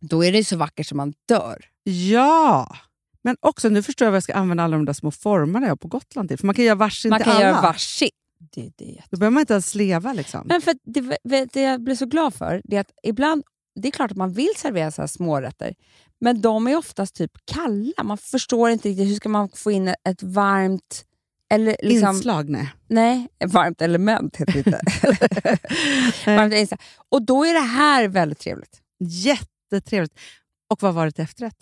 Då 0.00 0.24
är 0.24 0.32
det 0.32 0.38
ju 0.38 0.44
så 0.44 0.56
vackert 0.56 0.86
som 0.86 0.96
man 0.96 1.14
dör. 1.28 1.64
Ja! 1.82 2.76
Men 3.22 3.36
också, 3.40 3.68
nu 3.68 3.82
förstår 3.82 4.06
jag 4.06 4.10
vad 4.12 4.16
jag 4.16 4.22
ska 4.22 4.34
använda 4.34 4.64
alla 4.64 4.76
de 4.76 4.84
där 4.84 4.92
små 4.92 5.10
formarna 5.10 5.66
jag 5.66 5.70
har 5.70 5.76
på 5.76 5.88
Gotland 5.88 6.28
till. 6.28 6.38
För 6.38 6.46
man 6.46 6.54
kan 6.54 6.64
göra 6.64 6.74
varsin 6.74 7.10
Man 7.10 7.18
till 7.18 7.24
kan 7.24 7.36
alla. 7.36 7.44
göra 7.44 7.62
varsin. 7.62 8.10
Det, 8.52 8.70
det 8.76 8.84
är 8.90 8.94
jätte- 8.94 9.08
Då 9.10 9.16
behöver 9.16 9.34
man 9.34 9.40
inte 9.40 9.52
ens 9.52 9.70
sleva. 9.70 10.12
Liksom. 10.12 10.42
Men 10.46 10.60
för 10.60 10.74
det, 10.84 11.44
det 11.52 11.60
jag 11.62 11.80
blir 11.84 11.94
så 11.94 12.06
glad 12.06 12.34
för 12.34 12.60
det 12.64 12.76
är 12.76 12.80
att 12.80 12.90
ibland, 13.02 13.42
det 13.80 13.88
är 13.88 13.92
klart 13.92 14.10
att 14.10 14.16
man 14.16 14.32
vill 14.32 14.52
servera 14.56 14.90
så 14.90 15.02
här 15.02 15.06
smårätter, 15.06 15.74
men 16.20 16.40
de 16.40 16.66
är 16.66 16.76
oftast 16.76 17.14
typ 17.14 17.32
kalla. 17.44 18.02
Man 18.04 18.18
förstår 18.18 18.70
inte 18.70 18.88
riktigt 18.88 19.08
hur 19.08 19.14
ska 19.14 19.28
man 19.28 19.48
få 19.54 19.70
in 19.70 19.88
ett 19.88 20.22
varmt 20.22 21.04
eller 21.52 21.76
liksom, 21.82 22.16
Inslag, 22.16 22.48
nej. 22.50 22.68
Nej, 22.88 23.28
varmt 23.46 23.82
element 23.82 24.36
heter 24.36 24.52
det 24.52 24.58
inte. 24.58 24.80
varmt 26.36 26.54
inslag. 26.54 26.80
Och 27.08 27.22
då 27.22 27.44
är 27.44 27.54
det 27.54 27.60
här 27.60 28.08
väldigt 28.08 28.38
trevligt. 28.38 28.80
Jättetrevligt. 29.00 30.18
Och 30.70 30.82
vad 30.82 30.94
var 30.94 31.06
det 31.06 31.12
till 31.12 31.24
efterrätt? 31.24 31.56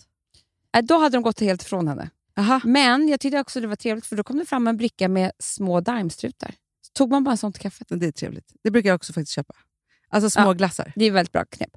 Äh, 0.76 0.82
Då 0.82 0.98
hade 0.98 1.16
de 1.16 1.22
gått 1.22 1.40
helt 1.40 1.62
ifrån 1.62 1.88
henne. 1.88 2.10
Aha. 2.36 2.60
Men 2.64 3.08
jag 3.08 3.20
tyckte 3.20 3.40
också 3.40 3.60
det 3.60 3.66
var 3.66 3.76
trevligt 3.76 4.06
för 4.06 4.16
då 4.16 4.24
kom 4.24 4.38
det 4.38 4.44
fram 4.46 4.66
en 4.66 4.76
bricka 4.76 5.08
med 5.08 5.32
små 5.38 5.80
daimstrutar. 5.80 6.54
Tog 6.92 7.10
man 7.10 7.24
bara 7.24 7.30
en 7.30 7.36
sån 7.38 7.52
till 7.52 7.62
kaffet. 7.62 7.86
Det 7.90 8.06
är 8.06 8.12
trevligt. 8.12 8.52
Det 8.64 8.70
brukar 8.70 8.88
jag 8.90 8.94
också 8.96 9.12
faktiskt 9.12 9.32
köpa. 9.32 9.54
Alltså 10.08 10.30
små 10.30 10.42
Ja. 10.42 10.52
glassar. 10.52 10.92
Det 10.96 11.04
är 11.04 11.10
väldigt 11.10 11.32
bra 11.32 11.44
knep. 11.44 11.70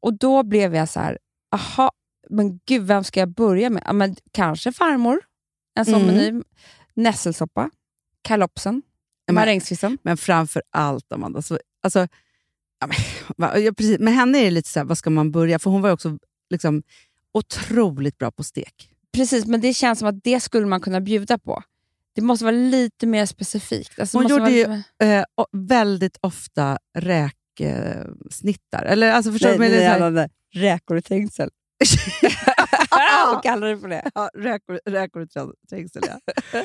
Och 0.00 0.18
då 0.18 0.42
blev 0.42 0.74
jag 0.74 0.88
så 0.88 1.00
här, 1.00 1.18
aha, 1.54 1.92
men 2.30 2.60
gud, 2.66 2.82
vem 2.82 3.04
ska 3.04 3.20
jag 3.20 3.28
börja 3.28 3.70
med? 3.70 3.82
Ja, 3.86 3.92
men 3.92 4.16
kanske 4.32 4.72
farmor, 4.72 5.20
en 5.74 5.84
sån 5.84 5.94
Mm. 6.02 6.06
meny. 6.14 6.42
Nässelsoppa, 6.94 7.70
kalopsen, 8.22 8.82
marängskvisten. 9.32 9.98
Men 10.02 10.16
framför 10.16 10.62
allt, 10.70 11.12
Amanda, 11.12 11.42
så, 11.42 11.58
alltså, 11.82 12.08
ja, 12.80 12.88
precis. 13.76 13.98
med 13.98 14.14
henne 14.14 14.38
är 14.38 14.44
det 14.44 14.50
lite 14.50 14.68
så 14.68 14.78
här, 14.80 14.84
vad 14.86 14.98
ska 14.98 15.10
man 15.10 15.30
börja? 15.32 15.58
För 15.58 15.70
hon 15.70 15.82
var 15.82 15.90
också 15.90 16.18
liksom, 16.50 16.82
otroligt 17.32 18.18
bra 18.18 18.30
på 18.30 18.44
stek. 18.44 18.90
Precis, 19.12 19.46
men 19.46 19.60
det 19.60 19.74
känns 19.74 19.98
som 19.98 20.08
att 20.08 20.24
det 20.24 20.40
skulle 20.40 20.66
man 20.66 20.80
kunna 20.80 21.00
bjuda 21.00 21.38
på. 21.38 21.62
Det 22.14 22.20
måste 22.22 22.44
vara 22.44 22.54
lite 22.56 23.06
mer 23.06 23.26
specifikt. 23.26 23.98
Alltså, 24.00 24.16
Hon 24.18 24.22
måste 24.22 24.32
gjorde 24.32 24.42
vara 24.42 24.50
ju 24.52 24.76
lite 25.00 25.14
eh, 25.18 25.24
och 25.34 25.46
väldigt 25.52 26.18
ofta 26.20 26.78
räksnittar. 26.98 28.84
Eller, 28.84 29.10
alltså, 29.12 29.32
förstår 29.32 29.48
du? 29.52 29.58
Nej, 29.58 29.70
så 29.70 29.76
här- 29.84 30.00
nej, 30.00 30.10
nej, 30.10 30.28
Räkor 30.54 30.96
i 30.98 31.02
trängsel. 31.02 31.50
Hon 33.32 33.40
kallar 33.42 33.66
det 33.68 33.78
för 33.78 33.88
det. 33.88 34.10
ja, 34.14 34.30
räkor, 34.36 34.80
räkor 34.90 35.22
i 35.22 35.26
trä- 35.26 35.52
trängsel, 35.70 36.02
ja. 36.06 36.20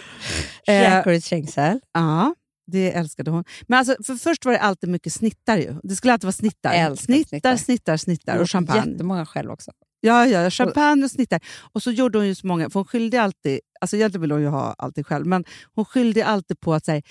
Eh, 0.67 0.81
Räkor 0.97 1.13
i 1.13 1.21
trängsel. 1.21 1.79
ja, 1.93 2.35
det 2.71 2.91
älskade 2.93 3.31
hon. 3.31 3.43
Men 3.67 3.79
alltså, 3.79 3.95
för 4.03 4.15
först 4.15 4.45
var 4.45 4.51
det 4.53 4.59
alltid 4.59 4.89
mycket 4.89 5.13
snittar. 5.13 5.57
Ju. 5.57 5.75
Det 5.83 5.95
skulle 5.95 6.13
alltid 6.13 6.25
vara 6.25 6.31
snittar. 6.31 6.95
Snittar, 6.95 7.27
snittar. 7.27 7.57
snittar, 7.57 7.97
snittar 7.97 8.37
och 8.37 8.49
champagne. 8.51 8.91
Jättemånga 8.91 9.25
själv 9.25 9.51
också. 9.51 9.71
Ja, 10.05 10.25
ja, 10.27 10.49
champagne 10.49 11.05
och 11.05 11.11
snittar. 11.11 11.39
Och 11.73 11.83
så 11.83 11.91
gjorde 11.91 12.17
hon 12.17 12.27
ju 12.27 12.35
så 12.35 12.47
många, 12.47 12.69
för 12.69 12.79
hon 12.79 12.85
skyllde 12.85 13.21
alltid, 13.21 13.59
alltså 13.81 13.95
egentligen 13.95 14.21
ville 14.21 14.33
hon 14.33 14.41
ju 14.41 14.47
ha 14.47 14.75
alltid 14.77 15.05
själv, 15.07 15.25
men 15.25 15.43
hon 15.75 15.85
skyllde 15.85 16.25
alltid 16.25 16.59
på 16.59 16.73
att 16.73 16.85
säga 16.85 17.01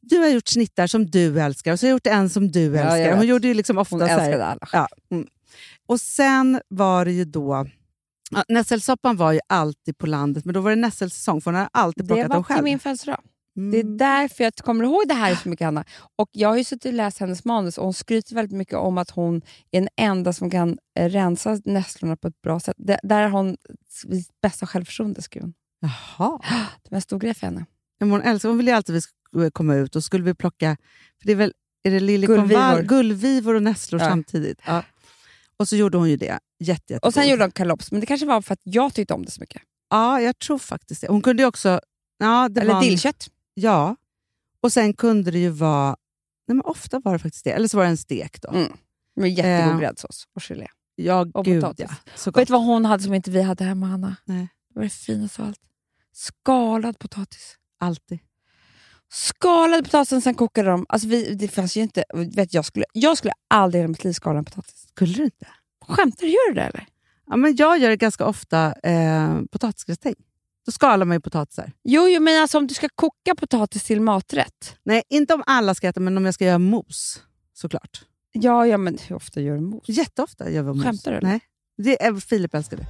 du 0.00 0.18
har 0.18 0.28
gjort 0.28 0.48
snittar 0.48 0.86
som 0.86 1.06
du 1.06 1.40
älskar 1.40 1.72
och 1.72 1.80
så 1.80 1.86
har 1.86 1.88
jag 1.88 1.94
gjort 1.94 2.06
en 2.06 2.30
som 2.30 2.50
du 2.50 2.78
älskar. 2.78 3.16
Hon 3.16 3.26
gjorde 3.26 3.48
ju 3.48 3.54
liksom 3.54 3.78
ofta 3.78 3.94
Hon 3.96 4.00
så 4.00 4.06
här- 4.06 4.38
alla. 4.38 4.68
Ja, 4.72 4.88
mm. 5.10 5.26
Och 5.86 6.00
sen 6.00 6.60
var 6.68 7.04
det 7.04 7.12
ju 7.12 7.24
då... 7.24 7.66
Ja, 8.30 8.44
nässelsoppan 8.48 9.16
var 9.16 9.32
ju 9.32 9.40
alltid 9.46 9.98
på 9.98 10.06
landet, 10.06 10.44
men 10.44 10.54
då 10.54 10.60
var 10.60 10.70
det 10.70 10.76
nässelsäsong, 10.76 11.40
för 11.40 11.50
hon 11.50 11.54
hade 11.58 11.68
alltid 11.72 12.04
Det 12.04 12.08
plockat 12.08 12.28
var 12.28 12.36
dem 12.36 12.44
till 12.44 12.54
själv. 12.54 12.64
min 12.64 12.78
födelsedag. 12.78 13.20
Mm. 13.58 13.70
Det 13.70 13.78
är 13.78 13.98
därför 13.98 14.44
jag 14.44 14.54
kommer 14.56 14.84
ihåg 14.84 15.02
det 15.08 15.14
här 15.14 15.34
så 15.34 15.48
mycket, 15.48 15.64
Hanna. 15.64 15.84
Och 16.16 16.28
jag 16.32 16.48
har 16.48 16.56
ju 16.56 16.64
suttit 16.64 16.84
och 16.86 16.92
läst 16.92 17.18
hennes 17.18 17.44
manus 17.44 17.78
och 17.78 17.84
hon 17.84 17.94
skryter 17.94 18.34
väldigt 18.34 18.56
mycket 18.56 18.74
om 18.74 18.98
att 18.98 19.10
hon 19.10 19.36
är 19.70 19.80
den 19.80 19.88
enda 19.96 20.32
som 20.32 20.50
kan 20.50 20.78
eh, 20.98 21.08
rensa 21.08 21.60
nässlorna 21.64 22.16
på 22.16 22.28
ett 22.28 22.42
bra 22.42 22.60
sätt. 22.60 22.74
Det, 22.78 23.00
där 23.02 23.22
har 23.22 23.30
hon 23.30 23.56
bästa 24.42 24.66
självförtroende, 24.66 25.22
skriver 25.22 25.44
hon. 25.44 25.54
Jaha. 25.80 26.38
Det 26.82 26.90
var 26.90 26.96
en 26.96 27.02
stor 27.02 27.18
grej 27.18 27.34
för 27.34 27.46
henne. 27.46 27.66
Ja, 27.98 28.06
men 28.06 28.10
hon, 28.10 28.22
älskar, 28.22 28.48
hon 28.48 28.58
ville 28.58 28.70
ju 28.70 28.76
alltid 28.76 28.96
att 28.96 29.02
vi 29.02 29.06
skulle 29.30 29.50
komma 29.50 29.74
ut 29.74 29.96
och 29.96 30.04
skulle 30.04 30.24
vi 30.24 30.34
plocka... 30.34 30.76
För 31.20 31.26
det 31.26 31.32
är 31.32 31.36
väl 31.36 31.52
är 31.82 31.90
det 31.90 32.26
Gullvivor. 32.26 32.82
gullvivor 32.82 33.54
och 33.54 33.62
nässlor 33.62 34.00
Ja. 34.00 34.08
samtidigt. 34.08 34.60
Ja. 34.66 34.82
Och 35.56 35.68
så 35.68 35.76
gjorde 35.76 35.98
hon 35.98 36.10
ju 36.10 36.16
det. 36.16 36.38
Jätte, 36.60 36.98
Och 36.98 37.14
sen 37.14 37.28
gjorde 37.28 37.42
hon 37.44 37.50
kalops, 37.50 37.92
men 37.92 38.00
det 38.00 38.06
kanske 38.06 38.26
var 38.26 38.42
för 38.42 38.52
att 38.52 38.60
jag 38.62 38.94
tyckte 38.94 39.14
om 39.14 39.24
det 39.24 39.30
så 39.30 39.40
mycket. 39.40 39.62
Ja, 39.90 40.20
jag 40.20 40.38
tror 40.38 40.58
faktiskt 40.58 41.00
det. 41.00 41.08
Hon 41.08 41.22
kunde 41.22 41.42
ju 41.42 41.46
också... 41.46 41.80
Ja, 42.18 42.48
det 42.48 42.60
Eller 42.60 42.72
var 42.74 42.80
en- 42.82 42.88
dillkött. 42.88 43.28
Ja. 43.60 43.96
Och 44.62 44.72
sen 44.72 44.92
kunde 44.92 45.30
det 45.30 45.38
ju 45.38 45.48
vara... 45.50 45.96
Nej, 46.48 46.56
men 46.56 46.60
ofta 46.60 47.00
var 47.04 47.12
det 47.12 47.18
faktiskt 47.18 47.44
det. 47.44 47.50
Eller 47.50 47.68
så 47.68 47.76
var 47.76 47.84
det 47.84 47.90
en 47.90 47.96
stek 47.96 48.42
då. 48.42 48.48
Mm. 48.48 48.72
Med 49.16 49.30
jättegod 49.30 49.74
Eh, 49.74 49.78
gräddsås 49.78 50.24
och 50.34 50.42
gelé. 50.42 50.66
Ja, 50.94 51.26
Och 51.34 51.44
gud 51.44 51.62
potatis. 51.62 51.86
ja. 51.88 52.12
Så 52.14 52.30
gott. 52.30 52.40
Vet 52.40 52.48
du 52.48 52.52
vad 52.52 52.64
hon 52.64 52.84
hade 52.84 53.02
som 53.02 53.14
inte 53.14 53.30
vi 53.30 53.42
hade 53.42 53.64
hemma, 53.64 53.86
Hanna? 53.86 54.16
Nej. 54.24 54.48
Det 54.68 54.74
var 54.78 54.82
det 54.84 54.90
finaste 54.90 55.42
av 55.42 55.48
allt. 55.48 55.60
Skalad 56.12 56.98
potatis. 56.98 57.56
Alltid. 57.80 58.18
Skalade 59.10 59.82
potatisen, 59.82 60.22
sen 60.22 60.34
kokade 60.34 60.70
de. 60.70 60.86
Alltså 60.88 61.08
vi, 61.08 61.34
det 61.34 61.48
fanns 61.48 61.76
ju 61.76 61.80
inte... 61.82 62.04
Vet, 62.14 62.54
jag, 62.54 62.64
skulle, 62.64 62.84
jag 62.92 63.18
skulle 63.18 63.32
aldrig 63.48 63.84
i 63.84 63.88
mitt 63.88 64.04
liv 64.04 64.12
skala 64.12 64.38
en 64.38 64.44
potatis. 64.44 64.86
Skulle 64.88 65.14
du 65.14 65.24
inte? 65.24 65.46
Skämtar 65.88 66.20
du? 66.26 66.28
Gör 66.28 66.48
du 66.48 66.54
det 66.54 66.62
eller? 66.62 66.86
Ja, 67.26 67.36
men 67.36 67.56
jag 67.56 67.78
gör 67.78 67.88
det 67.90 67.96
ganska 67.96 68.26
ofta 68.26 68.74
eh, 68.82 69.40
potatisgratäng. 69.50 70.14
Då 70.68 70.72
skalar 70.72 71.06
man 71.06 71.16
ju 71.16 71.20
potatisar. 71.20 71.72
Jo, 71.84 72.08
jo, 72.08 72.20
men 72.20 72.42
alltså 72.42 72.58
om 72.58 72.66
du 72.66 72.74
ska 72.74 72.88
koka 72.94 73.34
potatis 73.34 73.84
till 73.84 74.00
maträtt. 74.00 74.76
Nej, 74.82 75.02
inte 75.08 75.34
om 75.34 75.42
alla 75.46 75.74
ska 75.74 75.88
äta, 75.88 76.00
men 76.00 76.16
om 76.16 76.24
jag 76.24 76.34
ska 76.34 76.44
göra 76.44 76.58
mos. 76.58 77.22
såklart. 77.52 78.02
Ja, 78.32 78.66
ja, 78.66 78.78
men 78.78 78.98
hur 79.08 79.16
ofta 79.16 79.40
gör 79.40 79.54
du 79.54 79.60
mos? 79.60 79.88
Jätteofta 79.88 80.50
gör 80.50 80.62
vi 80.62 80.72
mos. 80.72 80.84
Skämtar 80.84 81.12
du? 81.12 81.20
Nej. 81.22 81.40
Det 81.76 82.02
är, 82.02 82.14
Filip 82.14 82.54
älskar 82.54 82.76
det. 82.76 82.86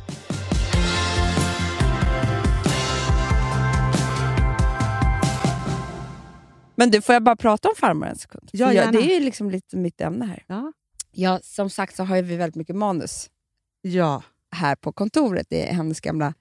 Men 6.76 6.90
du, 6.90 7.00
får 7.00 7.12
jag 7.12 7.22
bara 7.22 7.36
prata 7.36 7.68
om 7.68 7.74
farmor 7.76 8.06
en 8.06 8.16
sekund? 8.16 8.50
Ja, 8.52 8.72
jag, 8.72 8.92
det 8.92 8.98
är 8.98 9.18
ju 9.18 9.24
liksom 9.24 9.50
lite 9.50 9.76
mitt 9.76 10.00
ämne 10.00 10.24
här. 10.24 10.44
Ja. 10.46 10.72
Ja, 11.12 11.40
som 11.42 11.70
sagt 11.70 11.96
så 11.96 12.04
har 12.04 12.22
vi 12.22 12.36
väldigt 12.36 12.56
mycket 12.56 12.76
manus 12.76 13.30
ja. 13.80 14.22
här 14.56 14.76
på 14.76 14.92
kontoret. 14.92 15.46
Det 15.50 15.68
är 15.70 15.74
hennes 15.74 16.00
gamla 16.00 16.34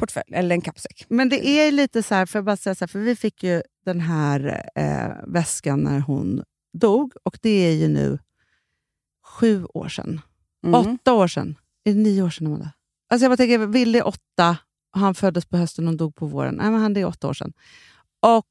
portfölj, 0.00 0.32
eller 0.32 0.54
en 0.54 0.60
kappsäck. 0.60 1.06
Men 1.08 1.28
det 1.28 1.46
är 1.46 1.72
lite 1.72 2.02
så 2.02 2.14
här, 2.14 2.26
för 2.26 2.42
bara 2.42 2.56
säga 2.56 2.74
så 2.74 2.84
här, 2.84 2.86
för 2.86 2.98
vi 2.98 3.16
fick 3.16 3.42
ju 3.42 3.62
den 3.84 4.00
här 4.00 4.70
eh, 4.74 5.32
väskan 5.32 5.80
när 5.80 6.00
hon 6.00 6.42
dog 6.72 7.12
och 7.22 7.38
det 7.42 7.66
är 7.68 7.72
ju 7.72 7.88
nu 7.88 8.18
sju 9.24 9.64
år 9.64 9.88
sedan. 9.88 10.20
Mm. 10.64 10.74
Åtta 10.74 11.12
år 11.12 11.28
sedan. 11.28 11.56
Är 11.84 11.92
det 11.92 11.98
nio 11.98 12.22
år 12.22 12.30
sedan, 12.30 12.46
Amanda? 12.46 12.72
Alltså 13.08 13.24
jag 13.24 13.30
bara 13.30 13.36
tänker, 13.36 13.58
Ville 13.58 13.98
är 13.98 14.06
åtta, 14.06 14.56
han 14.90 15.14
föddes 15.14 15.46
på 15.46 15.56
hösten 15.56 15.88
och 15.88 15.96
dog 15.96 16.14
på 16.14 16.26
våren. 16.26 16.54
Nej, 16.54 16.70
men 16.70 16.80
han 16.80 16.94
det 16.94 17.00
är 17.00 17.04
åtta 17.04 17.28
år 17.28 17.34
sedan. 17.34 17.52
Och 18.20 18.46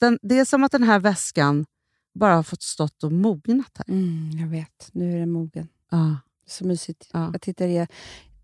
den, 0.00 0.18
det 0.22 0.38
är 0.38 0.44
som 0.44 0.64
att 0.64 0.72
den 0.72 0.82
här 0.82 0.98
väskan 1.00 1.66
bara 2.14 2.34
har 2.34 2.42
fått 2.42 2.62
stått 2.62 3.04
och 3.04 3.12
mognat 3.12 3.70
här. 3.74 3.94
Mm, 3.94 4.38
jag 4.38 4.48
vet, 4.48 4.88
nu 4.92 5.14
är 5.14 5.18
den 5.18 5.30
mogen. 5.30 5.68
Ja. 5.90 6.16
Så 6.46 6.66
mysigt. 6.66 7.08
Ja. 7.12 7.30
Jag 7.32 7.42
tittade 7.42 7.86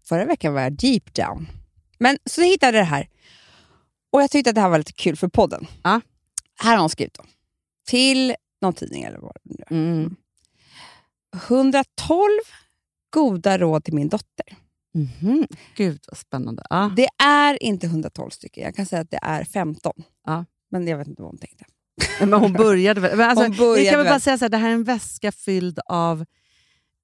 förra 0.05 0.25
veckan 0.25 0.55
var 0.55 0.61
jag 0.61 0.73
deep 0.73 1.15
down. 1.15 1.47
Men 1.99 2.19
så 2.25 2.41
jag 2.41 2.49
hittade 2.49 2.79
det 2.79 2.85
här. 2.85 3.09
Och 4.13 4.23
jag 4.23 4.31
tyckte 4.31 4.51
att 4.51 4.55
det 4.55 4.61
här 4.61 4.69
var 4.69 4.79
lite 4.79 4.93
kul 4.93 5.17
för 5.17 5.29
podden. 5.29 5.67
Ja. 5.83 6.01
Här 6.59 6.71
har 6.75 6.81
hon 6.81 6.91
skrivit 6.91 7.15
då. 7.15 7.25
Till 7.89 8.35
någon 8.63 8.75
tidning 8.75 9.03
eller 9.03 9.19
vad 9.19 9.33
det 9.45 9.55
nu. 9.71 9.77
Mm. 9.77 10.17
112 11.49 12.29
goda 13.11 13.59
råd 13.59 13.85
till 13.85 13.95
min 13.95 14.09
dotter. 14.09 14.57
Mhm. 14.95 15.47
Gud 15.77 16.01
vad 16.09 16.19
spännande. 16.19 16.63
Ja. 16.71 16.93
Det 16.97 17.09
är 17.25 17.63
inte 17.63 17.87
112 17.87 18.31
stycken. 18.31 18.65
Jag 18.65 18.75
kan 18.77 18.87
säga 18.87 19.03
att 19.03 19.11
det 19.11 19.19
är 19.23 19.45
15. 19.45 19.93
Ja. 20.27 20.45
Men 20.71 20.89
jag 20.89 20.99
vet 20.99 21.09
inte 21.09 21.23
vad 21.23 21.31
hon 21.31 21.39
tänkte. 21.39 21.65
Men 22.21 22.33
hon 22.33 22.53
började 22.53 23.01
väl... 23.01 23.17
Men 23.17 23.31
alltså, 23.31 23.45
Hon 23.45 23.57
började 23.57 23.91
kan 23.91 23.99
väl. 23.99 24.09
bara 24.09 24.21
säga 24.21 24.39
så 24.39 24.45
här, 24.45 24.49
det 24.51 24.57
här 24.57 24.69
är 24.69 24.73
en 24.75 24.85
väska 24.85 25.33
fylld 25.33 25.79
av 25.87 26.25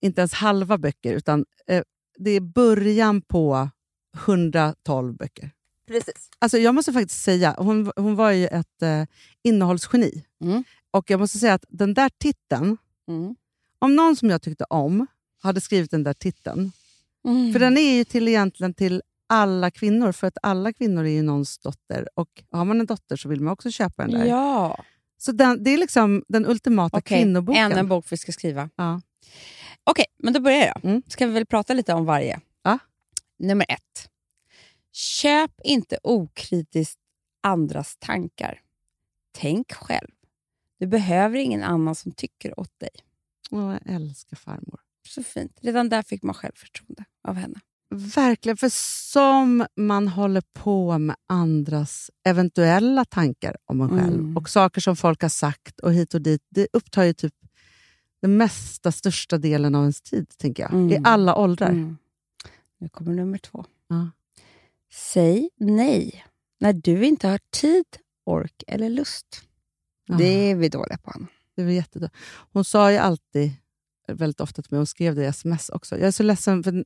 inte 0.00 0.20
ens 0.20 0.33
halva 0.33 0.78
böcker, 0.78 1.12
utan 1.14 1.44
eh, 1.68 1.83
det 2.18 2.31
är 2.31 2.40
början 2.40 3.22
på 3.22 3.70
112 4.27 5.16
böcker. 5.16 5.51
Precis. 5.88 6.31
Alltså 6.38 6.59
jag 6.59 6.75
måste 6.75 6.92
faktiskt 6.92 7.22
säga, 7.22 7.55
hon, 7.59 7.92
hon 7.96 8.16
var 8.16 8.31
ju 8.31 8.46
ett 8.46 8.83
eh, 8.83 9.05
innehållsgeni. 9.42 10.25
Mm. 10.44 10.64
Och 10.90 11.11
jag 11.11 11.20
måste 11.20 11.38
säga 11.38 11.55
att 11.55 11.64
den 11.68 11.94
där 11.94 12.11
titeln, 12.18 12.77
Mm. 13.09 13.35
om 13.79 13.96
någon 13.96 14.16
som 14.16 14.31
jag 14.31 14.42
tyckte 14.42 14.64
om 14.64 15.07
hade 15.42 15.61
skrivit 15.61 15.90
den 15.90 16.05
där 16.05 16.12
titeln, 16.14 16.72
Mm. 17.29 17.53
för 17.53 17.61
den 17.61 17.79
är 17.79 17.94
ju 17.94 18.05
till 18.05 18.29
egentligen 18.29 18.75
till 18.75 19.03
alla 19.29 19.70
kvinnor, 19.70 20.12
för 20.12 20.27
att 20.27 20.38
alla 20.42 20.72
kvinnor 20.72 21.05
är 21.05 21.11
ju 21.11 21.22
någons 21.22 21.59
dotter. 21.59 22.09
Och 22.14 22.29
har 22.51 22.64
man 22.64 22.81
en 22.81 22.87
dotter 22.87 23.16
så 23.16 23.29
vill 23.29 23.40
man 23.40 23.53
också 23.53 23.70
köpa 23.70 24.03
den 24.07 24.11
där. 24.20 24.27
Ja. 24.27 24.85
Så 25.18 25.33
den, 25.33 25.64
det 25.64 25.70
är 25.70 25.79
liksom 25.79 26.25
den 26.29 26.46
ultimata 26.46 26.98
Okej, 26.98 27.18
kvinnoboken. 27.18 27.72
än 27.72 27.79
en 27.79 27.88
bok 27.88 28.07
vi 28.11 28.16
ska 28.16 28.33
skriva. 28.33 28.70
Ja. 28.77 29.01
Okej, 29.85 30.05
men 30.18 30.33
då 30.33 30.40
börjar 30.40 30.66
jag. 30.66 30.85
Mm. 30.85 31.03
Ska 31.09 31.27
vi 31.27 31.33
väl 31.33 31.46
prata 31.46 31.75
lite 31.75 31.94
om 31.94 32.05
varje? 32.05 32.40
Nummer 33.42 33.66
ett. 33.68 34.09
Köp 34.92 35.50
inte 35.64 35.98
okritiskt 36.02 36.98
andras 37.42 37.96
tankar. 37.98 38.61
Tänk 39.38 39.72
själv. 39.72 40.09
Du 40.78 40.87
behöver 40.87 41.38
ingen 41.38 41.62
annan 41.62 41.94
som 41.94 42.12
tycker 42.12 42.61
åt 42.61 42.78
dig. 42.78 42.90
Åh, 43.50 43.72
jag 43.85 43.94
älskar 43.94 44.37
farmor. 44.37 44.81
Så 45.09 45.22
fint. 45.22 45.59
Redan 45.62 45.88
där 45.88 46.02
fick 46.02 46.22
man 46.22 46.35
självförtroende 46.35 47.05
av 47.28 47.35
henne. 47.35 47.61
Verkligen, 47.90 48.57
för 48.57 48.68
som 49.12 49.66
man 49.76 50.09
håller 50.09 50.42
på 50.52 50.98
med 50.98 51.16
andras 51.26 52.11
eventuella 52.24 53.05
tankar 53.05 53.57
om 53.64 53.81
en 53.81 53.88
själv 53.88 54.20
Mm. 54.20 54.37
och 54.37 54.48
saker 54.48 54.81
som 54.81 54.96
folk 54.96 55.22
har 55.22 55.28
sagt 55.28 55.81
och 55.81 55.92
hit 55.92 56.14
och 56.14 56.22
dit, 56.22 56.42
det 56.48 56.66
upptar 56.72 57.05
ju 57.05 57.12
typ 57.12 57.35
den 58.22 58.37
mesta, 58.37 58.92
största 58.92 59.38
delen 59.38 59.74
av 59.74 59.83
ens 59.83 60.00
tid, 60.02 60.26
tänker 60.38 60.62
jag. 60.62 60.72
Mm. 60.72 60.90
I 60.92 61.00
alla 61.05 61.37
åldrar. 61.37 61.68
Mm. 61.70 61.96
Nu 62.83 62.88
kommer 62.88 63.12
nummer 63.12 63.38
två. 63.38 63.64
Ja. 63.88 64.11
Säg 64.92 65.51
nej 65.57 66.25
när 66.61 66.73
du 66.73 67.07
inte 67.07 67.29
har 67.29 67.40
tid, 67.51 67.85
ork 68.25 68.64
eller 68.66 68.90
lust. 68.90 69.42
Ja. 70.07 70.14
Det 70.14 70.25
är 70.25 70.55
vi 70.55 70.68
dåliga 70.68 70.99
på, 70.99 71.11
Anna. 71.11 71.27
Det 71.57 71.64
var 71.64 71.71
jättebra. 71.71 72.11
Hon 72.53 72.64
sa 72.64 72.92
ju 72.92 72.99
alltid, 72.99 73.53
väldigt 74.09 74.40
ofta 74.40 74.62
till 74.62 74.73
mig, 74.73 74.79
hon 74.79 74.87
skrev 74.87 75.14
det 75.14 75.23
i 75.23 75.27
sms 75.27 75.68
också. 75.68 75.99
Jag 75.99 76.07
är 76.07 76.11
så 76.11 76.23
ledsen, 76.23 76.62
för 76.62 76.85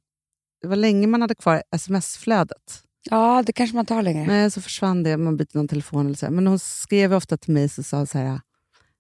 det 0.61 0.69
var 0.69 0.77
länge 0.77 1.07
man 1.07 1.21
hade 1.23 1.35
kvar 1.35 1.63
sms-flödet. 1.71 2.83
Ja, 3.03 3.43
det 3.47 3.53
kanske 3.53 3.77
man 3.77 3.87
tar 3.87 4.03
längre. 4.03 4.27
Men 4.27 4.51
så 4.51 4.61
försvann 4.61 5.03
det, 5.03 5.17
man 5.17 5.37
bytte 5.37 5.59
någon 5.59 5.69
telefon 5.69 6.07
eller 6.07 6.17
så. 6.17 6.31
Men 6.31 6.47
hon 6.47 6.59
skrev 6.59 7.15
ofta 7.15 7.37
till 7.37 7.55
mig 7.55 7.65
och 7.79 7.87
sa 7.87 8.07
så 8.07 8.19
här, 8.19 8.41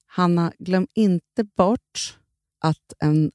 Hanna, 0.06 0.52
glöm 0.58 0.86
inte 0.94 1.44
bort 1.56 2.18
att 2.60 2.92
en 2.98 3.32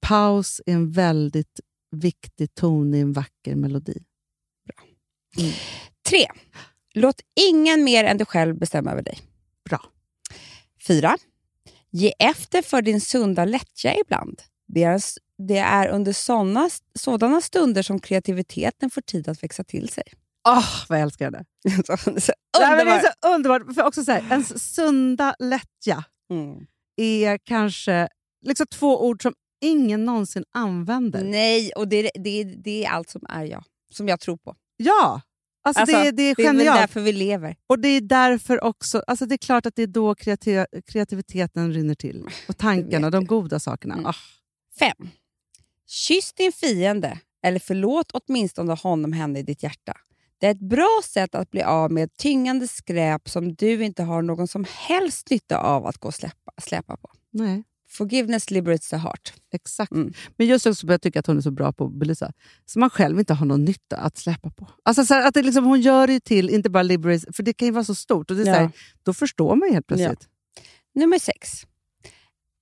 paus 0.00 0.60
är 0.66 0.72
en 0.72 0.90
väldigt 0.90 1.60
viktig 1.90 2.54
ton 2.54 2.94
i 2.94 3.00
en 3.00 3.12
vacker 3.12 3.54
melodi. 3.54 3.98
Tre. 6.08 6.26
Låt 6.94 7.20
ingen 7.50 7.84
mer 7.84 8.04
än 8.04 8.18
du 8.18 8.24
själv 8.24 8.58
bestämma 8.58 8.92
över 8.92 9.02
dig. 9.02 9.18
Bra. 9.70 9.80
Fyra. 10.86 11.16
Ge 11.90 12.12
efter 12.18 12.62
för 12.62 12.82
din 12.82 13.00
sunda 13.00 13.44
lättja 13.44 13.94
ibland. 14.00 14.42
Det 14.68 14.82
är, 14.82 15.00
det 15.48 15.58
är 15.58 15.88
under 15.88 16.12
såna, 16.12 16.70
sådana 16.98 17.40
stunder 17.40 17.82
som 17.82 18.00
kreativiteten 18.00 18.90
får 18.90 19.00
tid 19.00 19.28
att 19.28 19.42
växa 19.42 19.64
till 19.64 19.88
sig. 19.88 20.04
Åh, 20.48 20.64
vad 20.88 20.98
jag 20.98 21.02
älskar 21.02 21.30
det! 21.30 21.44
Så 22.20 22.32
Nej, 22.60 22.76
men 22.76 22.86
det 22.86 22.92
underbart. 22.92 23.04
är 23.04 23.12
så 23.22 23.34
underbart! 23.34 23.74
För 23.74 23.82
också 23.82 24.04
så 24.04 24.12
här, 24.12 24.22
ens 24.30 24.74
sunda 24.74 25.34
lättja 25.38 26.04
Mm. 26.30 26.66
är 26.96 27.38
kanske 27.38 28.08
liksom 28.46 28.66
två 28.66 29.06
ord 29.06 29.22
som 29.22 29.34
ingen 29.66 30.04
någonsin 30.04 30.44
använder. 30.52 31.24
Nej, 31.24 31.72
och 31.76 31.88
det, 31.88 32.10
det, 32.14 32.44
det 32.44 32.84
är 32.84 32.90
allt 32.90 33.10
som 33.10 33.22
är 33.28 33.44
jag. 33.44 33.64
Som 33.92 34.08
jag 34.08 34.20
tror 34.20 34.36
på. 34.36 34.56
Ja! 34.76 35.20
Alltså, 35.64 35.80
Alltså, 35.80 35.96
det, 35.96 36.10
det 36.10 36.22
är 36.22 36.34
Det 36.36 36.42
är 36.42 36.46
genialt. 36.46 36.80
därför 36.80 37.00
vi 37.00 37.12
lever. 37.12 37.56
Och 37.66 37.78
det 37.78 37.88
är 37.88 38.00
därför 38.00 38.64
också, 38.64 39.02
alltså 39.06 39.26
det 39.26 39.34
är 39.34 39.38
klart 39.38 39.66
att 39.66 39.76
det 39.76 39.82
är 39.82 39.86
då 39.86 40.14
kreativ, 40.14 40.64
kreativiteten 40.86 41.72
rinner 41.72 41.94
till. 41.94 42.24
Och 42.48 42.56
tankarna, 42.56 43.10
de 43.10 43.24
goda 43.26 43.60
sakerna. 43.60 43.94
Mm. 43.94 44.06
Ah, 44.06 44.14
Fem. 44.78 45.08
Kyss 45.86 46.32
din 46.32 46.52
fiende, 46.52 47.18
eller 47.42 47.58
förlåt 47.58 48.10
åtminstone 48.12 48.72
honom 48.74 49.12
henne 49.12 49.38
i 49.38 49.42
ditt 49.42 49.62
hjärta. 49.62 49.94
Det 50.38 50.46
är 50.46 50.50
ett 50.50 50.60
bra 50.60 51.00
sätt 51.04 51.34
att 51.34 51.50
bli 51.50 51.62
av 51.62 51.92
med 51.92 52.16
tyngande 52.16 52.68
skräp 52.68 53.28
som 53.28 53.54
du 53.54 53.84
inte 53.84 54.02
har 54.02 54.22
någon 54.22 54.48
som 54.48 54.64
helst 54.68 55.30
nytta 55.30 55.58
av 55.58 55.86
att 55.86 55.98
gå 55.98 56.08
och 56.08 56.14
släppa, 56.14 56.52
släpa 56.62 56.96
på. 56.96 57.10
nej, 57.30 57.64
Forgiveness 57.88 58.50
liberates 58.50 58.88
the 58.88 58.96
heart. 58.96 59.32
exakt. 59.52 59.92
Mm. 59.92 60.12
Men 60.36 60.46
just 60.46 60.66
också 60.66 60.86
jag 60.86 61.02
tycker 61.02 61.20
att 61.20 61.26
hon 61.26 61.36
är 61.36 61.40
så 61.40 61.50
bra 61.50 61.72
på 61.72 61.84
att 61.84 61.92
belysa, 61.92 62.32
så 62.66 62.78
man 62.78 62.90
själv 62.90 63.18
inte 63.18 63.34
har 63.34 63.46
någon 63.46 63.64
nytta 63.64 63.96
att 63.96 64.16
släppa 64.16 64.50
på. 64.50 64.68
Alltså 64.82 65.04
så 65.06 65.14
här, 65.14 65.28
att 65.28 65.34
det 65.34 65.42
liksom, 65.42 65.64
hon 65.64 65.80
gör 65.80 66.06
det 66.06 66.20
till, 66.24 66.50
inte 66.50 66.70
bara 66.70 66.82
liberate, 66.82 67.32
för 67.32 67.42
det 67.42 67.52
kan 67.52 67.66
ju 67.66 67.72
vara 67.72 67.84
så 67.84 67.94
stort. 67.94 68.30
Och 68.30 68.36
det 68.36 68.42
är 68.42 68.44
så 68.44 68.50
Ja. 68.50 68.54
här, 68.54 68.70
då 69.02 69.14
förstår 69.14 69.56
man 69.56 69.68
ju 69.68 69.74
helt 69.74 69.86
plötsligt. 69.86 70.28
Nummer 70.94 71.18
sex. 71.18 71.66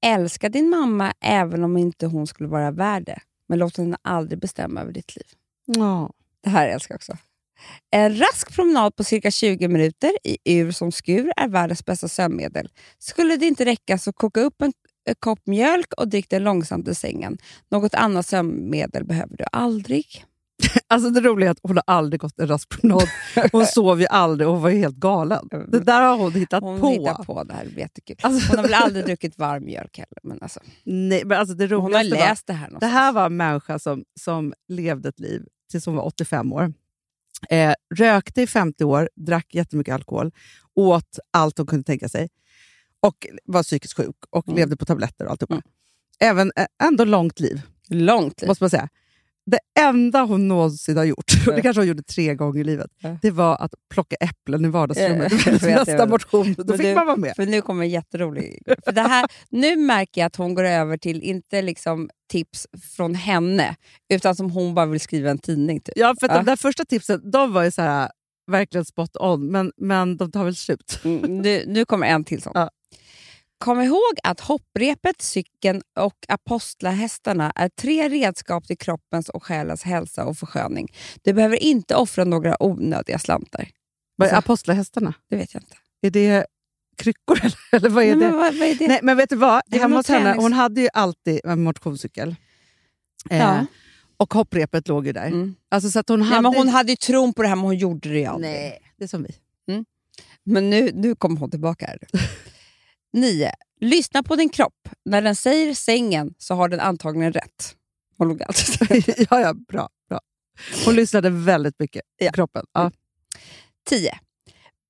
Älska 0.07 0.49
din 0.49 0.69
mamma 0.71 1.13
även 1.21 1.65
om 1.65 1.77
inte 1.77 2.07
hon 2.07 2.27
skulle 2.27 2.49
vara 2.49 2.71
värd 2.71 3.05
det. 3.07 3.19
Men 3.49 3.59
låt 3.59 3.77
henne 3.77 3.97
aldrig 4.03 4.41
bestämma 4.41 4.81
över 4.81 4.93
ditt 4.93 5.17
liv. 5.17 5.27
Ja. 5.67 6.11
Det 6.43 6.51
här 6.51 6.69
älskar 6.69 6.93
jag 6.95 6.97
också. 6.97 7.17
En 7.91 8.19
rask 8.19 8.55
promenad 8.55 8.97
på 8.97 9.05
cirka 9.05 9.31
20 9.31 9.69
minuter 9.69 10.11
i 10.25 10.59
ur 10.59 10.71
som 10.73 10.93
skur 10.93 11.33
är 11.37 11.49
världens 11.49 11.85
bästa 11.85 12.09
sömnmedel. 12.09 12.69
Skulle 12.99 13.37
det 13.37 13.47
inte 13.47 13.65
räcka 13.65 13.99
så 13.99 14.13
koka 14.13 14.41
upp 14.41 14.63
en 14.63 14.73
kopp 15.21 15.47
mjölk 15.47 15.93
och 15.97 16.09
drick 16.09 16.31
den 16.31 16.45
långsamt 16.45 16.89
i 16.89 16.95
sängen. 16.95 17.39
Något 17.71 17.95
annat 17.95 18.27
sömnmedel 18.27 19.05
behöver 19.05 19.37
du 19.37 19.45
aldrig. 19.53 20.07
Alltså 20.87 21.11
det 21.11 21.21
roliga 21.21 21.49
är 21.49 21.53
att 21.53 21.59
hon 21.63 21.77
har 21.77 21.85
aldrig 21.87 22.21
gått 22.21 22.41
en 22.41 22.47
rask 22.49 22.69
promenad. 22.69 23.09
Hon 23.53 23.67
sov 23.67 24.01
ju 24.01 24.07
aldrig 24.07 24.49
och 24.49 24.61
var 24.63 24.71
helt 24.71 24.97
galen. 24.97 25.49
Det 25.69 25.81
där 25.81 26.01
har 26.03 26.17
hon 26.19 26.33
hittat 26.33 26.63
Hon 26.63 26.81
på. 26.81 26.89
hittar 26.91 27.25
på 27.25 27.45
det 27.45 27.55
här, 27.55 27.65
det 27.75 27.81
jättekul. 27.81 28.17
Alltså- 28.23 28.49
Hon 28.49 28.57
har 28.57 28.63
väl 28.63 28.75
aldrig 28.75 29.05
druckit 29.05 29.39
varm 29.39 29.65
mjölk 29.65 29.99
heller. 29.99 30.19
Men 30.23 30.39
alltså, 30.43 30.61
Nej, 30.85 31.23
men 31.25 31.39
alltså 31.39 31.55
det 31.55 31.65
hon 31.75 31.83
har 31.95 32.05
roligaste 32.05 32.11
var, 32.21 32.27
läst 32.29 32.47
det 32.47 32.53
här 32.53 32.67
Det 32.67 32.71
någonstans. 32.73 32.93
här 32.93 33.13
var 33.13 33.27
en 33.27 33.37
människa 33.37 33.79
som, 33.79 34.05
som 34.21 34.53
levde 34.69 35.09
ett 35.09 35.21
liv 35.21 35.43
tills 35.71 35.87
hon 35.87 35.95
var 35.97 36.05
85 36.05 36.53
år. 36.53 36.73
Eh, 37.51 37.75
rökte 37.95 38.43
i 38.43 38.47
50 38.47 38.85
år, 38.85 39.09
drack 39.17 39.55
jättemycket 39.55 39.95
alkohol, 39.95 40.33
åt 40.75 41.19
allt 41.33 41.59
hon 41.59 41.67
kunde 41.67 41.85
tänka 41.85 42.09
sig 42.09 42.29
och 43.07 43.27
var 43.45 43.63
psykiskt 43.63 43.97
sjuk 43.97 44.17
och 44.31 44.49
Mm. 44.49 44.57
levde 44.57 44.77
på 44.77 44.85
tabletter 44.85 45.25
och 45.25 45.31
alltihopa. 45.31 45.55
Mm. 45.55 45.63
Även, 46.21 46.53
ändå 46.83 47.05
långt 47.05 47.41
liv, 47.41 47.61
Långt 47.89 48.41
liv. 48.41 48.49
måste 48.49 48.65
man 48.65 48.71
säga. 48.71 48.89
det 49.47 49.59
enda 49.81 50.23
hon 50.23 50.49
någonsin 50.49 50.97
har 50.97 51.05
gjort, 51.05 51.33
och 51.47 51.55
det 51.55 51.63
kanske 51.63 51.81
hon 51.81 51.89
gjorde 51.89 52.03
tre 52.03 52.35
gånger 52.35 52.61
i 52.61 52.65
livet, 52.65 52.91
det 53.23 53.31
var 53.31 53.57
att 53.57 53.75
plocka 53.91 54.17
äpplen 54.17 54.65
i 54.65 54.69
vardagsrummet. 54.69 55.33
Vet, 55.33 55.63
jag 55.63 55.87
Nästa 55.87 56.07
motion, 56.07 56.55
då 56.59 56.77
fick 56.77 56.87
du- 56.87 56.95
man 56.95 57.07
vara 57.07 57.17
med. 57.17 57.33
För 57.37 57.47
nu 57.47 57.61
kommer 57.63 57.85
en 57.85 57.91
jätterolig 57.91 58.63
för 58.85 58.93
det 58.93 59.01
här, 59.01 59.27
Nu 59.51 59.77
märker 59.77 60.21
jag 60.21 60.27
att 60.27 60.37
hon 60.37 60.55
går 60.55 60.65
över 60.65 60.97
till, 60.97 61.23
inte 61.23 61.63
liksom 61.63 62.11
tips 62.31 62.67
från 62.97 63.15
henne, 63.15 63.77
utan 64.09 64.37
som 64.37 64.51
hon 64.51 64.75
bara 64.75 64.87
vill 64.87 65.01
skriva 65.01 65.31
en 65.31 65.39
tidning. 65.39 65.81
Typ. 65.81 65.95
Ja, 65.97 66.15
för 66.21 66.29
Ja. 66.29 66.35
de 66.35 66.45
där 66.45 66.57
första 66.57 66.85
tipsen 66.85 67.31
de 67.31 67.53
var 67.53 67.63
ju 67.65 67.71
så 67.71 67.83
här, 67.83 68.11
verkligen 68.51 68.85
spot 68.85 69.17
on, 69.17 69.47
men, 69.51 69.73
men 69.77 70.17
de 70.17 70.33
tar 70.33 70.45
väl 70.45 70.57
slut. 70.57 71.01
Mm, 71.05 71.39
nu, 71.39 71.65
nu 71.67 71.85
kommer 71.85 72.07
en 72.07 72.25
till 72.25 72.43
sån. 72.43 72.53
Ja. 72.55 72.71
Kom 73.65 73.81
ihåg 73.81 74.13
att 74.23 74.41
hopprepet, 74.41 75.23
cykeln 75.23 75.83
och 75.99 76.15
apostlahästarna 76.29 77.53
är 77.55 77.69
tre 77.69 78.09
redskap 78.09 78.67
till 78.67 78.79
kroppens 78.79 79.29
och 79.29 79.45
själens 79.45 79.83
hälsa 79.83 80.25
och 80.25 80.37
försköning. 80.39 80.89
Du 81.23 81.33
behöver 81.33 81.63
inte 81.63 81.95
offra 81.97 82.25
några 82.25 82.63
onödiga 82.63 83.19
slantar. 83.19 83.69
Vad 84.17 84.29
är 84.29 84.33
Alltså- 84.33 84.51
apostlahästarna? 84.51 85.15
Det 85.31 85.37
vet 85.37 85.55
jag 85.55 85.63
inte. 85.63 85.77
Är 86.03 86.11
det 86.11 86.47
kryckor 86.97 87.39
eller, 87.45 87.57
eller 87.73 87.89
vad 87.89 88.05
är 88.05 88.17
Nej, 88.17 88.27
det? 88.27 88.31
men 88.31 88.37
vad, 88.39 88.55
vad 88.55 88.69
är 88.69 88.75
det? 88.75 88.89
Nej, 88.89 89.01
men 89.03 89.17
vet 89.17 89.29
du 89.31 89.37
vad? 89.37 89.63
Det 89.67 89.79
Hemma 89.79 89.97
hos 89.97 90.09
henne, 90.09 90.35
hon 90.35 90.53
hade 90.53 90.81
ju 90.81 90.89
alltid 90.93 91.41
en 91.45 91.63
motionscykel. 91.63 92.37
Eh, 93.31 93.39
Ja. 93.39 93.67
Och 94.17 94.35
hopprepet 94.35 94.89
låg 94.89 95.07
ju 95.07 95.13
där. 95.13 95.27
Mm. 95.27 95.55
Alltså, 95.69 95.91
så 95.91 95.99
att 95.99 96.09
hon 96.09 96.21
Nej, 96.21 96.29
hade... 96.29 96.43
men 96.43 96.55
hon 96.55 96.69
hade 96.69 96.93
ju 96.93 96.97
tron 96.97 97.33
på 97.33 97.43
det 97.43 97.49
här, 97.49 97.57
men 97.57 97.65
hon 97.65 97.77
gjorde 97.77 98.09
det 98.09 98.19
ju 98.19 98.25
aldrig. 98.27 98.53
Nej, 98.53 98.79
det 98.97 99.05
är 99.05 99.09
som 99.09 99.23
vi. 99.23 99.35
Men 100.47 100.71
nu, 100.71 100.91
nu 100.95 101.15
kommer 101.15 101.41
hon 101.41 101.51
tillbaka 101.51 101.87
här. 101.87 101.99
9. 103.15 103.51
Lyssna 103.81 104.23
på 104.23 104.37
din 104.37 104.49
kropp. 104.49 104.89
När 105.05 105.23
den 105.23 105.37
säger 105.37 105.75
sängen 105.75 106.35
så 106.39 106.55
har 106.55 106.69
den 106.69 106.81
antagligen 106.81 107.33
rätt. 107.33 107.77
Hon 108.19 108.29
låg 108.29 108.43
alltid 108.43 109.05
ja, 109.31 109.41
ja, 109.41 109.55
bra, 109.55 109.89
bra. 110.09 110.21
Hon 110.85 110.95
lyssnade 110.95 111.31
väldigt 111.31 111.79
mycket 111.79 112.03
på 112.19 112.25
Ja. 112.25 112.33
kroppen. 112.33 112.67
Ja. 112.73 112.91
10. 113.89 114.19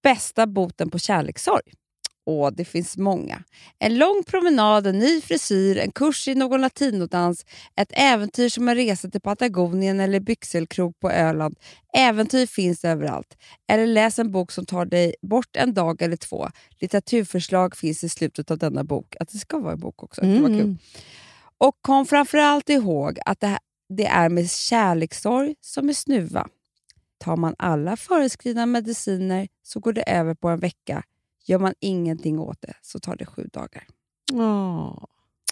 Bästa 0.03 0.47
boten 0.47 0.91
på 0.91 0.99
kärlekssorg. 0.99 1.73
Åh, 2.27 2.51
det 2.53 2.65
finns 2.65 2.97
många. 2.97 3.43
En 3.79 3.99
lång 3.99 4.23
promenad, 4.27 4.87
en 4.87 4.99
ny 4.99 5.21
frisyr, 5.21 5.79
en 5.79 5.93
kurs 5.93 6.29
i 6.29 6.35
någon 6.35 6.61
latinodans, 6.61 7.47
ett 7.77 7.93
äventyr 7.93 8.49
som 8.49 8.69
en 8.69 8.75
resa 8.75 9.11
till 9.11 9.21
Patagonien 9.21 10.01
eller 10.01 10.21
byxelkrog 10.21 11.01
på 11.01 11.11
Öland. 11.11 11.59
Äventyr 11.97 12.47
finns 12.47 12.85
överallt. 12.85 13.37
Eller 13.69 13.87
läs 13.87 14.19
en 14.19 14.31
bok 14.31 14.53
som 14.53 14.67
tar 14.67 14.85
dig 14.85 15.15
bort 15.23 15.57
en 15.57 15.75
dag 15.75 16.03
eller 16.03 16.17
två. 16.17 16.49
Litteraturförslag 16.81 17.77
finns 17.77 18.05
i 18.05 18.09
slutet 18.09 18.51
av 18.51 18.59
denna 18.59 18.85
bok. 18.85 19.17
Att 19.21 19.29
det 19.29 19.39
ska 19.39 19.59
vara 19.59 19.73
en 19.73 19.81
bok 19.81 20.03
också. 20.03 20.21
Det 20.21 20.41
var 20.41 20.49
kul. 20.49 20.61
Mm. 20.61 20.79
Och 21.59 21.79
kom 21.81 22.07
framförallt 22.07 22.69
ihåg 22.69 23.19
att 23.27 23.41
det, 23.41 23.47
här, 23.47 23.59
det 23.89 24.07
är 24.07 24.29
med 24.29 24.51
kärlekssorg 24.51 25.55
som 25.61 25.87
med 25.87 25.97
snuva. 25.97 26.49
Tar 27.19 27.37
man 27.37 27.55
alla 27.59 27.97
föreskrivna 27.97 28.67
mediciner 28.67 29.49
så 29.63 29.81
går 29.81 29.93
det 29.93 30.03
över 30.03 30.35
på 30.35 30.49
en 30.49 30.61
vecka. 30.61 31.03
Gör 31.47 31.59
man 31.59 31.75
ingenting 31.81 32.39
åt 32.39 32.61
det 32.61 32.75
så 32.83 33.01
tar 33.01 33.17
det 33.17 33.27
sju 33.27 33.49
dagar. 33.53 33.87
Åh, 34.33 35.05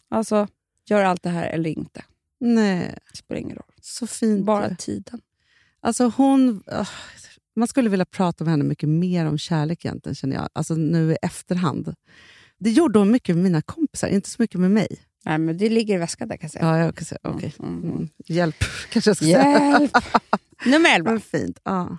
Alltså, 0.09 0.49
gör 0.87 1.05
allt 1.05 1.23
det 1.23 1.31
här 1.31 1.47
eller 1.49 1.71
inte. 1.71 2.05
nej, 2.41 2.95
Det 3.13 3.17
spelar 3.19 3.41
ingen 3.41 3.57
roll. 3.57 3.73
så 3.81 4.07
fint. 4.07 4.47
Bara 4.47 4.75
tiden. 4.77 5.21
Alltså 5.81 6.13
hon, 6.17 6.63
ah, 6.67 6.87
man 7.57 7.69
skulle 7.69 7.91
vilja 7.91 8.05
prata 8.05 8.45
med 8.45 8.51
henne 8.53 8.65
mycket 8.65 8.89
mer 8.89 9.27
om 9.27 9.39
kärlek 9.39 9.85
egentligen, 9.85 10.15
känner 10.15 10.37
jag. 10.37 10.49
Alltså 10.53 10.75
nu 10.75 11.13
i 11.13 11.17
efterhand. 11.23 11.95
Det 12.59 12.71
gjorde 12.71 12.99
hon 12.99 13.11
mycket 13.11 13.35
med 13.37 13.43
mina 13.45 13.63
kompisar, 13.63 14.09
inte 14.09 14.31
så 14.31 14.43
mycket 14.43 14.61
med 14.61 14.71
mig. 14.71 14.89
Nej, 15.25 15.39
men 15.39 15.59
det 15.59 15.69
ligger 15.69 15.95
i 15.95 15.99
väskan 15.99 16.29
där 16.29 16.37
kan 16.37 16.45
jag 16.45 16.51
säga. 16.51 16.65
Ja, 16.67 16.79
jag 16.79 16.97
kan 16.97 17.05
säga, 17.05 17.19
okej. 17.23 17.55
Mm, 17.59 17.79
mm. 17.83 17.91
Mm. 17.91 18.09
Hjälp, 18.27 18.57
kanske 18.91 19.11
jag 19.11 19.17
ska 19.17 19.27
säga. 19.27 19.71
Hjälp! 19.79 19.93
Nummer 20.67 20.95
11. 20.95 21.11
Men 21.11 21.21
fint. 21.21 21.59
Ja. 21.65 21.99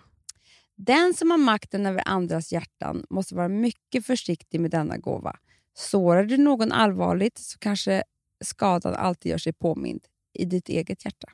Den 0.76 1.14
som 1.14 1.32
har 1.32 1.38
makten 1.38 1.86
över 1.86 2.04
andras 2.06 2.52
hjärtan 2.52 3.06
måste 3.10 3.36
vara 3.36 3.48
mycket 3.48 4.06
försiktig 4.06 4.60
med 4.62 4.72
denna 4.72 4.98
gåva. 4.98 5.36
Sårar 5.78 6.24
du 6.24 6.38
någon 6.38 6.72
allvarligt 6.72 7.38
så 7.38 7.60
kanske 7.60 8.04
skadan 8.44 8.96
alltid 8.96 9.30
gör 9.30 9.38
sig 9.38 9.54
påmind 9.54 10.02
i 10.34 10.46
ditt 10.46 10.70
eget 10.70 11.06
hjärta. 11.06 11.28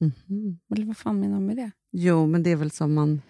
Mhm. 0.00 0.58
Eller 0.74 0.86
vad 0.86 0.96
fan 0.96 1.20
menar 1.20 1.40
du 1.40 1.46
med 1.46 1.56
det? 1.56 1.70
Jo, 1.92 2.26
men 2.26 2.42
det 2.42 2.50
är 2.50 2.56
väl 2.56 2.70
som 2.70 2.94
man, 2.94 3.22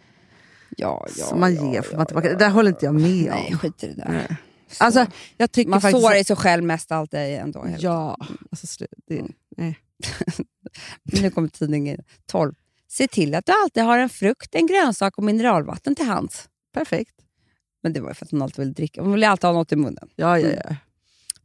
Ja, 0.76 1.06
ja, 1.16 1.24
som 1.24 1.40
man 1.40 1.54
ja, 1.54 1.72
ger 1.72 1.82
får 1.82 1.96
man 1.96 2.06
tillbaka. 2.06 2.28
Det 2.28 2.36
där 2.38 2.50
håller 2.50 2.70
inte 2.70 2.84
jag 2.84 2.94
med 2.94 3.02
Nej, 3.30 3.48
om. 3.52 3.58
skit 3.58 3.84
i 3.84 3.86
det 3.86 3.94
där. 3.94 4.08
Nej. 4.08 4.36
Så. 4.68 4.84
Alltså, 4.84 5.06
jag 5.36 5.52
tycker 5.52 5.70
man 5.70 5.80
faktiskt... 5.80 6.02
sårar 6.02 6.22
sig 6.24 6.36
själv 6.36 6.64
mest 6.64 6.92
allt 6.92 7.10
det 7.10 7.36
ändå. 7.36 7.66
Ja, 7.78 8.16
alltså, 8.50 8.84
det, 9.06 9.18
Mm. 9.18 9.32
nej. 9.56 9.78
Nu 11.22 11.30
kommer 11.30 11.48
tidningen 11.48 12.00
12. 12.26 12.54
Se 12.90 13.08
till 13.08 13.34
att 13.34 13.46
du 13.46 13.52
alltid 13.52 13.82
har 13.82 13.98
en 13.98 14.08
frukt, 14.08 14.54
en 14.54 14.66
grönsak 14.66 15.18
och 15.18 15.24
mineralvatten 15.24 15.94
till 15.94 16.06
hands. 16.06 16.48
Perfekt. 16.74 17.14
Men 17.82 17.92
det 17.92 18.00
var 18.00 18.08
ju 18.08 18.14
för 18.14 18.24
att 18.24 18.30
hon 18.30 18.42
alltid 18.42 18.58
ville 18.58 18.72
dricka. 18.72 19.02
Hon 19.02 19.12
ville 19.12 19.28
alltid 19.28 19.44
ha 19.44 19.52
något 19.52 19.72
i 19.72 19.76
munnen. 19.76 20.08
Ja, 20.16 20.38
ja, 20.38 20.46
Mm. 20.48 20.60
ja. 20.68 20.76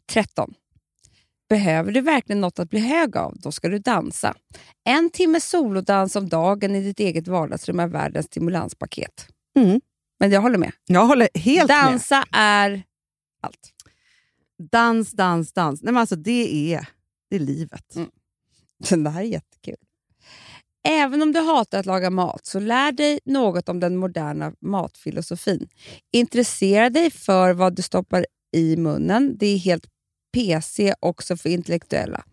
13. 0.08 0.54
Behöver 1.50 1.92
du 1.92 2.02
verkligen 2.02 2.42
något 2.42 2.60
att 2.60 2.70
bli 2.70 2.80
hög 2.80 3.18
av, 3.18 3.36
då 3.38 3.52
ska 3.52 3.68
du 3.70 3.80
dansa. 3.80 4.36
En 4.84 5.10
timme 5.10 5.40
solodans 5.42 6.16
om 6.16 6.30
dagen 6.30 6.76
i 6.76 6.82
ditt 6.82 7.00
eget 7.00 7.28
vardagsrum 7.28 7.80
är 7.80 7.88
världens 7.88 8.26
stimulanspaket. 8.26 9.28
Mm. 9.58 9.82
Men 10.20 10.32
jag 10.32 10.42
håller 10.42 10.58
med. 10.58 10.72
Jag 10.86 11.06
håller 11.06 11.30
helt 11.34 11.68
med. 11.70 11.78
Dansa 11.84 12.26
är 12.32 12.84
allt. 13.42 13.72
Dans, 14.72 15.12
dans, 15.12 15.54
dans. 15.54 15.82
Nej, 15.84 15.94
men 15.94 16.02
alltså, 16.02 16.16
det, 16.16 16.74
är, 16.74 16.88
det 17.30 17.36
är 17.36 17.40
livet. 17.40 17.96
Mm. 17.96 18.10
Det 19.04 19.10
här 19.10 19.22
är 19.22 19.26
jättekul. 19.26 19.76
Även 20.88 21.22
om 21.22 21.32
du 21.32 21.40
hatar 21.40 21.80
att 21.80 21.86
laga 21.86 22.10
mat, 22.10 22.46
så 22.46 22.60
lär 22.60 22.92
dig 22.92 23.20
något 23.26 23.70
om 23.70 23.80
den 23.80 23.98
moderna 23.98 24.54
matfilosofin. 24.62 25.68
Intressera 26.14 26.90
dig 26.90 27.12
för 27.12 27.54
vad 27.54 27.76
du 27.76 27.82
stoppar 27.82 28.26
i 28.56 28.78
munnen. 28.78 29.38
Det 29.38 29.46
är 29.46 29.58
helt 29.58 29.86
PC 30.34 30.94
också 31.00 31.38
för 31.38 31.50
intellektuella. 31.50 32.24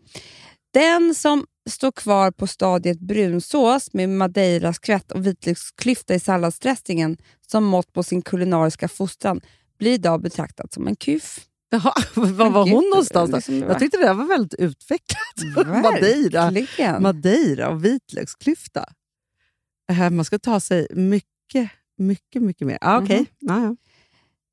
Den 0.72 1.14
som 1.14 1.46
står 1.70 1.92
kvar 1.92 2.30
på 2.30 2.46
stadiet 2.46 3.00
brunsås 3.00 3.92
med 3.92 4.08
madeiraskvätt 4.08 5.12
och 5.12 5.26
vitlöksklyfta 5.26 6.14
i 6.14 6.20
salladsdressingen 6.20 7.16
som 7.46 7.64
mått 7.64 7.92
på 7.92 8.02
sin 8.02 8.22
kulinariska 8.22 8.88
fostran 8.88 9.40
blir 9.78 9.92
idag 9.92 10.22
betraktad 10.22 10.72
som 10.72 10.88
en 10.88 10.96
kuf. 10.96 11.40
Jaha, 11.72 11.92
var 12.14 12.50
var 12.50 12.68
hon 12.70 12.84
någonstans? 12.90 13.30
Då? 13.30 13.36
liksom, 13.36 13.58
Jag 13.58 13.78
tyckte 13.78 13.96
det 13.96 14.04
där 14.06 14.14
var 14.14 14.24
väldigt 14.24 14.54
utvecklat. 14.54 15.56
Madeira. 15.82 16.50
Madeira 17.00 17.68
och 17.68 17.84
vitlöksklyfta. 17.84 18.84
Man 20.10 20.24
ska 20.24 20.38
ta 20.38 20.60
sig 20.60 20.86
mycket, 20.90 21.70
mycket, 21.98 22.42
mycket 22.42 22.66
mer. 22.66 22.78
Ah, 22.80 23.00
Mhm. 23.00 23.26
ja, 23.38 23.62
ja. 23.62 23.76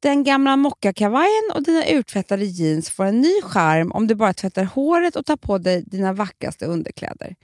Den 0.01 0.23
gamla 0.23 0.55
mockakavajen 0.55 1.51
och 1.55 1.63
dina 1.63 1.85
urtvättade 1.89 2.45
jeans 2.45 2.89
får 2.89 3.05
en 3.05 3.21
ny 3.21 3.41
charm 3.43 3.91
om 3.91 4.07
du 4.07 4.15
bara 4.15 4.33
tvättar 4.33 4.63
håret 4.63 5.15
och 5.15 5.25
tar 5.25 5.37
på 5.37 5.57
dig 5.57 5.83
dina 5.87 6.13
vackraste 6.13 6.65
underkläder. 6.65 7.35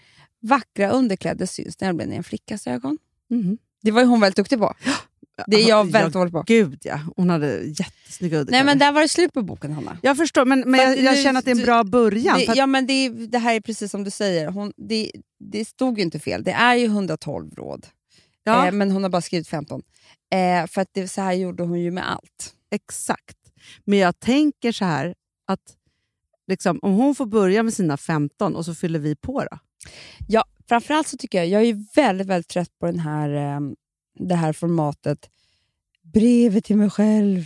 Vackra 0.42 0.90
underkläder 0.90 1.46
syns 1.46 1.80
nämligen 1.82 2.14
i 2.14 2.16
en 2.16 2.24
flickas 2.24 2.68
ögon. 2.68 2.98
Mhm. 3.30 3.58
Det 3.82 3.92
var 3.92 4.02
ju 4.02 4.08
hon 4.08 4.20
väldigt 4.20 4.36
duktig 4.38 4.60
på. 4.60 4.74
Det 5.48 5.56
är 5.58 5.70
jag 5.70 5.88
Ja, 5.88 5.92
väldigt 5.92 6.14
dålig 6.14 6.34
på. 6.34 6.44
Gud 6.48 6.80
ja, 6.84 7.00
hon 7.16 7.30
hade 7.30 7.62
jättesnygga 7.64 8.36
Nej, 8.36 8.40
underkläder. 8.42 8.66
men 8.66 8.78
där 8.80 8.92
var 8.92 9.02
det 9.02 9.08
slut 9.10 9.34
på 9.34 9.42
boken, 9.42 9.72
Hanna. 9.74 9.98
Jag 10.02 10.18
förstår, 10.18 10.46
men, 10.46 10.60
men 10.60 10.80
jag, 10.80 10.98
jag 11.00 11.18
känner 11.24 11.40
att 11.40 11.46
det 11.46 11.52
är 11.52 11.56
en 11.56 11.62
bra 11.66 11.84
början. 11.84 12.38
Det, 12.40 12.48
att, 12.48 12.58
ja, 12.58 12.66
men 12.66 12.88
det, 12.88 13.10
det 13.10 13.38
här 13.38 13.56
är 13.56 13.60
precis 13.62 13.92
som 13.92 14.04
du 14.04 14.12
säger. 14.12 14.48
Hon, 14.48 14.74
det, 14.78 15.12
det 15.40 15.66
stod 15.66 15.98
ju 15.98 16.04
inte 16.04 16.20
fel. 16.20 16.44
Det 16.44 16.52
är 16.52 16.76
ju 16.76 16.86
112 16.86 17.52
råd. 17.56 17.88
ja, 18.44 18.68
Eh, 18.68 18.72
men 18.72 18.92
hon 18.92 19.04
har 19.04 19.10
bara 19.10 19.22
skrivit 19.22 19.48
15. 19.48 19.82
Eh, 20.34 20.68
för 20.68 20.82
att 20.82 20.90
det, 20.94 21.08
så 21.08 21.22
här 21.22 21.34
gjorde 21.34 21.64
hon 21.64 21.80
ju 21.82 21.92
med 21.92 22.12
allt. 22.12 22.54
Exakt. 22.72 23.38
Men 23.86 24.00
jag 24.00 24.20
tänker 24.20 24.72
så 24.72 24.86
här, 24.86 25.16
att 25.48 25.76
liksom, 26.48 26.80
om 26.82 26.94
hon 26.94 27.16
får 27.16 27.26
börja 27.26 27.64
med 27.64 27.74
sina 27.74 27.98
15 27.98 28.56
och 28.56 28.66
så 28.66 28.76
fyller 28.76 29.00
vi 29.00 29.16
på 29.16 29.40
då. 29.52 29.58
Ja, 30.28 30.44
framförallt 30.70 31.08
så 31.08 31.18
tycker 31.18 31.38
jag, 31.38 31.48
jag 31.48 31.64
är 31.64 31.96
väldigt, 31.96 32.28
väldigt 32.28 32.48
trött 32.48 32.80
på 32.80 32.86
den 32.86 33.00
här, 33.00 33.30
eh, 33.56 33.60
det 34.15 34.36
här 34.36 34.54
formatet. 34.54 35.30
Brevet 36.13 36.65
till 36.65 36.78
mig 36.78 36.89
själv 36.89 37.45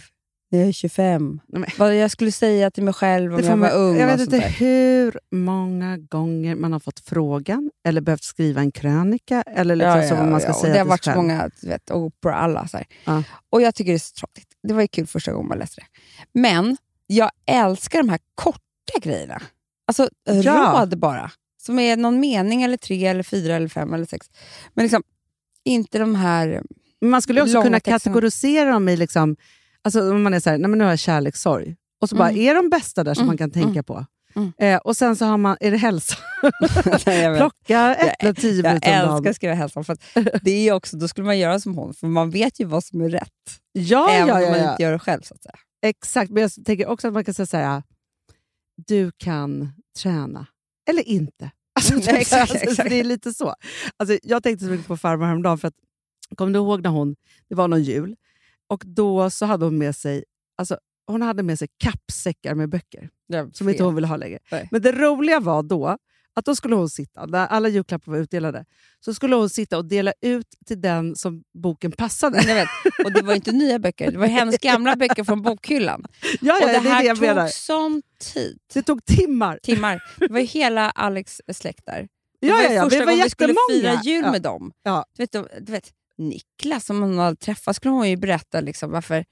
när 0.52 0.60
jag 0.60 0.68
är 0.68 0.72
25. 0.72 1.40
Nej, 1.48 1.74
Vad 1.78 1.96
jag 1.96 2.12
skulle 2.12 2.32
säga 2.32 2.72
till 2.72 2.84
mig 2.84 2.94
själv 2.94 3.36
om 3.36 3.44
jag 3.44 3.58
var 3.58 3.72
ung. 3.72 3.98
jag 3.98 4.08
vet 4.08 4.20
inte 4.22 4.40
hur 4.40 5.20
många 5.32 5.98
gånger 5.98 6.56
man 6.56 6.74
har 6.74 6.80
fått 6.80 7.00
frågan 7.00 7.72
eller 7.86 8.02
behövt 8.02 8.24
skriva 8.24 8.62
en 8.62 8.72
krönika 8.72 9.42
eller 9.42 9.76
liksom 9.76 10.04
så 10.10 10.16
vad 10.16 10.28
man 10.28 10.42
ska 10.42 10.50
och 10.50 10.56
säga 10.56 10.74
Det 10.74 10.80
har 10.80 10.86
varit 10.86 11.04
så 11.04 11.16
många, 11.16 11.50
du 11.62 11.68
vet, 11.68 11.92
Oprah, 11.92 12.44
alla. 12.44 12.68
Så 12.68 12.78
här. 12.78 12.86
Ja. 13.06 13.24
Och 13.50 13.62
jag 13.62 13.76
tycker 13.76 13.92
det 13.92 13.96
är 13.96 14.00
så 14.00 14.14
tråkigt. 14.14 14.48
Det 14.68 14.74
var 14.74 14.82
ju 14.82 14.88
kul 14.88 15.08
första 15.08 15.32
gången 15.32 15.48
man 15.48 15.58
läste 15.58 15.82
det. 15.82 15.88
Men 16.40 16.78
jag 17.08 17.32
älskar 17.46 18.00
de 18.00 18.10
här 18.10 18.20
korta 18.36 18.60
grejerna. 19.02 19.42
Alltså 19.88 20.10
Ja. 20.44 20.76
råd 20.82 21.00
bara. 21.00 21.32
Som 21.62 21.80
är 21.80 21.98
någon 21.98 22.20
mening, 22.20 22.64
eller 22.64 22.78
tre, 22.78 23.06
eller 23.06 23.24
fyra, 23.24 23.56
eller 23.56 23.68
fem 23.68 23.94
eller 23.94 24.06
sex. 24.06 24.30
Men 24.74 24.84
liksom 24.86 25.04
inte 25.66 26.00
de 26.00 26.16
här... 26.16 26.64
Man 27.02 27.22
skulle 27.22 27.42
också 27.42 27.62
kunna 27.62 27.78
texterna. 27.80 28.00
kategorisera 28.00 28.72
dem 28.72 28.90
i, 28.90 28.98
liksom, 28.98 29.36
alltså 29.82 30.12
om 30.12 30.24
man 30.24 30.34
är 30.34 30.40
så 30.40 30.50
här, 30.50 30.58
nej 30.58 30.70
men 30.70 30.78
nu 30.78 30.84
har 30.84 30.92
jag 30.92 31.00
kärlekssorg. 31.00 31.76
Och 32.02 32.10
så 32.10 32.16
bara, 32.16 32.30
Mm. 32.30 32.42
är 32.42 32.56
de 32.56 32.70
bästa 32.70 33.04
där 33.04 33.14
som 33.14 33.22
Mm, 33.22 33.28
man 33.28 33.38
kan 33.38 33.52
tänka 33.52 33.84
på? 33.84 34.06
Mm. 34.36 34.52
Eh, 34.60 34.78
och 34.78 34.98
sen 34.98 35.16
så 35.16 35.26
har 35.26 35.38
man, 35.38 35.58
är 35.60 35.72
det 35.72 35.78
hälsa. 35.78 36.16
Jag. 37.12 37.38
Plocka 37.38 37.96
äpplen 37.96 38.36
tio 38.36 38.64
Jag 38.64 38.66
minuter 38.68 38.90
om 38.90 38.94
älskar 38.94 39.08
dagen. 39.08 39.28
att 39.28 39.36
skriva 39.36 39.54
hälsan, 39.54 39.84
för 39.86 39.98
det 40.44 40.52
är 40.70 40.74
också, 40.74 40.98
då 40.98 41.08
skulle 41.08 41.26
man 41.26 41.40
göra 41.40 41.60
som 41.60 41.76
hon, 41.76 41.94
för 41.94 42.08
man 42.08 42.30
vet 42.30 42.60
ju 42.60 42.66
vad 42.66 42.84
som 42.84 43.02
är 43.02 43.10
rätt. 43.10 43.30
Ja, 43.72 44.10
även 44.12 44.28
ja, 44.28 44.36
om 44.36 44.42
ja, 44.42 44.50
man 44.50 44.60
ja. 44.60 44.72
inte 44.72 44.84
gör 44.84 44.92
det 44.92 45.00
själv. 45.00 45.22
så 45.22 45.34
att 45.34 45.44
säga. 45.44 45.56
Exakt, 45.82 46.32
men 46.32 46.42
jag 46.42 46.52
tänker 46.66 46.88
också 46.88 47.08
att 47.08 47.14
man 47.14 47.24
kan 47.26 47.34
säga 47.34 47.46
så 47.46 47.58
här, 47.58 47.84
du 48.88 49.12
kan 49.18 49.70
träna. 50.02 50.46
Eller 50.90 51.08
inte. 51.08 51.52
Alltså, 51.80 51.94
typ 52.02 52.20
exakt, 52.20 52.52
alltså, 52.52 52.58
exakt. 52.58 52.90
Det 52.90 53.00
är 53.00 53.04
lite 53.04 53.34
så. 53.34 53.54
Alltså, 53.98 54.18
jag 54.24 54.44
tänkte 54.44 54.66
så 54.66 54.72
mycket 54.72 54.88
på 54.88 54.98
farmor 54.98 55.26
häromdagen, 55.26 55.58
för 55.58 55.68
att, 55.68 55.74
kommer 56.36 56.54
du 56.54 56.60
ihåg 56.60 56.84
när 56.84 56.90
hon, 56.90 57.16
det 57.50 57.56
var 57.56 57.68
någon 57.68 57.84
jul, 57.84 58.16
och 58.68 58.84
då 58.86 59.30
så 59.30 59.46
hade 59.46 59.66
hon 59.66 59.78
med 59.78 59.96
sig, 59.96 60.24
alltså, 60.58 60.78
hon 61.08 61.22
hade 61.22 61.44
med 61.44 61.60
sig 61.60 61.68
kappsäckar 61.78 62.56
med 62.56 62.70
böcker 62.70 63.10
som 63.54 63.70
inte 63.70 63.84
hon 63.84 63.96
ville 63.96 64.08
ha 64.08 64.16
längre. 64.16 64.40
Nej. 64.52 64.68
Men 64.72 64.82
det 64.82 64.92
roliga 64.92 65.40
var 65.40 65.64
då 65.64 65.98
att 66.36 66.46
då 66.46 66.56
skulle 66.56 66.76
hon 66.76 66.90
sitta, 66.90 67.26
när 67.26 67.48
alla 67.48 67.70
julklappar 67.70 68.12
var 68.12 68.20
utdelade, 68.20 68.66
så 69.06 69.14
skulle 69.14 69.36
hon 69.36 69.50
sitta 69.50 69.78
och 69.78 69.86
dela 69.86 70.14
ut 70.22 70.48
till 70.66 70.82
den 70.82 71.16
som 71.16 71.44
boken 71.64 71.92
passade. 71.92 72.42
Jag 72.48 72.56
vet, 72.56 72.68
och 73.06 73.12
det 73.14 73.22
var 73.22 73.34
inte 73.36 73.52
nya 73.52 73.80
böcker, 73.80 74.12
det 74.12 74.18
var 74.18 74.28
hennes 74.28 74.58
gamla 74.58 74.96
böcker 74.96 75.24
från 75.24 75.42
bokhyllan. 75.42 76.06
Ja, 76.24 76.38
ja, 76.42 76.54
och 76.56 76.68
det 76.68 76.80
det 76.80 76.90
är 76.90 76.94
här 76.94 77.10
tog 77.16 77.22
menar. 77.22 77.48
sån 77.48 78.02
tid. 78.34 78.58
Det 78.74 78.82
tog 78.82 79.06
timmar. 79.06 79.60
Timmar. 79.64 80.04
Det 80.18 80.28
var 80.32 80.40
hela 80.40 80.90
Alex 80.90 81.42
släkt 81.54 81.86
där. 81.86 82.08
Det 82.42 82.48
Ja, 82.48 82.56
var 82.56 82.62
ja, 82.64 82.72
ja, 82.74 82.84
första 82.84 83.06
gången 83.06 83.24
vi 83.24 83.30
skulle 83.30 83.56
fira 83.72 84.02
jul 84.04 84.24
Ja. 84.26 84.32
med 84.32 84.42
dem. 84.42 84.72
Ja. 84.84 85.06
Du 85.18 85.24
vet, 85.24 85.32
du 85.66 85.72
vet, 85.72 85.90
Niklas 86.18 86.86
som 86.86 87.02
hon 87.02 87.18
hade 87.20 87.36
träffat 87.36 87.76
skulle 87.76 87.92
hon 87.94 88.10
ju 88.10 88.18
berätta 88.18 88.62
liksom 88.62 88.92
varför. 88.92 89.26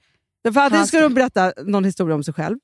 För 0.52 0.60
antingen 0.60 0.86
skulle 0.86 1.02
hon 1.02 1.14
berätta 1.14 1.52
någon 1.64 1.84
historia 1.84 2.14
om 2.14 2.24
sig 2.24 2.34
själv, 2.34 2.58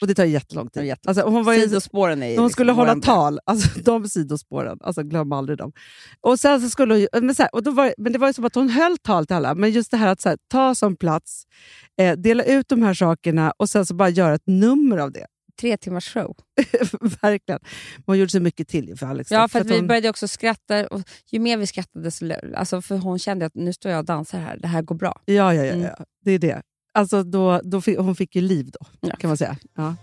och 0.00 0.06
det 0.06 0.14
tar 0.14 0.24
jättelång 0.24 0.70
tid. 0.70 0.94
Alltså, 1.06 1.22
hon 1.24 1.44
var 1.44 1.52
ju, 1.54 1.60
Sidospåren 1.60 2.22
är 2.22 2.26
ju 2.26 2.36
hon 2.36 2.44
liksom 2.44 2.50
skulle 2.52 2.72
hålla 2.72 2.90
oändliga. 2.92 3.12
tal, 3.14 3.38
alltså, 3.44 3.80
de 3.84 4.08
sidospåren, 4.08 4.78
alltså, 4.80 5.02
glöm 5.02 5.32
aldrig 5.32 5.58
dem. 5.58 5.72
Och 6.20 6.40
sen 6.40 6.60
så 6.60 6.70
skulle 6.70 6.94
hon, 6.94 7.26
men, 7.26 7.34
så 7.34 7.42
här, 7.42 7.54
och 7.54 7.62
då 7.62 7.70
var, 7.70 7.94
men 7.98 8.12
det 8.12 8.18
var 8.18 8.26
ju 8.26 8.32
som 8.32 8.44
att 8.44 8.54
hon 8.54 8.68
höll 8.68 8.98
tal 8.98 9.26
till 9.26 9.36
alla, 9.36 9.54
men 9.54 9.70
just 9.70 9.90
det 9.90 9.96
här 9.96 10.08
att 10.08 10.20
så 10.20 10.28
här, 10.28 10.38
ta 10.48 10.74
som 10.74 10.96
plats, 10.96 11.44
eh, 12.00 12.12
dela 12.16 12.44
ut 12.44 12.68
de 12.68 12.82
här 12.82 12.94
sakerna 12.94 13.52
och 13.56 13.68
sen 13.70 13.86
så 13.86 13.94
bara 13.94 14.08
göra 14.08 14.34
ett 14.34 14.46
nummer 14.46 14.98
av 14.98 15.12
det. 15.12 15.26
Tre 15.60 15.76
timmars 15.76 16.12
show. 16.12 16.36
Verkligen. 17.22 17.60
Hon 18.06 18.18
gjorde 18.18 18.30
så 18.30 18.40
mycket 18.40 18.68
till 18.68 18.96
för 18.98 19.06
Alex. 19.06 19.30
Ja, 19.30 19.48
för 19.48 19.60
att 19.60 19.66
vi 19.70 19.76
hon, 19.76 19.86
började 19.86 20.08
också 20.10 20.28
skratta. 20.28 20.86
Och 20.86 21.00
ju 21.30 21.38
mer 21.38 21.56
vi 21.56 21.66
skrattade, 21.66 22.10
så, 22.10 22.32
alltså 22.56 22.82
för 22.82 22.96
hon 22.96 23.18
kände 23.18 23.46
att 23.46 23.54
nu 23.54 23.72
står 23.72 23.90
jag 23.90 23.98
och 23.98 24.04
dansar 24.04 24.38
här, 24.38 24.56
det 24.56 24.68
här 24.68 24.82
går 24.82 24.94
bra. 24.94 25.20
Ja, 25.24 25.34
ja, 25.34 25.64
ja, 25.64 25.72
Mm. 25.72 25.82
ja. 25.98 26.04
det 26.24 26.30
är 26.32 26.38
det. 26.38 26.62
Alltså 26.94 27.22
då, 27.22 27.60
då 27.64 27.80
fick, 27.80 27.98
hon 27.98 28.14
fick 28.16 28.36
ju 28.36 28.42
liv 28.42 28.70
då, 28.72 28.86
Ja. 29.00 29.16
kan 29.16 29.28
man 29.30 29.36
säga. 29.36 29.56
Ja. 29.74 29.94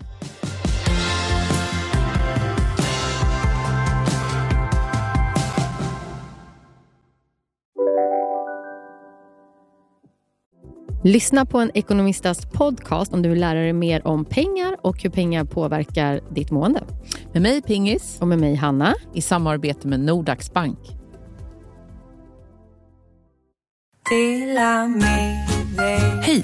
Lyssna 11.04 11.46
på 11.46 11.60
en 11.60 11.72
ekonomistas 11.74 12.46
podcast 12.46 13.14
om 13.14 13.22
du 13.22 13.30
vill 13.30 13.40
lära 13.40 13.60
dig 13.60 13.74
mer 13.74 14.08
om 14.08 14.26
pengar 14.26 14.76
och 14.82 15.04
hur 15.04 15.10
pengar 15.10 15.44
påverkar 15.46 16.22
ditt 16.34 16.52
mående. 16.52 16.84
Med 17.34 17.42
mig 17.42 17.62
Pingis 17.62 18.18
Och 18.22 18.28
med 18.28 18.40
mig 18.40 18.56
Hanna. 18.56 18.94
i 19.14 19.22
samarbete 19.22 19.88
med 19.88 20.00
Nordax 20.00 20.54
Bank. 20.54 20.80
Hej! 26.24 26.44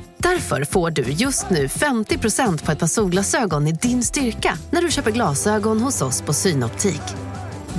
Därför 0.23 0.63
får 0.63 0.91
du 0.91 1.01
just 1.01 1.49
nu 1.49 1.67
50% 1.67 2.65
på 2.65 2.71
ett 2.71 2.79
par 2.79 2.87
solglasögon 2.87 3.67
i 3.67 3.71
din 3.71 4.03
styrka 4.03 4.57
när 4.71 4.81
du 4.81 4.91
köper 4.91 5.11
glasögon 5.11 5.79
hos 5.81 6.01
oss 6.01 6.21
på 6.21 6.33
Synoptik. 6.33 7.01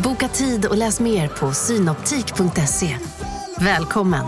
Boka 0.05 0.29
tid 0.29 0.67
och 0.67 0.77
läs 0.77 1.01
mer 1.01 1.29
på 1.29 1.53
synoptik.se. 1.53 2.99
Välkommen! 3.59 4.27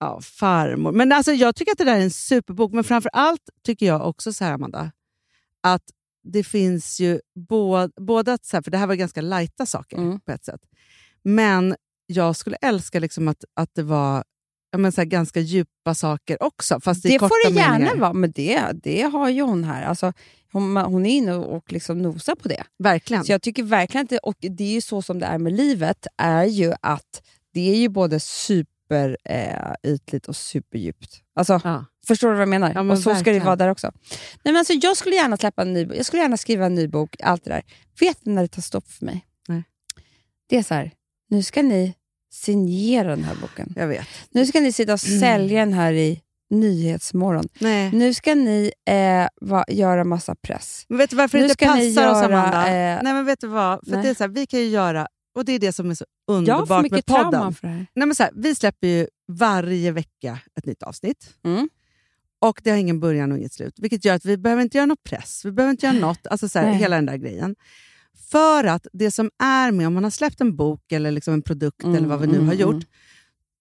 Ja, 0.00 0.20
farmor. 0.22 0.92
Men 0.92 1.12
alltså, 1.12 1.32
jag 1.32 1.56
tycker 1.56 1.72
att 1.72 1.78
det 1.78 1.84
där 1.84 1.96
är 1.96 2.00
en 2.00 2.10
superbok, 2.10 2.72
men 2.72 2.84
framför 2.84 3.10
allt 3.12 3.42
tycker 3.64 3.86
jag 3.86 4.08
också 4.08 4.32
så 4.32 4.44
här, 4.44 4.52
Amanda, 4.52 4.92
att 5.62 5.82
det 6.32 6.44
finns 6.44 7.00
ju 7.00 7.20
både, 7.48 7.92
både 8.00 8.32
att, 8.32 8.44
så 8.46 8.56
här, 8.56 8.62
för 8.62 8.70
det 8.70 8.78
här 8.78 8.86
var 8.86 8.94
ganska 8.94 9.20
lajta 9.20 9.66
saker 9.66 9.96
Mm. 9.96 10.20
på 10.20 10.32
ett 10.32 10.44
sätt, 10.44 10.60
men 11.24 11.76
jag 12.06 12.36
skulle 12.36 12.56
älska 12.56 13.00
liksom 13.00 13.28
att, 13.28 13.44
att 13.54 13.70
det 13.74 13.82
var 13.82 14.24
men 14.78 14.92
så 14.92 15.00
här, 15.00 15.06
ganska 15.06 15.40
djupa 15.40 15.94
saker 15.94 16.42
också, 16.42 16.80
fast 16.80 17.02
Det 17.02 17.18
får 17.18 17.50
det 17.50 17.56
gärna 17.56 17.72
meningar. 17.78 17.96
vara, 17.96 18.12
men 18.12 18.30
det, 18.32 18.60
det 18.82 19.02
har 19.02 19.28
ju 19.28 19.42
hon 19.42 19.64
här. 19.64 19.82
Alltså, 19.82 20.12
hon, 20.52 20.76
hon 20.76 21.06
är 21.06 21.10
inne 21.10 21.34
och 21.34 21.72
liksom 21.72 22.02
nosar 22.02 22.34
på 22.34 22.48
det. 22.48 22.64
Verkligen. 22.78 23.24
Så 23.24 23.32
jag 23.32 23.42
tycker 23.42 23.62
verkligen 23.62 24.04
att 24.04 24.10
det, 24.10 24.18
och 24.18 24.34
det 24.40 24.64
är 24.64 24.72
ju 24.72 24.80
så 24.80 25.02
som 25.02 25.18
det 25.18 25.26
är 25.26 25.38
med 25.38 25.52
livet, 25.52 26.06
är 26.16 26.44
ju 26.44 26.72
att 26.80 27.22
det 27.54 27.70
är 27.70 27.76
ju 27.76 27.88
både 27.88 28.20
super 28.20 29.16
eh, 29.24 30.18
och 30.28 30.36
superdjupt. 30.36 31.20
Alltså, 31.34 31.60
ja. 31.64 31.84
Förstår 32.06 32.28
du 32.28 32.34
vad 32.34 32.42
jag 32.42 32.48
menar? 32.48 32.72
Ja, 32.74 32.82
men 32.82 32.90
och 32.90 32.98
så 32.98 33.02
ska 33.02 33.10
det 33.10 33.16
verkligen. 33.18 33.44
vara 33.46 33.56
där 33.56 33.68
också. 33.68 33.92
Nej, 34.42 34.52
men 34.52 34.56
alltså, 34.56 34.72
jag 34.72 34.96
skulle 34.96 35.16
gärna 35.16 35.36
släppa 35.36 35.62
en 35.62 35.72
ny 35.72 35.86
bok. 35.86 35.96
Jag 35.96 36.06
skulle 36.06 36.22
gärna 36.22 36.36
skriva 36.36 36.66
en 36.66 36.74
ny 36.74 36.88
bok. 36.88 37.16
Allt 37.22 37.44
det 37.44 37.50
där. 37.50 37.62
Vet 38.00 38.26
ni 38.26 38.32
när 38.34 38.42
det 38.42 38.48
tar 38.48 38.62
stopp 38.62 38.88
för 38.90 39.06
mig? 39.06 39.26
Nej. 39.48 39.64
Det 40.48 40.56
är 40.56 40.62
så 40.62 40.74
här, 40.74 40.90
nu 41.28 41.42
ska 41.42 41.62
ni 41.62 41.94
signera 42.30 43.08
den 43.08 43.24
här 43.24 43.34
boken. 43.40 43.72
Jag 43.76 43.86
vet. 43.88 44.06
Nu 44.30 44.46
ska 44.46 44.60
ni 44.60 44.72
sitta 44.72 44.92
och 44.92 45.06
Mm. 45.08 45.20
sälja 45.20 45.60
den 45.60 45.72
här 45.72 45.92
i 45.92 46.20
Nyhetsmorgon. 46.50 47.48
Nej. 47.60 47.90
Nu 47.92 48.14
ska 48.14 48.34
ni 48.34 48.72
eh, 48.88 49.26
va, 49.40 49.64
göra 49.68 50.04
massa 50.04 50.34
press. 50.34 50.84
Men 50.88 50.98
vet 50.98 51.10
du 51.10 51.16
varför 51.16 51.38
Nu 51.38 51.44
det 51.44 51.50
inte 51.50 51.64
passar 51.66 51.80
oss, 51.84 51.96
göra, 51.96 52.24
Amanda? 52.42 52.66
eh, 52.68 53.00
Nej, 53.02 53.12
men 53.12 53.24
vet 53.26 53.40
du 53.40 53.46
vad? 53.46 53.80
För 53.84 53.90
nej. 53.92 54.02
det 54.02 54.08
är 54.10 54.14
så 54.14 54.22
här, 54.24 54.28
vi 54.28 54.46
kan 54.46 54.60
ju 54.60 54.66
göra, 54.66 55.06
och 55.34 55.44
det 55.44 55.52
är 55.52 55.58
det 55.58 55.72
som 55.72 55.90
är 55.90 55.94
så 55.94 56.04
Jag 56.26 56.34
har 56.34 56.38
underbart 56.38 56.86
för 56.88 56.90
med 56.96 57.06
podden. 57.06 57.54
för 57.54 57.66
det 57.66 57.72
här. 57.74 57.86
Nej, 57.94 58.06
men 58.06 58.14
så 58.14 58.22
här, 58.22 58.32
vi 58.34 58.54
släpper 58.54 58.86
ju 58.86 59.06
varje 59.32 59.92
vecka 59.92 60.38
ett 60.58 60.66
nytt 60.66 60.82
avsnitt. 60.82 61.30
Mm. 61.44 61.68
Och 62.40 62.60
det 62.64 62.70
har 62.70 62.76
ingen 62.76 63.00
början 63.00 63.32
och 63.32 63.38
inget 63.38 63.52
slut. 63.52 63.74
Vilket 63.78 64.04
gör 64.04 64.14
att 64.14 64.24
vi 64.24 64.36
behöver 64.36 64.62
inte 64.62 64.76
göra 64.78 64.86
något 64.86 65.04
press. 65.04 65.42
Vi 65.44 65.52
behöver 65.52 65.70
inte 65.70 65.86
göra 65.86 65.96
något. 65.98 66.26
Alltså 66.26 66.48
så 66.48 66.58
här, 66.58 66.72
hela 66.72 66.96
den 66.96 67.06
där 67.06 67.16
grejen. 67.16 67.56
För 68.30 68.64
att 68.64 68.86
det 68.92 69.10
som 69.10 69.30
är 69.42 69.72
med, 69.72 69.86
om 69.86 69.94
man 69.94 70.04
har 70.04 70.10
släppt 70.10 70.40
en 70.40 70.56
bok 70.56 70.92
eller 70.92 71.10
liksom 71.10 71.34
en 71.34 71.42
produkt 71.42 71.82
Mm, 71.82 71.96
eller 71.96 72.08
vad 72.08 72.20
vi 72.20 72.26
nu 72.26 72.34
mm, 72.34 72.46
har 72.46 72.54
gjort. 72.54 72.74
mm. 72.74 72.84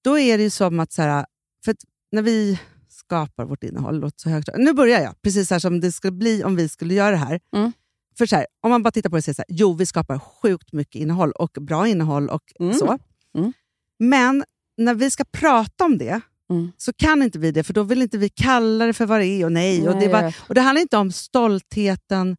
Då 0.03 0.19
är 0.19 0.37
det 0.37 0.43
ju 0.43 0.49
som 0.49 0.79
att, 0.79 0.91
så 0.93 1.01
här, 1.01 1.25
för 1.65 1.71
att 1.71 1.77
när 2.11 2.21
vi 2.21 2.59
skapar 2.89 3.45
vårt 3.45 3.63
innehåll, 3.63 4.11
så 4.15 4.29
högt. 4.29 4.49
Nu 4.57 4.73
börjar 4.73 5.01
jag, 5.01 5.21
precis 5.21 5.49
här 5.49 5.59
som 5.59 5.79
det 5.79 5.91
skulle 5.91 6.11
bli 6.11 6.43
om 6.43 6.55
vi 6.55 6.69
skulle 6.69 6.93
göra 6.93 7.11
det 7.11 7.17
här. 7.17 7.39
Mm. 7.55 7.71
För 8.17 8.25
så 8.25 8.35
här, 8.35 8.45
Om 8.61 8.69
man 8.71 8.83
bara 8.83 8.91
tittar 8.91 9.09
på 9.09 9.15
det 9.15 9.19
och 9.19 9.23
säger 9.23 9.33
så 9.35 9.43
här, 9.47 9.55
jo 9.57 9.73
vi 9.73 9.85
skapar 9.85 10.19
sjukt 10.19 10.73
mycket 10.73 10.95
innehåll 11.01 11.31
och 11.31 11.57
bra 11.61 11.87
innehåll 11.87 12.29
och 12.29 12.43
Mm. 12.59 12.73
så. 12.73 12.97
Mm. 13.37 13.53
Men 13.99 14.43
när 14.77 14.93
vi 14.93 15.11
ska 15.11 15.23
prata 15.31 15.85
om 15.85 15.97
det 15.97 16.21
Mm. 16.51 16.71
så 16.77 16.93
kan 16.93 17.23
inte 17.23 17.39
vi 17.39 17.51
det, 17.51 17.63
för 17.63 17.73
då 17.73 17.83
vill 17.83 18.01
inte 18.01 18.17
vi 18.17 18.29
kalla 18.29 18.85
det 18.85 18.93
för 18.93 19.05
vad 19.05 19.19
det 19.19 19.25
är 19.27 19.45
och 19.45 19.51
nej. 19.51 19.87
och, 19.87 19.93
det 19.93 19.99
Nej, 19.99 20.09
bara, 20.09 20.33
och 20.49 20.55
Det 20.55 20.61
handlar 20.61 20.81
inte 20.81 20.97
om 20.97 21.11
stoltheten 21.11 22.37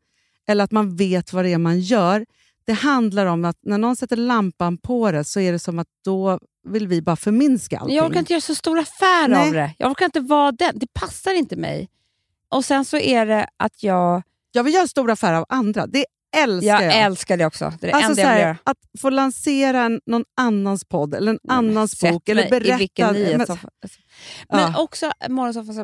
eller 0.50 0.64
att 0.64 0.70
man 0.72 0.96
vet 0.96 1.32
vad 1.32 1.44
det 1.44 1.52
är 1.52 1.58
man 1.58 1.80
gör. 1.80 2.26
Det 2.66 2.72
handlar 2.72 3.26
om 3.26 3.44
att 3.44 3.56
när 3.62 3.78
någon 3.78 3.96
sätter 3.96 4.16
lampan 4.16 4.78
på 4.78 5.10
det 5.12 5.24
så 5.24 5.40
är 5.40 5.52
det 5.52 5.58
som 5.58 5.78
att 5.78 5.86
då 6.04 6.38
vill 6.68 6.88
vi 6.88 7.02
bara 7.02 7.16
förminska 7.16 7.78
allting. 7.78 7.96
Jag 7.96 8.06
orkar 8.06 8.18
inte 8.20 8.32
göra 8.32 8.40
så 8.40 8.54
stor 8.54 8.78
affär 8.78 9.28
Nej. 9.28 9.46
av 9.48 9.52
det. 9.54 9.74
Jag 9.78 9.90
orkar 9.90 10.04
inte 10.04 10.20
vara 10.20 10.52
den. 10.52 10.78
Det 10.78 10.86
passar 10.92 11.34
inte 11.34 11.56
mig. 11.56 11.88
Och 12.48 12.64
sen 12.64 12.84
så 12.84 12.96
är 12.96 13.26
det 13.26 13.46
att 13.56 13.82
jag... 13.82 14.22
Jag 14.52 14.64
vill 14.64 14.74
göra 14.74 14.86
stor 14.86 15.10
affär 15.10 15.32
av 15.34 15.44
andra. 15.48 15.86
Det 15.86 16.04
älskar 16.36 16.68
Jag 16.68 16.82
jag. 16.84 16.96
älskar 16.98 17.36
det 17.36 17.46
också. 17.46 17.72
Det 17.80 17.86
är 17.86 17.92
det 17.92 17.96
Alltså, 18.06 18.10
enda 18.10 18.22
jag 18.22 18.34
vill 18.34 18.42
göra. 18.42 18.56
att 18.64 18.76
få 19.00 19.10
lansera 19.10 19.82
en, 19.82 20.00
någon 20.06 20.24
annans 20.36 20.84
podd 20.84 21.14
eller 21.14 21.32
en 21.32 21.38
annans 21.48 21.98
Sätt 21.98 22.12
bok. 22.12 22.28
Eller 22.28 22.50
berätta. 22.50 22.74
I 22.74 22.78
vilken 22.78 23.12
nyhetssoffa. 23.14 23.68
Men 24.52 24.60
Ja. 24.72 24.82
också, 24.82 25.12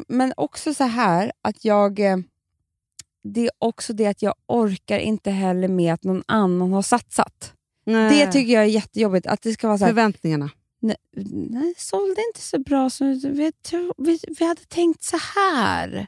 men 0.09 0.33
också 0.37 0.75
så 0.75 0.85
här 0.85 1.33
att 1.43 1.65
jag... 1.65 2.01
Det 3.35 3.41
är 3.41 3.51
också 3.59 3.93
det 3.93 4.07
att 4.07 4.23
jag 4.23 4.35
orkar 4.47 4.99
inte 4.99 5.31
heller 5.31 5.69
med 5.69 5.95
att 5.95 6.05
någon 6.05 6.23
annan 6.29 6.73
har 6.73 6.83
satsat. 6.83 7.53
Nej. 7.87 8.11
Det 8.11 8.33
tycker 8.33 8.53
jag 8.53 8.63
är 8.63 8.67
jättejobbigt. 8.69 9.27
Att 9.27 9.43
det 9.43 9.53
ska 9.53 9.67
vara 9.69 9.79
så 9.79 9.85
här, 9.85 9.91
Förväntningarna. 9.93 10.51
nej, 10.81 10.97
nej, 11.51 11.75
sålde 11.77 12.23
inte 12.29 12.41
så 12.41 12.59
bra 12.59 12.91
som 12.91 13.07
vi, 13.07 13.53
vi, 13.97 14.19
vi 14.39 14.45
hade 14.47 14.61
tänkt 14.69 15.03
så 15.03 15.17
här. 15.35 16.07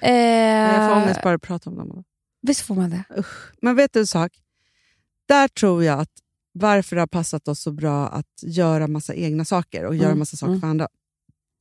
Eh, 0.00 0.12
Jag 0.12 0.90
får 0.90 0.96
ångest 1.02 1.22
bara 1.22 1.34
att 1.34 1.42
prata 1.42 1.70
om 1.70 1.76
dem. 1.76 2.04
Visst 2.42 2.60
får 2.60 2.74
man 2.74 2.90
det? 2.90 3.04
Men 3.62 3.76
vet 3.76 3.92
du 3.92 4.00
en 4.00 4.06
sak? 4.06 4.32
där 5.28 5.48
tror 5.48 5.84
jag 5.84 6.00
att 6.00 6.12
varför 6.52 6.96
det 6.96 7.02
har 7.02 7.06
passat 7.06 7.48
oss 7.48 7.60
så 7.60 7.72
bra 7.72 8.08
att 8.08 8.42
göra 8.42 8.86
massa 8.86 9.14
egna 9.14 9.44
saker 9.44 9.84
och 9.84 9.94
göra 9.96 10.06
Mm, 10.06 10.18
massa 10.18 10.36
saker 10.36 10.50
mm. 10.50 10.60
för 10.60 10.68
andra. 10.68 10.88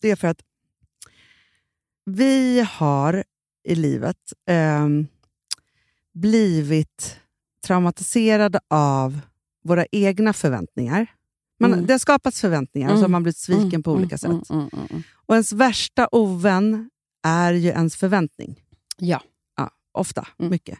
Det 0.01 0.11
är 0.11 0.15
för 0.15 0.28
att 0.28 0.41
vi 2.05 2.67
har 2.71 3.23
i 3.68 3.76
livet 3.76 4.34
ehm, 4.49 5.07
blivit 6.13 7.18
traumatiserade 7.65 8.59
av 8.70 9.20
våra 9.63 9.86
egna 9.91 10.34
förväntningar. 10.34 11.07
Man, 11.59 11.74
Mm. 11.74 11.86
Det 11.86 11.93
har 11.93 11.99
skapats 11.99 12.41
förväntningar 12.41 12.88
och 12.89 12.95
så 12.95 13.01
har 13.01 13.05
Mm. 13.05 13.11
man 13.11 13.24
blivit 13.24 13.38
sviken 13.38 13.68
Mm, 13.68 13.84
på 13.84 13.91
olika 13.91 14.18
mm, 14.28 14.41
sätt. 14.41 14.49
mm, 14.49 14.70
mm, 14.74 14.88
mm. 14.89 15.03
Och 15.26 15.36
ens 15.36 15.53
värsta 15.53 16.07
ovän 16.11 16.89
är 17.24 17.53
ju 17.53 17.70
ens 17.70 17.95
förväntning. 17.95 18.61
Ja. 18.97 19.22
Ja, 19.57 19.70
ofta. 19.91 20.28
Mm. 20.39 20.51
Mycket. 20.51 20.80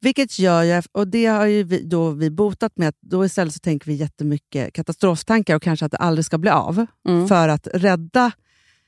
Vilket 0.00 0.38
gör 0.38 0.62
ju, 0.62 0.82
och 0.92 1.08
det 1.08 1.26
har 1.26 1.46
ju 1.46 1.62
vi, 1.62 1.82
då 1.82 2.10
vi 2.10 2.30
botat 2.30 2.76
med 2.76 2.88
att 2.88 2.96
då 3.00 3.24
istället 3.24 3.54
så 3.54 3.58
tänker 3.60 3.86
vi 3.86 3.94
jättemycket 3.94 4.72
katastroftankar 4.72 5.56
och 5.56 5.62
kanske 5.62 5.86
att 5.86 5.92
det 5.92 5.98
aldrig 5.98 6.24
ska 6.24 6.38
bli 6.38 6.50
av. 6.50 6.86
Mm. 7.08 7.28
För 7.28 7.48
att 7.48 7.68
rädda 7.74 8.32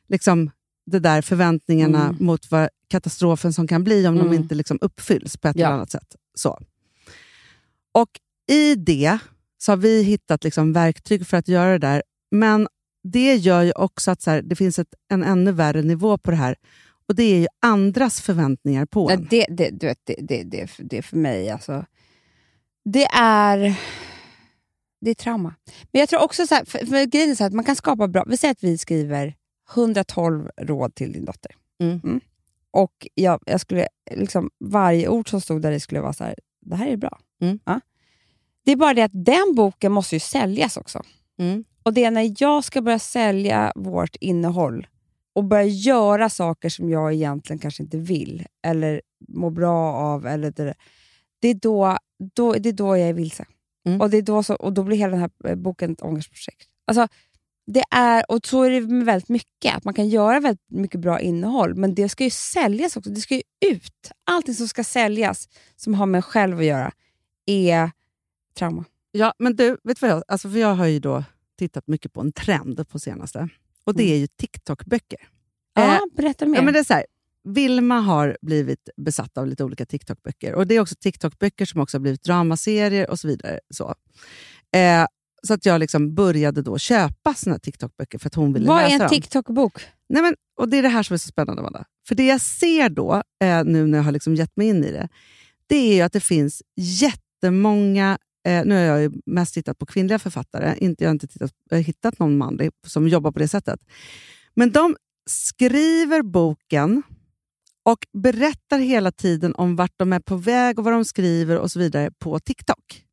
liksom, 0.09 0.51
det 0.91 1.01
där 1.01 1.23
förväntningarna 1.23 2.05
Mm. 2.05 2.17
mot 2.21 2.51
vad 2.51 2.69
katastrofen 2.89 3.53
som 3.53 3.67
kan 3.67 3.85
bli 3.85 4.07
om 4.09 4.15
de 4.17 4.27
Mm. 4.27 4.33
inte 4.43 4.55
liksom 4.55 4.79
uppfylls 4.81 5.37
på 5.37 5.49
ett 5.49 5.57
Ja. 5.57 5.67
eller 5.67 5.75
annat 5.77 5.91
sätt. 5.91 6.17
Så. 6.35 6.59
Och 7.95 8.09
i 8.51 8.75
det 8.75 9.19
så 9.59 9.73
har 9.73 9.77
vi 9.77 10.03
hittat 10.03 10.45
liksom 10.45 10.73
verktyg 10.73 11.27
för 11.27 11.37
att 11.37 11.49
göra 11.49 11.71
det 11.73 11.79
där. 11.79 12.03
Men 12.31 12.69
det 13.05 13.35
gör 13.37 13.63
ju 13.63 13.73
också 13.73 14.11
att 14.11 14.23
så 14.23 14.31
här, 14.31 14.43
det 14.43 14.57
finns 14.57 14.79
ett, 14.79 14.95
en 15.13 15.25
ännu 15.25 15.53
värre 15.53 15.83
nivå 15.83 16.19
på 16.19 16.31
det 16.31 16.37
här. 16.37 16.57
Och 17.09 17.15
det 17.15 17.23
är 17.23 17.39
ju 17.39 17.47
andras 17.63 18.21
förväntningar 18.21 18.87
på 18.87 19.07
Nej, 19.09 19.17
en. 19.17 19.27
det, 19.31 19.47
det, 19.51 19.71
du 19.71 19.87
vet, 19.87 19.99
det, 20.05 20.15
det, 20.19 20.43
det, 20.43 20.71
det 20.79 20.99
är 20.99 21.03
för 21.03 21.17
mig 21.17 21.51
alltså... 21.51 21.85
Det 22.85 23.05
är... 23.15 23.75
Det 25.01 25.11
är 25.11 25.15
trauma. 25.15 25.55
Men 25.93 26.01
jag 26.01 26.09
tror 26.09 26.23
också 26.23 26.47
så 26.47 26.55
här, 26.55 26.65
för, 26.65 26.79
för 26.79 27.05
grejen 27.05 27.31
är 27.31 27.35
så 27.35 27.43
här, 27.45 27.49
att 27.49 27.55
man 27.55 27.65
kan 27.65 27.77
skapa 27.77 28.09
bra... 28.09 28.25
Vi 28.27 28.37
säger 28.37 28.53
att 28.53 28.63
vi 28.65 28.79
skriver 28.79 29.35
112 29.75 30.51
råd 30.57 30.95
till 30.95 31.13
din 31.13 31.25
dotter. 31.25 31.53
Mm. 31.81 32.21
Och 32.71 33.07
jag, 33.15 33.41
jag 33.47 33.61
skulle, 33.61 33.89
liksom, 34.11 34.51
varje 34.61 35.09
ord 35.09 35.31
som 35.31 35.41
stod 35.41 35.63
där 35.63 35.73
i 35.73 35.81
skulle 35.81 36.01
vara 36.01 36.13
så 36.13 36.25
här, 36.25 36.35
det 36.61 36.77
här 36.77 36.87
är 36.87 36.97
bra. 36.97 37.19
Mm. 37.41 37.59
Ja. 37.65 37.81
Det 38.65 38.73
är 38.73 38.77
bara 38.77 38.95
det 38.95 39.03
att 39.03 39.25
den 39.25 39.55
boken 39.57 39.93
måste 39.93 40.17
ju 40.17 40.21
säljas 40.21 40.77
också. 40.77 41.03
Mm. 41.39 41.65
Och 41.83 41.93
det 41.93 42.05
är 42.05 42.11
när 42.11 42.35
jag 42.39 42.65
ska 42.65 42.83
börja 42.83 42.99
sälja 42.99 43.73
vårt 43.77 44.17
innehåll 44.17 44.87
och 45.33 45.45
börja 45.45 45.65
göra 45.65 46.31
saker 46.31 46.69
som 46.69 46.91
jag 46.91 47.15
egentligen 47.15 47.59
kanske 47.59 47.83
inte 47.83 47.99
vill 47.99 48.47
eller 48.63 49.03
mår 49.29 49.51
bra 49.51 49.93
av. 49.93 50.27
Eller 50.27 50.51
det, 50.51 50.75
det, 51.39 51.49
är 51.49 51.55
då, 51.55 51.99
då, 52.35 52.53
det 52.53 52.69
är 52.69 52.73
då 52.73 52.97
jag 52.97 53.09
är 53.09 53.13
vilse. 53.13 53.45
Mm. 53.87 54.01
Och, 54.01 54.11
det 54.11 54.17
är 54.17 54.23
då 54.23 54.43
så, 54.43 54.55
och 54.55 54.73
då 54.73 54.83
blir 54.83 54.97
hela 54.97 55.11
den 55.11 55.21
här 55.21 55.31
eh, 55.45 55.55
boken 55.55 55.93
ett 55.93 56.03
ångestprojekt. 56.03 56.69
Alltså, 56.87 57.09
det 57.73 57.85
är, 57.91 58.31
och 58.31 58.47
så 58.47 58.63
är 58.63 58.71
det 58.71 58.81
med 58.81 59.07
väldigt 59.07 59.29
mycket. 59.29 59.77
Att 59.77 59.85
man 59.85 59.95
kan 59.95 60.09
göra 60.09 60.41
väldigt 60.41 60.71
mycket 60.71 61.01
bra 61.01 61.21
innehåll, 61.21 61.75
men 61.75 61.95
det 61.95 62.09
ska 62.09 62.25
ju 62.25 62.31
säljas 62.31 62.97
också. 62.97 63.11
Det 63.11 63.21
ska 63.21 63.35
ju 63.35 63.43
ut. 63.67 64.11
Allting 64.31 64.55
som 64.55 64.69
ska 64.69 64.85
säljas, 64.85 65.49
som 65.77 65.95
har 65.95 66.07
med 66.07 66.25
själv 66.25 66.59
att 66.59 66.65
göra, 66.65 66.93
är 67.47 67.91
trauma. 68.59 68.85
Ja, 69.13 69.35
men 69.39 69.57
du, 69.57 69.77
vet 69.85 70.03
vad 70.03 70.11
jag, 70.11 70.23
alltså 70.29 70.51
för 70.51 70.59
jag 70.59 70.75
har 70.75 70.87
ju 70.87 70.99
då 71.01 71.25
tittat 71.59 71.87
mycket 71.87 72.13
på 72.13 72.21
en 72.21 72.33
trend 72.33 72.89
på 72.89 72.99
senaste. 72.99 73.49
Och 73.85 73.95
det 73.95 74.03
Mm. 74.03 74.15
är 74.15 74.19
ju 74.19 74.27
TikTok-böcker. 74.27 75.29
Ja, 75.75 75.95
Eh, 75.95 76.01
berätta 76.17 76.47
mer. 76.47 76.57
Ja, 76.59 76.63
men 76.63 76.75
det 76.75 76.81
är 76.81 76.85
så 76.85 76.95
här, 76.95 77.07
Vilma 77.45 78.01
har 78.01 78.39
blivit 78.43 78.89
besatt 78.97 79.39
av 79.39 79.47
lite 79.47 79.65
olika 79.65 79.85
TikTok-böcker. 79.87 80.55
Och 80.55 80.67
Det 80.67 80.75
är 80.75 80.81
också 80.81 80.95
TikTok-böcker 80.95 81.65
som 81.65 81.81
också 81.81 81.97
har 81.97 82.01
blivit 82.01 82.23
dramaserier 82.23 83.11
och 83.11 83.19
så 83.19 83.29
vidare. 83.29 83.61
Så, 83.71 83.95
eh, 84.77 85.07
så 85.47 85.55
att 85.55 85.67
jag 85.67 85.81
liksom 85.81 86.15
började 86.15 86.63
då 86.63 86.79
köpa 86.79 87.35
såna 87.35 87.55
här 87.55 87.61
TikTok-böcker 87.61 88.19
för 88.19 88.27
att 88.27 88.35
hon 88.35 88.53
ville 88.53 88.67
Vad 88.67 88.83
läsa 88.83 88.91
är 88.91 88.95
en 88.95 88.99
dem. 88.99 89.09
TikTok-bok? 89.09 89.81
Nej, 90.09 90.23
men, 90.23 90.35
och 90.61 90.69
Det 90.69 90.77
är 90.79 90.83
det 90.83 90.89
här 90.89 91.03
som 91.03 91.15
är 91.15 91.19
så 91.19 91.29
spännande, 91.29 91.61
Amanda. 91.61 91.85
För 92.09 92.15
det 92.15 92.27
jag 92.27 92.41
ser 92.41 92.89
då, 92.89 93.23
eh, 93.43 93.65
nu 93.65 93.87
när 93.87 93.99
jag 93.99 94.05
har 94.05 94.13
liksom 94.13 94.35
gett 94.35 94.57
mig 94.57 94.69
in 94.69 94.85
i 94.85 94.91
det, 94.93 95.09
det 95.67 96.01
är 96.01 96.05
att 96.05 96.13
det 96.13 96.21
finns 96.21 96.63
jättemånga... 96.77 98.19
Eh, 98.49 98.65
nu 98.65 98.75
har 98.75 98.97
jag 98.97 99.15
mest 99.27 99.55
tittat 99.55 99.79
på 99.79 99.87
kvinnliga 99.87 100.19
författare. 100.19 100.75
Inte, 100.79 101.05
jag 101.05 101.09
har 101.09 101.13
inte 101.13 101.27
tittat, 101.27 101.53
eh, 101.71 101.79
hittat 101.79 102.19
någon 102.19 102.39
manlig 102.39 102.71
som 102.87 103.09
jobbar 103.09 103.33
på 103.33 103.39
det 103.39 103.49
sättet. 103.49 103.81
Men 104.55 104.71
de 104.73 104.97
skriver 105.31 106.23
boken 106.23 107.03
och 107.83 107.99
berättar 108.13 108.79
hela 108.79 109.13
tiden 109.13 109.55
om 109.55 109.77
vart 109.77 109.93
de 109.97 110.13
är 110.13 110.21
på 110.21 110.37
väg 110.37 110.79
och 110.79 110.85
vad 110.85 110.95
de 110.95 111.05
skriver 111.05 111.59
och 111.59 111.71
så 111.71 111.79
vidare 111.79 112.11
på 112.19 112.39
TikTok. 112.39 113.05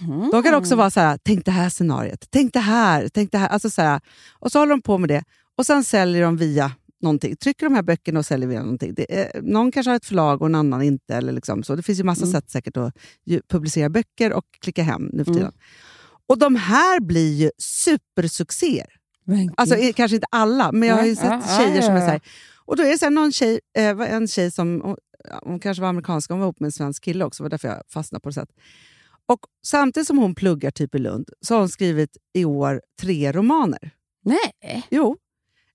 Mhm. 0.00 0.30
De 0.32 0.42
kan 0.42 0.54
också 0.54 0.76
vara 0.76 0.90
så 0.90 1.00
här, 1.00 1.18
tänk 1.22 1.44
det 1.44 1.50
här 1.50 1.70
scenariet, 1.70 2.26
tänk 2.30 2.52
det 2.52 2.60
här, 2.60 3.08
tänk 3.14 3.32
det 3.32 3.38
här. 3.38 3.48
Alltså 3.48 3.70
så 3.70 3.82
här 3.82 4.00
och 4.38 4.52
så 4.52 4.58
håller 4.58 4.70
de 4.70 4.82
på 4.82 4.98
med 4.98 5.08
det. 5.08 5.24
Och 5.58 5.66
sen 5.66 5.84
säljer 5.84 6.22
de 6.22 6.36
via 6.36 6.72
någonting. 7.02 7.36
Trycker 7.36 7.66
de 7.66 7.74
här 7.74 7.82
böckerna 7.82 8.18
och 8.18 8.26
säljer 8.26 8.48
via 8.48 8.60
någonting. 8.62 8.94
Det 8.94 9.20
är, 9.20 9.42
någon 9.42 9.72
kanske 9.72 9.90
har 9.90 9.96
ett 9.96 10.06
förlag 10.06 10.40
och 10.42 10.46
en 10.48 10.54
annan 10.54 10.82
inte. 10.82 11.14
Eller 11.14 11.32
liksom 11.32 11.62
så. 11.62 11.76
Det 11.76 11.82
finns 11.82 11.98
ju 12.00 12.04
massa 12.04 12.24
Mm. 12.24 12.32
sätt 12.32 12.50
säkert 12.50 12.76
att 12.76 12.94
publicera 13.48 13.88
böcker 13.88 14.32
och 14.32 14.44
klicka 14.60 14.82
hem 14.82 15.10
nu 15.12 15.24
för 15.24 15.30
Mm. 15.30 15.38
tiden. 15.40 15.52
Och 16.28 16.38
de 16.38 16.54
här 16.56 17.00
blir 17.00 17.34
ju 17.34 17.50
supersuccéer. 17.58 18.86
Alltså, 19.56 19.76
kanske 19.96 20.14
inte 20.14 20.26
alla, 20.30 20.72
men 20.72 20.88
jag 20.88 20.96
har 20.96 21.04
ju 21.04 21.08
Ja, 21.10 21.16
sett 21.16 21.24
ja, 21.30 21.42
ja, 21.48 21.58
tjejer 21.58 21.82
som 21.82 21.94
är 21.94 21.98
ja, 22.00 22.04
så 22.06 22.10
här. 22.10 22.20
Och 22.64 22.76
då 22.76 22.82
är 22.82 22.88
det 22.88 22.98
så 22.98 23.04
här, 23.04 23.10
någon 23.10 23.32
tjej, 23.32 23.60
eh, 23.78 24.00
en 24.14 24.28
tjej 24.28 24.50
som, 24.50 24.80
hon, 24.84 24.96
ja, 25.30 25.40
hon 25.44 25.60
kanske 25.60 25.80
var 25.82 25.88
amerikansk, 25.88 26.30
hon 26.30 26.38
var 26.38 26.46
ihop 26.46 26.60
med 26.60 26.68
en 26.68 26.72
svensk 26.72 27.04
kille 27.04 27.24
också, 27.24 27.42
var 27.42 27.50
därför 27.50 27.68
jag 27.68 27.82
fastnade 27.88 28.20
på 28.22 28.28
det 28.28 28.32
sättet. 28.34 28.56
Och 29.28 29.40
samtidigt 29.66 30.06
som 30.06 30.18
hon 30.18 30.34
pluggar 30.34 30.70
typ 30.70 30.94
i 30.94 30.98
Lund 30.98 31.28
så 31.40 31.54
har 31.54 31.58
hon 31.58 31.68
skrivit 31.68 32.16
i 32.34 32.44
år 32.44 32.82
tre 33.00 33.32
romaner. 33.32 33.90
Nej, 34.24 34.82
Jo. 34.90 35.16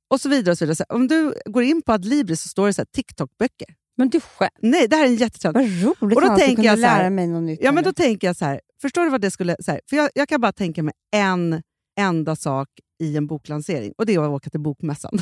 Och 0.10 0.22
så 0.22 0.30
vidare. 0.30 0.52
Och 0.52 0.58
så 0.58 0.66
vidare. 0.66 0.76
Så 0.76 0.84
om 0.89 1.08
du 1.08 1.34
går 1.45 1.64
in 1.64 1.82
på 1.82 1.91
Adlibris 1.93 2.41
så 2.41 2.49
står 2.49 2.68
det 2.68 2.74
så 2.74 2.82
TikTok-böcker. 2.86 3.68
men 3.97 4.10
du 4.10 4.20
själv. 4.20 4.49
Nej, 4.62 4.88
det 4.88 4.95
här 4.95 5.04
är 5.04 5.08
en 5.08 5.16
jättetrend. 5.16 5.56
Vad 5.58 5.66
roligt 5.66 6.02
Och 6.02 6.22
då 6.22 6.28
att 6.32 6.36
du 6.36 6.39
tänker 6.45 6.56
kunde 6.56 6.68
jag 6.68 6.80
så 6.80 6.86
här- 6.86 6.99
lära 6.99 7.10
mig 7.10 7.28
något 7.28 7.43
nytt. 7.43 7.60
Ja, 7.64 7.72
men 7.72 7.84
då 7.84 7.93
tänker 7.93 8.28
jag 8.28 8.36
så 8.36 8.45
här, 8.45 8.62
förstår 8.82 9.04
du 9.04 9.10
vad 9.10 9.22
det 9.22 9.32
skulle... 9.32 9.56
Så 9.60 9.72
här, 9.72 9.82
för 9.89 9.97
jag, 9.97 10.10
jag 10.16 10.30
kan 10.30 10.41
bara 10.41 10.52
tänka 10.52 10.84
mig 10.84 10.93
en 11.16 11.62
enda 11.99 12.36
sak 12.36 12.68
i 13.04 13.18
en 13.18 13.28
boklansering 13.28 13.93
och 13.97 14.06
det 14.06 14.14
är 14.14 14.20
att 14.20 14.30
åka 14.30 14.49
till 14.49 14.60
Bokmässan. 14.60 15.20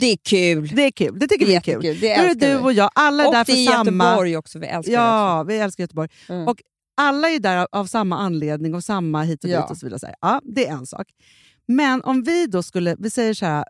Det 0.00 0.06
är 0.06 0.16
kul. 0.16 0.70
Det 0.74 0.82
är 0.82 0.90
kul. 0.90 1.18
Det 1.18 1.28
tycker 1.28 1.46
vi 1.46 1.54
är 1.54 1.60
kul. 1.60 1.82
Det 2.00 2.12
är 2.12 2.34
det 2.34 2.46
du 2.46 2.58
och 2.58 2.72
jag, 2.72 2.90
alla 2.94 3.22
är 3.22 3.26
och 3.26 3.32
där 3.32 3.44
det 3.44 3.52
för 3.52 3.58
är 3.60 3.66
samma... 3.66 4.04
Göteborg 4.04 4.36
också, 4.36 4.58
vi 4.58 4.66
älskar 4.66 4.92
det 4.92 4.98
Ja, 4.98 5.42
vi 5.42 5.58
älskar 5.58 5.82
Göteborg. 5.84 6.08
Mm. 6.28 6.48
Och 6.48 6.62
alla 6.96 7.28
är 7.30 7.38
där 7.38 7.56
av, 7.56 7.66
av 7.72 7.86
samma 7.86 8.18
anledning 8.18 8.74
och 8.74 8.84
samma 8.84 9.22
hit 9.22 9.44
och 9.44 9.50
Ja. 9.50 9.60
dit 9.60 9.70
och 9.70 9.76
så 9.76 9.86
vidare. 9.86 9.98
Så. 9.98 10.06
Ja, 10.20 10.40
det 10.44 10.66
är 10.68 10.72
en 10.72 10.86
sak. 10.86 11.06
Men 11.66 12.02
om 12.02 12.22
vi 12.22 12.46
då 12.46 12.62
skulle, 12.62 12.96
vi 12.98 13.10
säger 13.10 13.34
så 13.34 13.46
här, 13.46 13.60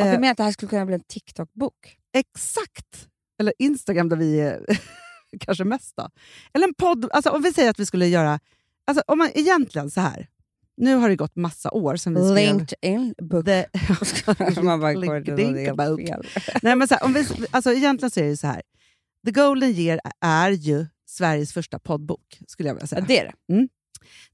Och 0.00 0.04
du 0.04 0.10
eh, 0.10 0.20
menar 0.20 0.30
att 0.30 0.36
det 0.36 0.42
här 0.44 0.52
skulle 0.52 0.70
kunna 0.70 0.86
bli 0.86 0.94
en 0.94 1.00
TikTok-bok? 1.08 1.96
exakt, 2.14 3.08
eller 3.40 3.52
Instagram 3.58 4.08
där 4.08 4.16
vi 4.16 4.40
är 4.40 4.66
kanske 5.40 5.64
mest 5.64 5.96
då. 5.96 6.08
Eller 6.54 6.68
en 6.68 6.74
podd, 6.74 7.08
alltså 7.12 7.30
om 7.30 7.42
vi 7.42 7.52
säger 7.52 7.70
att 7.70 7.80
vi 7.80 7.86
skulle 7.86 8.06
göra, 8.06 8.40
alltså 8.86 9.02
om 9.06 9.18
man 9.18 9.30
egentligen 9.34 9.90
så 9.90 10.00
här, 10.00 10.28
nu 10.76 10.94
har 10.94 11.08
det 11.08 11.16
gått 11.16 11.36
massa 11.36 11.70
år 11.70 11.96
sedan 11.96 12.14
vi 12.14 12.20
skrev... 12.20 12.56
LinkedIn 12.56 13.14
book. 13.18 13.44
The, 13.44 13.66
Man 14.62 14.80
bara 14.80 14.92
LinkedIn 14.92 15.76
book. 15.76 16.00
Nej, 16.62 16.76
men 16.76 16.88
så 16.88 16.94
här, 16.94 17.04
om 17.04 17.12
vi, 17.12 17.26
alltså 17.50 17.72
egentligen 17.72 18.10
så 18.10 18.20
är 18.20 18.24
det 18.24 18.36
så 18.36 18.46
här. 18.46 18.62
The 19.26 19.30
Golden 19.32 19.70
Year 19.70 20.00
är 20.20 20.50
ju 20.50 20.86
Sveriges 21.12 21.52
första 21.52 21.78
poddbok, 21.78 22.40
skulle 22.46 22.68
jag 22.68 22.74
vilja 22.74 22.86
säga. 22.86 23.00
Ja, 23.00 23.06
det 23.08 23.18
är 23.18 23.24
det. 23.24 23.68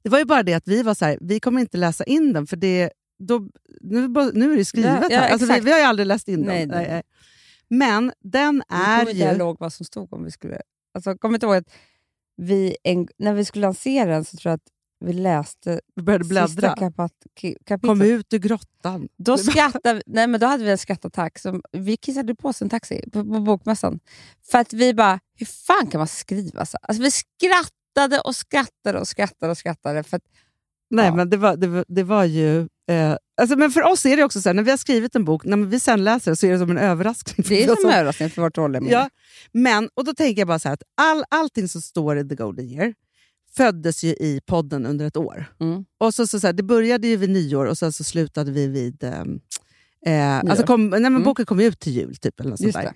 Det 0.02 0.08
var 0.08 0.18
ju 0.18 0.24
bara 0.24 0.42
det 0.42 0.54
att 0.54 0.68
vi 0.68 0.82
var 0.82 0.94
så 0.94 1.04
här, 1.04 1.18
vi 1.20 1.40
kommer 1.40 1.60
inte 1.60 1.76
läsa 1.76 2.04
in 2.04 2.32
den 2.32 2.46
för 2.46 2.56
det, 2.56 2.90
då, 3.18 3.48
nu, 3.80 4.08
nu 4.34 4.52
är 4.52 4.56
det 4.56 4.64
skrivet 4.64 4.98
Ja, 5.00 5.06
ja, 5.10 5.20
här. 5.20 5.30
Alltså, 5.30 5.52
vi, 5.52 5.60
vi 5.60 5.72
har 5.72 5.78
ju 5.78 5.84
aldrig 5.84 6.06
läst 6.06 6.28
in 6.28 6.40
Nej, 6.40 6.66
den. 6.66 6.68
nej. 6.68 6.88
Nej. 6.88 7.02
Men 7.68 8.12
den 8.20 8.62
är 8.68 9.06
ju... 9.06 9.22
ihåg 9.22 9.56
vad 9.60 9.72
som 9.72 9.86
stod 9.86 10.12
om 10.12 10.24
vi 10.24 10.30
skulle... 10.30 10.60
Alltså, 10.94 11.18
kommer 11.18 11.34
inte 11.34 11.46
ihåg 11.46 11.56
att 11.56 11.70
vi, 12.36 12.76
en, 12.82 13.08
när 13.18 13.34
vi 13.34 13.44
skulle 13.44 13.62
lansera 13.62 14.10
den 14.10 14.24
så 14.24 14.36
tror 14.36 14.50
jag 14.50 14.56
att 14.56 14.68
vi 15.00 15.12
läste 15.12 15.80
Vi 15.94 16.02
började 16.02 16.24
sista 16.24 16.46
bläddra. 16.60 16.74
kapat, 16.76 17.12
ki- 17.40 17.56
kapitlet. 17.66 17.88
Kom 17.90 18.02
ut 18.02 18.32
ur 18.32 18.38
grottan. 18.38 19.08
Då, 19.18 19.38
skrattade, 19.38 19.94
vi- 19.94 20.02
nej, 20.06 20.26
men 20.26 20.40
då 20.40 20.46
hade 20.46 20.64
vi 20.64 20.70
en 20.70 20.78
skrattattack. 20.78 21.38
Som, 21.38 21.62
vi 21.72 21.96
kissade 21.96 22.34
på 22.34 22.48
oss 22.48 22.62
en 22.62 22.68
taxi 22.68 23.04
på, 23.12 23.24
på 23.24 23.40
bokmässan. 23.40 24.00
För 24.50 24.58
att 24.58 24.72
vi 24.72 24.94
bara, 24.94 25.20
hur 25.36 25.46
fan 25.46 25.86
kan 25.86 25.98
man 25.98 26.08
skriva 26.08 26.66
så? 26.66 26.78
Alltså, 26.82 27.02
vi 27.02 27.10
skrattade 27.10 28.20
och 28.20 28.36
skrattade 28.36 28.98
och 29.00 29.08
skrattade 29.08 29.50
och 29.50 29.58
skrattade. 29.58 30.02
För 30.02 30.16
att, 30.16 30.22
Nej, 30.90 31.04
Ja. 31.06 31.14
men 31.14 31.30
det 31.30 31.36
var, 31.36 31.56
det 31.56 31.66
var, 31.66 31.84
det 31.88 32.02
var 32.02 32.24
ju... 32.24 32.68
Eh, 32.90 33.16
alltså, 33.40 33.56
men 33.56 33.70
för 33.70 33.82
oss 33.82 34.06
är 34.06 34.16
det 34.16 34.24
också 34.24 34.40
så 34.40 34.48
här, 34.48 34.54
när 34.54 34.62
vi 34.62 34.70
har 34.70 34.78
skrivit 34.78 35.16
en 35.16 35.24
bok, 35.24 35.44
när 35.44 35.56
vi 35.56 35.80
sen 35.80 36.04
läser 36.04 36.30
den 36.30 36.36
så 36.36 36.46
är 36.46 36.52
det 36.52 36.58
som 36.58 36.70
en 36.70 36.78
överraskning. 36.78 37.46
det 37.48 37.64
är 37.64 37.76
som 37.76 37.84
en 37.90 37.96
överraskning 37.96 38.30
för 38.30 38.42
vårt 38.42 38.58
roll. 38.58 38.78
Ja, 38.90 39.10
men, 39.52 39.88
och 39.94 40.04
då 40.04 40.14
tänker 40.14 40.40
jag 40.40 40.48
bara 40.48 40.58
så 40.58 40.68
här 40.68 40.74
att 40.74 40.82
all, 40.96 41.24
allting 41.28 41.68
som 41.68 41.80
står 41.82 42.18
i 42.18 42.28
The 42.28 42.34
Golden 42.34 42.68
Year 42.68 42.94
föddes 43.58 44.04
ju 44.04 44.08
i 44.10 44.40
podden 44.46 44.86
under 44.86 45.06
ett 45.06 45.16
år. 45.16 45.46
Mm. 45.60 45.84
Och 45.98 46.14
så, 46.14 46.26
så, 46.26 46.40
så 46.40 46.46
här, 46.46 46.52
det 46.54 46.62
började 46.62 47.08
ju 47.08 47.16
vid 47.16 47.30
nyår 47.30 47.66
och 47.66 47.78
sen 47.78 47.92
så 47.92 48.04
slutade 48.04 48.50
vi 48.52 48.66
vid... 48.66 49.04
ehm, 49.04 49.40
Eh, 50.06 50.38
alltså 50.38 50.66
kom, 50.66 50.88
nej, 50.90 51.00
men 51.00 51.06
Mm. 51.06 51.22
Boken 51.22 51.46
kom 51.46 51.60
ut 51.60 51.80
till 51.80 51.92
jul, 51.92 52.16
typ. 52.16 52.40
Eller 52.40 52.50
något 52.50 52.58
sånt 52.58 52.66
Just 52.66 52.78
där. 52.78 52.84
det. 52.84 52.94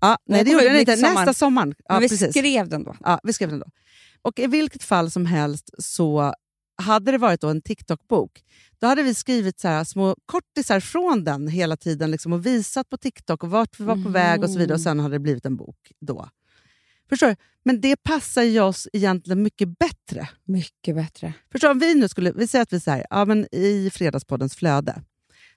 Ja, 0.00 0.18
nej, 0.26 0.44
det 0.44 0.50
gjorde 0.50 0.64
den 0.68 0.76
inte. 0.80 0.92
i 0.92 0.96
sommaren. 0.96 1.14
Nästa 1.14 1.34
sommar. 1.34 1.74
Ja, 1.78 1.94
men 1.94 2.00
vi 2.00 2.08
precis. 2.08 2.30
skrev 2.30 2.68
den 2.68 2.84
då. 2.84 2.94
Ja, 3.00 3.20
vi 3.22 3.32
skrev 3.32 3.50
den 3.50 3.58
då. 3.58 3.66
Och 4.22 4.38
i 4.38 4.46
vilket 4.46 4.82
fall 4.82 5.10
som 5.10 5.26
helst 5.26 5.70
så 5.78 6.34
hade 6.82 7.12
det 7.12 7.18
varit 7.18 7.44
en 7.44 7.62
TikTok-bok, 7.62 8.30
då 8.80 8.86
hade 8.86 9.02
vi 9.02 9.14
skrivit 9.14 9.60
så 9.60 9.68
här 9.68 9.84
små 9.84 10.16
kortisar 10.26 10.80
från 10.80 11.24
den 11.24 11.48
hela 11.48 11.76
tiden 11.76 12.10
liksom, 12.10 12.32
och 12.32 12.46
visat 12.46 12.88
på 12.90 12.96
TikTok 12.96 13.42
och 13.44 13.50
vart 13.50 13.80
vi 13.80 13.84
var 13.84 14.04
på 14.04 14.08
väg 14.10 14.42
och 14.44 14.50
så 14.50 14.58
vidare. 14.58 14.74
Och 14.74 14.80
sen 14.80 15.00
hade 15.00 15.14
det 15.14 15.18
blivit 15.18 15.46
en 15.46 15.56
bok 15.56 15.92
då. 16.00 16.28
Förstår 17.12 17.28
du? 17.28 17.36
Men 17.64 17.80
det 17.80 17.96
passar 17.96 18.42
ju 18.42 18.60
oss 18.60 18.88
egentligen 18.92 19.42
mycket 19.42 19.78
bättre. 19.78 20.28
Mycket 20.44 20.96
bättre. 20.96 21.32
Förstår 21.52 21.68
du? 21.68 21.72
Om 21.72 21.78
vi 21.78 21.94
nu 21.94 22.08
skulle, 22.08 22.32
vi 22.32 22.46
säger 22.46 22.62
att 22.62 22.72
vi 22.72 22.80
säger, 22.80 23.06
ja, 23.10 23.24
men 23.24 23.54
i 23.54 23.90
Fredagspoddens 23.94 24.56
flöde 24.56 25.02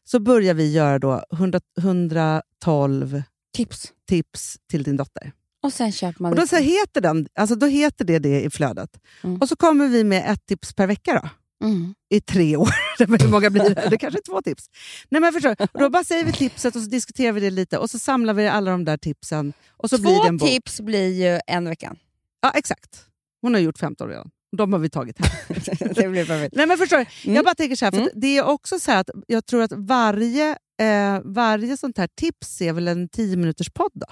så 0.03 0.19
börjar 0.19 0.53
vi 0.53 0.71
göra 0.71 0.99
då 0.99 1.23
100, 1.33 1.59
112 1.79 3.23
Tips. 3.55 3.93
tips 4.07 4.57
till 4.69 4.83
din 4.83 4.97
dotter. 4.97 5.31
Och 5.63 5.73
sen 5.73 5.91
köper 5.91 6.21
man 6.21 6.31
Och 6.31 6.37
då, 6.37 6.47
så 6.47 6.55
heter 6.55 7.01
den, 7.01 7.27
alltså 7.33 7.55
då 7.55 7.65
heter 7.65 8.05
det 8.05 8.19
det 8.19 8.41
i 8.41 8.49
flödet. 8.49 8.99
Mm. 9.23 9.41
Och 9.41 9.49
så 9.49 9.55
kommer 9.55 9.87
vi 9.87 10.03
med 10.03 10.31
ett 10.31 10.45
tips 10.45 10.73
per 10.73 10.87
vecka 10.87 11.13
då, 11.13 11.29
Mm. 11.63 11.93
i 12.09 12.21
tre 12.21 12.55
år. 12.57 12.69
Hur 13.23 13.27
många 13.31 13.49
blir 13.49 13.63
det? 13.75 13.87
Det 13.89 13.97
kanske 13.97 14.19
är 14.19 14.23
två 14.23 14.41
tips. 14.41 14.65
Nej, 15.09 15.21
men 15.21 15.33
förstår, 15.33 15.79
då 15.79 15.89
bara 15.89 16.03
säger 16.03 16.23
vi 16.25 16.31
tipset 16.33 16.75
och 16.75 16.81
så 16.81 16.89
diskuterar 16.89 17.31
vi 17.31 17.41
det 17.41 17.49
lite 17.49 17.77
och 17.77 17.89
så 17.89 17.99
samlar 17.99 18.33
vi 18.33 18.47
alla 18.47 18.71
de 18.71 18.85
där 18.85 18.97
tipsen. 18.97 19.53
Och 19.77 19.89
så 19.89 20.01
blir 20.01 20.21
det 20.23 20.27
en 20.29 20.39
Två 20.39 20.45
bok. 20.45 20.53
tips 20.53 20.81
blir 20.81 21.09
ju 21.33 21.39
en 21.47 21.69
vecka. 21.69 21.95
Ja, 22.41 22.51
exakt. 22.55 23.05
Hon 23.41 23.53
har 23.53 23.61
gjort 23.61 23.77
15 23.77 24.09
redan. 24.09 24.29
De 24.57 24.73
har 24.73 24.79
vi 24.79 24.89
tagit 24.89 25.17
här. 25.19 25.93
det 25.95 26.07
blir 26.07 26.25
perfekt. 26.25 26.55
Nej, 26.55 26.65
men 26.67 26.77
förstår? 26.77 26.97
Mm. 27.23 27.35
Jag 27.35 27.45
bara 27.45 27.55
tänker 27.55 27.75
så 27.75 27.85
här, 27.85 27.91
för 27.91 27.97
Mm. 27.99 28.09
det 28.15 28.37
är 28.37 28.43
också 28.45 28.79
så 28.79 28.91
att 28.91 29.09
jag 29.27 29.45
tror 29.45 29.61
att 29.61 29.71
varje, 29.75 30.49
eh, 30.81 31.19
varje 31.23 31.77
sånt 31.77 31.97
här 31.97 32.09
tips 32.15 32.61
är 32.61 32.73
väl 32.73 32.87
en 32.87 33.09
10 33.09 33.37
minuters 33.37 33.69
podd 33.69 33.91
då? 33.93 34.07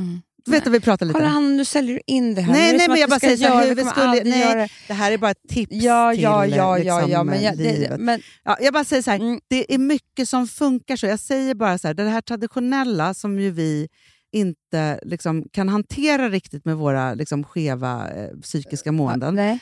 Mm. 0.00 0.20
Du 0.48 0.52
vet 0.58 0.66
att 0.66 0.72
vi 0.72 0.80
pratar 0.80 1.06
lite. 1.06 1.18
Kolla 1.18 1.28
Hanna, 1.30 1.48
nu 1.48 1.64
säljer 1.64 1.94
du 1.94 2.00
in 2.06 2.34
det 2.34 2.40
här. 2.42 2.52
Nej, 2.52 2.76
nej, 2.76 2.88
men 2.88 2.96
jag 2.98 3.10
bara 3.10 3.20
säger 3.20 3.36
så 3.36 3.44
här, 3.44 3.68
hur 3.68 3.84
skulle- 3.84 4.24
nej. 4.24 4.40
göra 4.40 4.54
det. 4.60 4.68
Det 4.88 4.94
här 4.94 5.12
är 5.12 5.18
bara 5.18 5.30
ett 5.30 5.48
tips 5.48 5.72
Ja, 5.72 6.12
till 6.12 6.22
ja, 6.22 6.46
ja, 6.46 6.56
ja, 6.56 6.76
liksom, 6.98 7.10
ja, 7.10 7.24
men, 7.24 7.42
jag, 7.42 7.58
det, 7.58 7.72
livet. 7.78 8.00
men 8.00 8.20
Ja, 8.44 8.56
jag 8.60 8.72
bara 8.72 8.84
säger 8.84 9.02
så 9.02 9.10
här, 9.10 9.18
Mm. 9.20 9.40
det 9.48 9.74
är 9.74 9.78
mycket 9.78 10.28
som 10.28 10.46
funkar 10.48 10.96
så. 10.96 11.06
Jag 11.06 11.20
säger 11.20 11.54
bara 11.54 11.78
så 11.78 11.86
här, 11.86 11.94
det 11.94 12.08
här 12.08 12.20
traditionella 12.20 13.14
som 13.14 13.38
ju 13.40 13.50
vi 13.50 13.88
inte 14.32 15.00
liksom, 15.02 15.44
kan 15.52 15.68
hantera 15.68 16.28
riktigt 16.28 16.64
med 16.64 16.76
våra 16.76 17.14
liksom, 17.14 17.44
skeva 17.44 18.10
eh, 18.10 18.30
psykiska 18.42 18.92
måenden. 18.92 19.34
nej. 19.34 19.58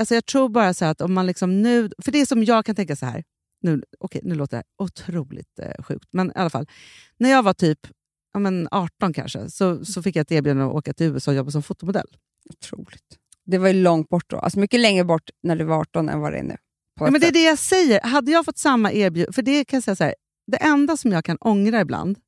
Alltså, 0.00 0.14
jag 0.14 0.26
tror 0.26 0.48
bara 0.48 0.74
så 0.74 0.84
här 0.84 0.92
att 0.92 1.00
om 1.00 1.12
man 1.14 1.26
liksom 1.26 1.62
nu... 1.62 1.90
För 2.04 2.12
det 2.12 2.20
är 2.20 2.26
som 2.26 2.44
jag 2.44 2.64
kan 2.66 2.74
tänka 2.74 2.96
så 2.96 3.06
här, 3.06 3.24
nu, 3.62 3.82
okej, 4.00 4.20
nu 4.24 4.34
låter 4.34 4.56
det 4.56 4.56
här 4.56 4.84
otroligt 4.86 5.58
eh, 5.62 5.84
sjukt, 5.84 6.08
men 6.12 6.28
i 6.28 6.32
alla 6.34 6.50
fall. 6.50 6.66
När 7.18 7.30
jag 7.30 7.42
var 7.42 7.52
typ 7.54 7.78
ja, 8.32 8.40
men 8.40 8.68
18 8.70 9.12
kanske, 9.12 9.50
så, 9.50 9.84
så 9.84 10.02
fick 10.02 10.16
jag 10.16 10.20
ett 10.22 10.32
erbjudande 10.32 10.64
att 10.64 10.72
åka 10.74 10.92
till 10.92 11.06
USA 11.06 11.30
och 11.30 11.36
jobba 11.36 11.50
som 11.50 11.62
fotomodell. 11.62 12.06
Otroligt. 12.50 13.16
Det 13.46 13.58
var 13.58 13.68
ju 13.68 13.74
långt 13.82 14.08
bort 14.08 14.24
då. 14.30 14.36
Alltså 14.38 14.58
mycket 14.58 14.80
längre 14.80 15.04
bort 15.04 15.30
när 15.42 15.56
du 15.56 15.64
var 15.64 15.76
18 15.80 16.08
än 16.08 16.20
vad 16.20 16.32
det 16.32 16.38
är 16.38 16.42
nu. 16.42 16.56
Ja, 17.00 17.10
men 17.10 17.20
det 17.20 17.26
är 17.28 17.32
det 17.32 17.44
jag 17.44 17.58
säger. 17.58 18.00
Hade 18.00 18.30
jag 18.30 18.44
fått 18.44 18.58
samma 18.58 18.92
erbjudande... 18.92 19.32
För 19.32 19.42
det 19.42 19.64
kan 19.64 19.76
jag 19.76 19.84
säga 19.84 19.96
så 19.96 20.04
här, 20.04 20.14
det 20.46 20.56
enda 20.56 20.96
som 20.96 21.12
jag 21.12 21.24
kan 21.24 21.36
ångra 21.40 21.80
ibland 21.80 22.18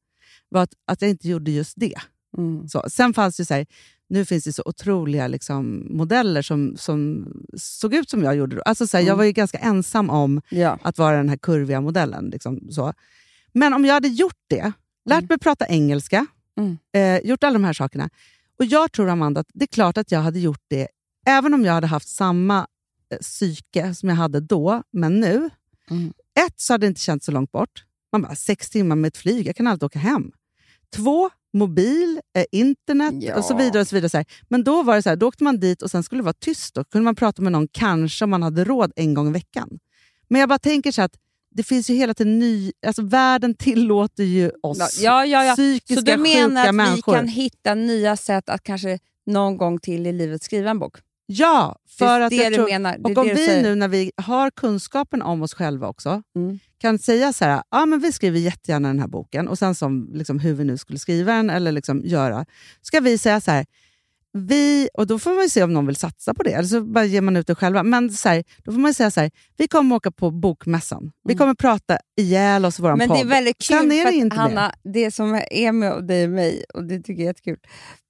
var 0.48 0.62
att, 0.62 0.72
att 0.86 1.02
jag 1.02 1.10
inte 1.10 1.28
gjorde 1.28 1.50
just 1.50 1.72
det. 1.76 1.94
Mm. 2.38 2.68
Så, 2.68 2.84
sen 2.90 3.14
fanns 3.14 3.36
det 3.36 3.44
så 3.44 3.54
här, 3.54 3.66
nu 4.08 4.24
finns 4.24 4.44
det 4.44 4.52
så 4.52 4.62
otroliga 4.66 5.26
liksom, 5.28 5.86
modeller 5.90 6.42
som, 6.42 6.76
som 6.76 7.26
såg 7.56 7.94
ut 7.94 8.10
som 8.10 8.22
jag 8.22 8.36
gjorde. 8.36 8.56
då. 8.56 8.62
Alltså, 8.62 8.86
så 8.86 8.96
här, 8.96 9.02
Jag 9.04 9.08
Mm. 9.08 9.18
var 9.18 9.24
ju 9.24 9.32
ganska 9.32 9.58
ensam 9.58 10.10
om 10.10 10.42
Ja. 10.48 10.78
att 10.82 10.98
vara 10.98 11.16
den 11.16 11.28
här 11.28 11.36
kurviga 11.36 11.80
modellen. 11.80 12.30
Liksom, 12.30 12.70
så. 12.70 12.92
Men 13.52 13.74
om 13.74 13.84
jag 13.84 13.94
hade 13.94 14.08
gjort 14.08 14.40
det, 14.48 14.72
lärt 15.04 15.18
Mm. 15.18 15.26
mig 15.28 15.38
prata 15.38 15.66
engelska, 15.66 16.26
Mm. 16.58 16.78
eh, 16.92 17.28
gjort 17.28 17.44
alla 17.44 17.52
de 17.52 17.64
här 17.64 17.72
sakerna. 17.72 18.10
Och 18.58 18.64
jag 18.64 18.92
tror, 18.92 19.08
Amanda, 19.08 19.40
att 19.40 19.50
det 19.54 19.64
är 19.64 19.66
klart 19.66 19.98
att 19.98 20.12
jag 20.12 20.20
hade 20.20 20.38
gjort 20.40 20.62
det 20.68 20.88
även 21.26 21.54
om 21.54 21.64
jag 21.64 21.72
hade 21.72 21.86
haft 21.86 22.08
samma 22.08 22.66
eh, 23.12 23.18
psyke 23.18 23.94
som 23.94 24.08
jag 24.08 24.16
hade 24.16 24.40
då, 24.40 24.82
men 24.92 25.20
nu. 25.20 25.50
Mm. 25.90 26.12
Ett, 26.46 26.60
så 26.60 26.72
hade 26.74 26.86
det 26.86 26.88
inte 26.88 27.00
känts 27.00 27.26
så 27.26 27.32
långt 27.32 27.52
bort. 27.52 27.84
Man 28.12 28.22
bara, 28.22 28.34
sex 28.34 28.70
timmar 28.70 28.96
med 28.96 29.08
ett 29.08 29.16
flyg, 29.16 29.46
jag 29.46 29.56
kan 29.56 29.66
alltid 29.66 29.84
åka 29.84 29.98
hem. 29.98 30.32
Två, 30.96 31.30
mobil, 31.52 32.20
eh, 32.36 32.44
internet 32.52 33.14
Ja. 33.18 33.36
och 33.38 33.44
så 33.44 33.56
vidare. 33.56 33.80
och 33.80 33.88
så 33.88 33.94
vidare. 33.96 34.08
Så 34.10 34.16
här. 34.16 34.26
Men 34.48 34.64
då 34.64 34.82
var 34.82 34.94
det 34.96 35.02
så 35.02 35.08
här, 35.08 35.16
då 35.16 35.26
åkte 35.28 35.44
man 35.44 35.60
dit 35.60 35.82
och 35.82 35.90
sen 35.90 36.02
skulle 36.02 36.18
det 36.18 36.24
vara 36.24 36.32
tyst. 36.40 36.74
Då 36.74 36.84
kunde 36.84 37.04
man 37.04 37.14
prata 37.14 37.42
med 37.42 37.52
någon, 37.52 37.68
kanske 37.68 38.24
om 38.24 38.30
man 38.30 38.42
hade 38.42 38.64
råd, 38.64 38.92
en 38.96 39.14
gång 39.14 39.28
i 39.28 39.32
veckan. 39.32 39.78
Men 40.28 40.40
jag 40.40 40.48
bara 40.48 40.58
tänker 40.58 40.92
så 40.92 41.00
här 41.00 41.06
att 41.06 41.16
det 41.54 41.62
finns 41.62 41.90
ju 41.90 41.94
hela 41.94 42.14
tiden 42.14 42.38
ny... 42.38 42.72
Alltså 42.86 43.02
världen 43.02 43.54
tillåter 43.54 44.24
ju 44.24 44.50
oss 44.62 45.00
Ja, 45.02 45.26
ja, 45.26 45.44
ja. 45.44 45.54
psykiska 45.54 45.94
Så 45.94 46.00
du 46.00 46.16
menar 46.16 46.48
sjuka 46.48 46.60
att 46.60 46.68
vi 46.68 46.72
människor. 46.72 47.14
kan 47.14 47.28
hitta 47.28 47.74
nya 47.74 48.16
sätt 48.16 48.48
att 48.48 48.62
kanske 48.62 48.98
någon 49.26 49.56
gång 49.56 49.78
till 49.78 50.06
i 50.06 50.12
livet 50.12 50.42
skriva 50.42 50.70
en 50.70 50.78
bok? 50.78 50.96
Ja, 51.26 51.76
Det 51.84 51.92
för 52.04 52.20
att 52.20 52.30
det 52.30 52.36
jag 52.36 52.54
tror, 52.54 52.66
menar. 52.66 52.98
Det 52.98 53.04
Och 53.12 53.18
om 53.18 53.28
det 53.28 53.34
vi 53.34 53.46
säger. 53.46 53.62
nu 53.62 53.74
när 53.74 53.88
vi 53.88 54.12
har 54.16 54.50
kunskapen 54.50 55.22
om 55.22 55.42
oss 55.42 55.54
själva 55.54 55.88
också 55.88 56.22
Mm. 56.36 56.58
kan 56.78 56.98
säga 56.98 57.32
så 57.32 57.44
här, 57.44 57.62
ja, 57.70 57.86
men 57.86 58.00
vi 58.00 58.12
skriver 58.12 58.38
jättegärna 58.38 58.88
den 58.88 58.98
här 59.00 59.08
boken 59.08 59.48
och 59.48 59.58
sen 59.58 59.74
som 59.74 60.10
liksom, 60.12 60.38
hur 60.38 60.54
vi 60.54 60.64
nu 60.64 60.78
skulle 60.78 60.98
skriva 60.98 61.32
den 61.32 61.50
eller 61.50 61.72
liksom 61.72 62.02
göra, 62.04 62.46
ska 62.82 63.00
vi 63.00 63.18
säga 63.18 63.40
så 63.40 63.50
här, 63.50 63.66
vi, 64.32 64.88
och 64.94 65.06
då 65.06 65.18
får 65.18 65.34
man 65.34 65.42
ju 65.42 65.48
se 65.48 65.62
om 65.62 65.72
någon 65.72 65.86
vill 65.86 65.96
satsa 65.96 66.34
på 66.34 66.42
det, 66.42 66.52
eller 66.52 66.68
så 66.68 66.80
bara 66.80 67.04
ger 67.04 67.20
man 67.20 67.36
ut 67.36 67.46
det 67.46 67.54
själva. 67.54 67.82
Men 67.82 68.10
så 68.10 68.28
här, 68.28 68.44
då 68.64 68.72
får 68.72 68.78
man 68.80 68.94
säga 68.94 69.10
så 69.10 69.20
här, 69.20 69.30
vi 69.56 69.68
kommer 69.68 69.96
åka 69.96 70.10
på 70.10 70.30
bokmässan. 70.30 71.12
Vi 71.28 71.34
kommer 71.34 71.54
prata 71.54 71.98
ihjäl 72.20 72.64
oss 72.64 72.78
i 72.78 72.82
vår 72.82 72.88
Mm. 72.88 72.98
Men 72.98 73.08
podd. 73.08 73.16
det 73.16 73.20
är 73.20 73.26
väldigt 73.26 73.58
kul, 73.58 73.78
Sen 73.78 73.92
är 73.92 74.02
det 74.02 74.08
att, 74.08 74.14
inte 74.14 74.36
Hanna, 74.36 74.74
det 74.84 75.10
som 75.10 75.34
är 75.50 75.72
med 75.72 76.04
dig 76.06 76.24
och 76.24 76.30
mig, 76.30 76.64
och 76.74 76.84
det 76.84 76.98
tycker 76.98 77.12
jag 77.12 77.20
är 77.20 77.26
jättekul, 77.26 77.58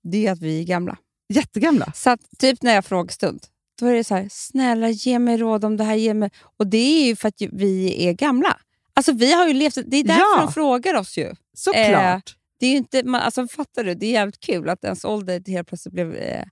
det 0.04 0.26
är 0.26 0.32
att 0.32 0.40
vi 0.40 0.60
är 0.60 0.64
gamla. 0.64 0.96
Jättegamla. 1.34 1.92
Så 1.94 2.10
att, 2.10 2.20
typ 2.38 2.62
när 2.62 2.70
jag 2.70 2.76
har 2.76 2.82
frågestund, 2.82 3.40
då 3.80 3.86
är 3.86 3.94
det 3.94 4.04
så 4.04 4.14
här, 4.14 4.28
snälla 4.30 4.88
ge 4.88 5.18
mig 5.18 5.36
råd 5.36 5.64
om 5.64 5.76
det 5.76 5.84
här. 5.84 5.94
Ge 5.94 6.14
mig. 6.14 6.30
Och 6.58 6.66
det 6.66 6.76
är 7.02 7.06
ju 7.06 7.16
för 7.16 7.28
att 7.28 7.34
vi 7.52 8.06
är 8.06 8.12
gamla. 8.12 8.56
Alltså 8.94 9.12
vi 9.12 9.32
har 9.32 9.46
ju 9.48 9.52
levt, 9.54 9.74
det 9.86 9.96
är 9.96 10.04
därför 10.04 10.20
Ja. 10.20 10.42
de 10.44 10.52
frågar 10.52 10.94
oss 10.94 11.18
ju. 11.18 11.34
Såklart. 11.56 12.36
Det 12.62 12.66
är 12.66 12.70
ju 12.70 12.76
inte, 12.76 13.02
man, 13.04 13.20
alltså, 13.20 13.48
fattar 13.48 13.84
du? 13.84 13.94
Det 13.94 14.06
är 14.06 14.10
jävligt 14.10 14.40
kul 14.40 14.68
att 14.68 14.84
ens 14.84 15.04
ålder 15.04 15.42
helt 15.46 15.68
plötsligt 15.68 15.94
blev 15.94 16.14
eh, 16.14 16.44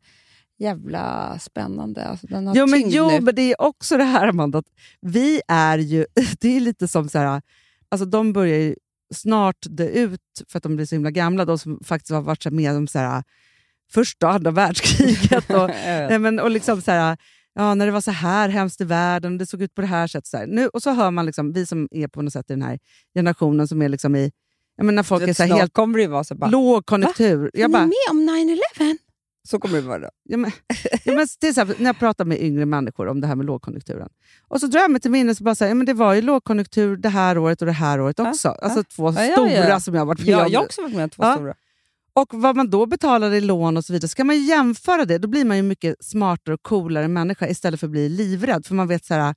jävla 0.59 1.39
spännande. 1.39 2.05
Alltså, 2.05 2.27
den 2.27 2.47
har 2.47 2.55
Jo, 2.55 2.67
men, 2.67 2.91
jo 2.91 3.09
nu. 3.09 3.21
men 3.21 3.35
det 3.35 3.43
är 3.43 3.63
också 3.63 3.97
det 3.97 4.05
här 4.05 4.29
Amanda, 4.29 4.59
att 4.59 4.67
vi 5.01 5.41
är 5.49 5.79
ju, 5.79 6.07
det 6.41 6.57
är 6.57 6.61
lite 6.61 6.89
som 6.89 7.09
så 7.09 7.19
här, 7.19 7.43
alltså 7.89 8.07
de 8.07 8.33
börjar 8.33 8.59
ju 8.59 8.75
snart 9.15 9.57
dö 9.63 9.85
ut 9.85 10.21
för 10.49 10.59
att 10.59 10.63
de 10.63 10.77
blir 10.77 10.87
så 10.87 10.95
himla 10.95 11.11
gamla, 11.11 11.45
de 11.45 11.59
som 11.59 11.81
faktiskt 11.85 12.11
har 12.11 12.23
varit 12.23 12.53
med 12.53 12.77
om 12.77 12.87
så 12.87 12.99
här, 12.99 13.23
första 13.93 14.27
och 14.27 14.33
andra 14.33 14.51
världskriget. 14.51 15.51
Och, 15.61 15.71
men, 16.21 16.39
och 16.39 16.51
liksom 16.51 16.83
så 16.83 16.91
här, 16.91 17.17
ja, 17.55 17.75
när 17.75 17.87
det 17.87 17.93
var 17.93 18.01
så 18.01 18.11
här 18.11 18.49
hemskt 18.49 18.81
i 18.81 18.85
världen, 18.85 19.39
det 19.39 19.47
såg 19.47 19.63
ut 19.63 19.75
på 19.75 19.81
det 19.81 19.87
här 19.87 20.07
sättet. 20.07 20.27
Så 20.27 20.37
här. 20.37 20.47
Nu, 20.47 20.69
och 20.69 20.83
så 20.83 20.91
hör 20.91 21.11
man, 21.11 21.27
liksom, 21.27 21.53
vi 21.53 21.67
som 21.67 21.89
är 21.91 22.09
på 22.09 22.23
något 22.23 22.33
sätt 22.33 22.51
i 22.51 22.53
den 22.53 22.63
här 22.63 22.79
generationen 23.15 23.69
som 23.69 23.83
är 23.83 23.89
liksom 23.89 24.17
i, 24.17 24.31
jag 24.81 24.87
menar, 24.87 25.03
folk 25.03 25.21
Du 25.21 25.25
är 25.25 25.27
vet, 25.27 25.37
så 25.37 25.43
här 25.43 25.55
helt 25.57 25.73
kommer 25.73 25.99
det 25.99 26.03
ju 26.03 26.09
vara 26.09 26.25
så 26.25 26.35
bara, 26.35 26.51
lågkonjunktur. 26.51 27.51
är 27.55 27.61
Jag 27.61 27.71
bara, 27.71 27.85
ni 27.87 27.93
med 28.13 28.31
om 28.31 28.59
9-11? 28.79 28.97
Så 29.49 29.59
kommer 29.59 29.75
det 29.77 29.81
vara 29.89 29.99
då. 29.99 30.09
Ja, 30.25 30.37
men, 30.37 30.51
ja, 31.05 31.13
men 31.15 31.27
det 31.41 31.49
är 31.49 31.53
så 31.53 31.61
här, 31.65 31.75
när 31.79 31.87
jag 31.87 31.99
pratar 31.99 32.25
med 32.25 32.43
yngre 32.43 32.67
människor 32.67 33.09
om 33.09 33.21
det 33.21 33.27
här 33.27 33.35
med 33.35 33.47
lågkonjunkturen. 33.47 34.09
Och 34.49 34.61
så 34.61 34.67
drar 34.67 34.81
jag 34.81 34.91
mig 34.91 35.01
till 35.01 35.11
minnes 35.11 35.41
bara 35.41 35.55
säger, 35.55 35.71
ja, 35.71 35.75
men 35.75 35.87
det 35.87 35.95
var 35.95 36.15
ju 36.15 36.23
lågkonjunktur 36.23 36.97
det 36.97 37.09
här 37.09 37.39
året 37.39 37.61
och 37.63 37.67
det 37.67 37.73
här 37.73 38.01
året 38.01 38.21
också. 38.21 38.49
Alltså 38.49 38.85
två 38.85 39.13
Ja, 39.13 39.25
ja, 39.25 39.33
stora 39.33 39.51
ja. 39.69 39.81
som 39.81 39.95
jag 39.95 40.01
har 40.01 40.07
varit 40.07 40.19
med 40.21 40.29
Ja, 40.29 40.45
om. 40.47 40.53
jag 40.53 40.61
har 40.61 40.65
också 40.65 40.83
varit 40.83 40.95
med 40.95 41.05
om 41.05 41.11
två 41.11 41.23
Ja. 41.23 41.35
stora. 41.35 41.55
Och 42.13 42.29
vad 42.33 42.57
man 42.57 42.71
då 42.71 42.87
betalade 42.87 43.37
i 43.37 43.41
lån 43.41 43.77
och 43.77 43.85
så 43.85 43.93
vidare, 43.93 44.09
ska 44.09 44.25
man 44.25 44.43
jämföra 44.45 45.05
det, 45.05 45.19
då 45.19 45.29
blir 45.29 45.45
man 45.45 45.57
ju 45.57 45.63
mycket 45.63 46.05
smartare 46.05 46.55
och 46.55 46.63
coolare 46.63 47.09
människa 47.09 47.49
istället 47.49 47.81
för 47.81 47.87
att 47.87 47.91
bli 47.91 48.09
livrädd. 48.09 48.67
För 48.67 48.75
man 48.75 48.89
vet 48.89 49.05
så 49.05 49.15
här, 49.15 49.35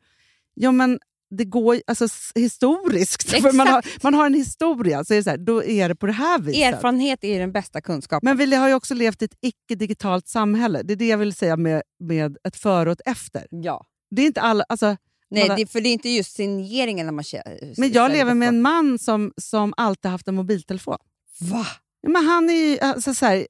ja 0.54 0.72
men 0.72 1.00
det 1.38 1.46
går 1.46 1.82
alltså, 1.88 2.08
historiskt, 2.36 3.30
för 3.42 3.54
man 3.54 3.68
har, 3.68 3.86
man 4.04 4.14
har 4.14 4.26
en 4.26 4.34
historia, 4.34 5.04
så 5.04 5.14
är 5.14 5.18
det 5.18 5.24
så 5.24 5.30
här, 5.30 5.38
då 5.38 5.64
är 5.64 5.90
det 5.90 5.96
på 5.96 6.06
det 6.06 6.12
här 6.14 6.40
viset. 6.40 6.74
Erfarenhet 6.74 7.24
är 7.24 7.40
den 7.40 7.52
bästa 7.52 7.82
kunskapen. 7.82 8.28
Men 8.28 8.38
vi 8.38 8.56
har 8.56 8.68
ju 8.68 8.74
också 8.74 8.94
levt 8.94 9.22
i 9.22 9.26
ett 9.26 9.38
icke-digitalt 9.42 10.28
samhälle. 10.28 10.84
Det 10.84 10.94
är 10.94 10.98
det 10.98 11.08
jag 11.08 11.18
vill 11.18 11.34
säga 11.34 11.58
med, 11.58 11.82
med 12.00 12.38
ett 12.44 12.56
före 12.56 12.92
och 12.92 13.00
ett 13.00 13.08
efter. 13.12 13.48
ja. 13.50 13.86
Det 14.16 14.22
är 14.22 14.26
inte 14.26 14.42
alla, 14.42 14.66
alltså, 14.70 14.98
Nej, 15.30 15.52
det, 15.58 15.68
för 15.72 15.82
det 15.82 15.90
är 15.90 15.94
inte 15.94 16.10
just 16.10 16.36
signeringen 16.36 17.06
när 17.06 17.14
man 17.14 17.24
kä- 17.24 17.74
men 17.78 17.92
jag 17.92 18.12
lever 18.12 18.34
med 18.34 18.48
en 18.48 18.62
man 18.62 19.00
som, 19.00 19.34
som 19.38 19.74
alltid 19.78 20.12
haft 20.12 20.28
en 20.28 20.36
mobiltelefon. 20.36 20.98
Va? 21.40 21.66
Men 22.08 22.26
han, 22.26 22.50
är 22.50 22.54
ju, 22.54 22.80
alltså, 22.80 23.14
så 23.14 23.26
här, 23.26 23.48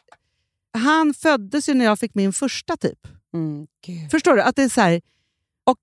han 0.73 1.13
föddes 1.13 1.69
ju 1.69 1.73
när 1.73 1.85
jag 1.85 1.99
fick 1.99 2.15
min 2.15 2.33
första 2.33 2.77
typ. 2.77 3.07
Mm. 3.33 3.67
Förstår 4.11 4.35
du? 4.35 4.41
Att 4.41 4.55
det 4.55 4.63
är 4.63 4.69
så 4.69 4.81
här, 4.81 5.01
och 5.63 5.77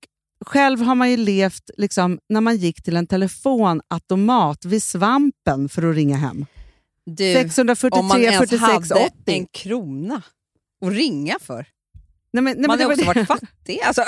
själv 0.45 0.81
har 0.81 0.95
man 0.95 1.11
ju 1.11 1.17
levt 1.17 1.69
liksom, 1.77 2.19
när 2.29 2.41
man 2.41 2.57
gick 2.57 2.83
till 2.83 2.95
en 2.97 3.07
telefonautomat 3.07 4.65
vid 4.65 4.83
Svampen 4.83 5.69
för 5.69 5.89
att 5.89 5.95
ringa 5.95 6.17
hem. 6.17 6.45
Du, 7.05 7.33
643 7.33 7.99
om 7.99 8.07
man 8.07 8.21
ens 8.21 8.37
46 8.37 8.61
hade 8.89 9.05
80. 9.05 9.13
en 9.25 9.45
krona 9.45 10.21
att 10.85 10.91
ringa 10.91 11.37
för. 11.41 11.67
Nej, 12.33 12.43
men, 12.43 12.57
nej, 12.57 12.67
Man 12.67 12.69
har 12.69 12.77
det 12.77 12.85
också 12.93 13.05
var 13.05 13.13
det. 13.13 13.19
varit 13.19 13.27
fattig. 13.41 13.79
Alltså, 13.85 14.03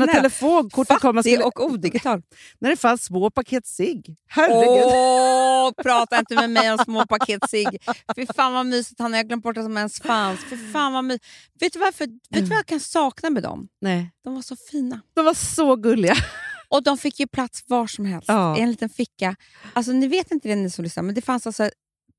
När 0.00 0.06
telefonkortet 0.06 1.00
kom, 1.00 1.14
man 1.14 1.24
skulle, 1.24 1.44
och 1.44 1.64
odigital. 1.64 2.22
när 2.58 2.70
det 2.70 2.76
fanns 2.76 3.04
små 3.04 3.30
paket 3.30 3.66
cigg. 3.66 4.16
Herregud. 4.28 4.84
Åh, 4.86 5.72
prata 5.82 6.18
inte 6.18 6.34
med 6.34 6.50
mig 6.50 6.72
om 6.72 6.78
små 6.78 7.06
paket 7.06 7.50
cigg. 7.50 7.78
Fy 8.16 8.26
fan 8.36 8.52
vad 8.52 8.66
mysigt, 8.66 9.00
han 9.00 9.12
har 9.12 9.18
jag 9.18 9.26
glömt 9.28 9.42
bort 9.42 9.56
att 9.56 9.64
de 9.64 9.76
ens 9.76 10.00
fanns. 10.00 10.40
Fy 10.50 10.56
fan 10.72 10.92
vad 10.92 11.04
mysigt. 11.04 11.24
Vet 11.60 11.72
du, 11.72 11.78
varför, 11.78 12.06
vet 12.06 12.18
du 12.30 12.42
vad 12.44 12.58
jag 12.58 12.66
kan 12.66 12.80
sakna 12.80 13.30
med 13.30 13.42
dem? 13.42 13.68
Nej, 13.80 14.10
De 14.24 14.34
var 14.34 14.42
så 14.42 14.56
fina. 14.70 15.00
de 15.14 15.24
var 15.24 15.34
så 15.34 15.76
gulliga. 15.76 16.14
Och 16.68 16.82
de 16.82 16.98
fick 16.98 17.20
ju 17.20 17.26
plats 17.26 17.62
var 17.66 17.86
som 17.86 18.04
helst, 18.04 18.28
Ja. 18.28 18.58
i 18.58 18.60
en 18.60 18.70
liten 18.70 18.88
ficka. 18.88 19.36
Alltså, 19.72 19.92
ni 19.92 20.06
vet 20.06 20.30
inte 20.30 20.48
det 20.48 20.54
ni 20.56 20.70
som 20.70 20.84
lyssnar, 20.84 21.02
men 21.02 21.14
det 21.14 21.22
fanns 21.22 21.46
alltså 21.46 21.70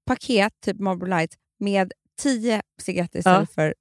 paket, 0.07 0.53
typ 0.65 0.79
Marlboro 0.79 1.09
Light, 1.09 1.33
med 1.59 1.91
10 2.21 2.61
cigaretter 2.81 3.19
istället 3.19 3.53
för 3.53 3.73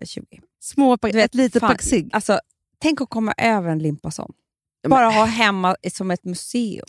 eh, 0.00 0.06
20. 0.06 0.24
Små 0.66 0.96
paket, 0.98 1.24
ett 1.24 1.34
litet 1.34 1.60
pack 1.60 1.82
cigg. 1.82 2.10
Alltså, 2.12 2.40
tänk 2.82 3.00
att 3.00 3.10
komma 3.10 3.34
över 3.38 3.68
en 3.68 3.78
limpa 3.78 4.10
sån. 4.10 4.32
Bara 4.88 5.06
ha 5.10 5.24
hemma 5.24 5.76
som 5.92 6.10
ett 6.10 6.24
museum. 6.24 6.86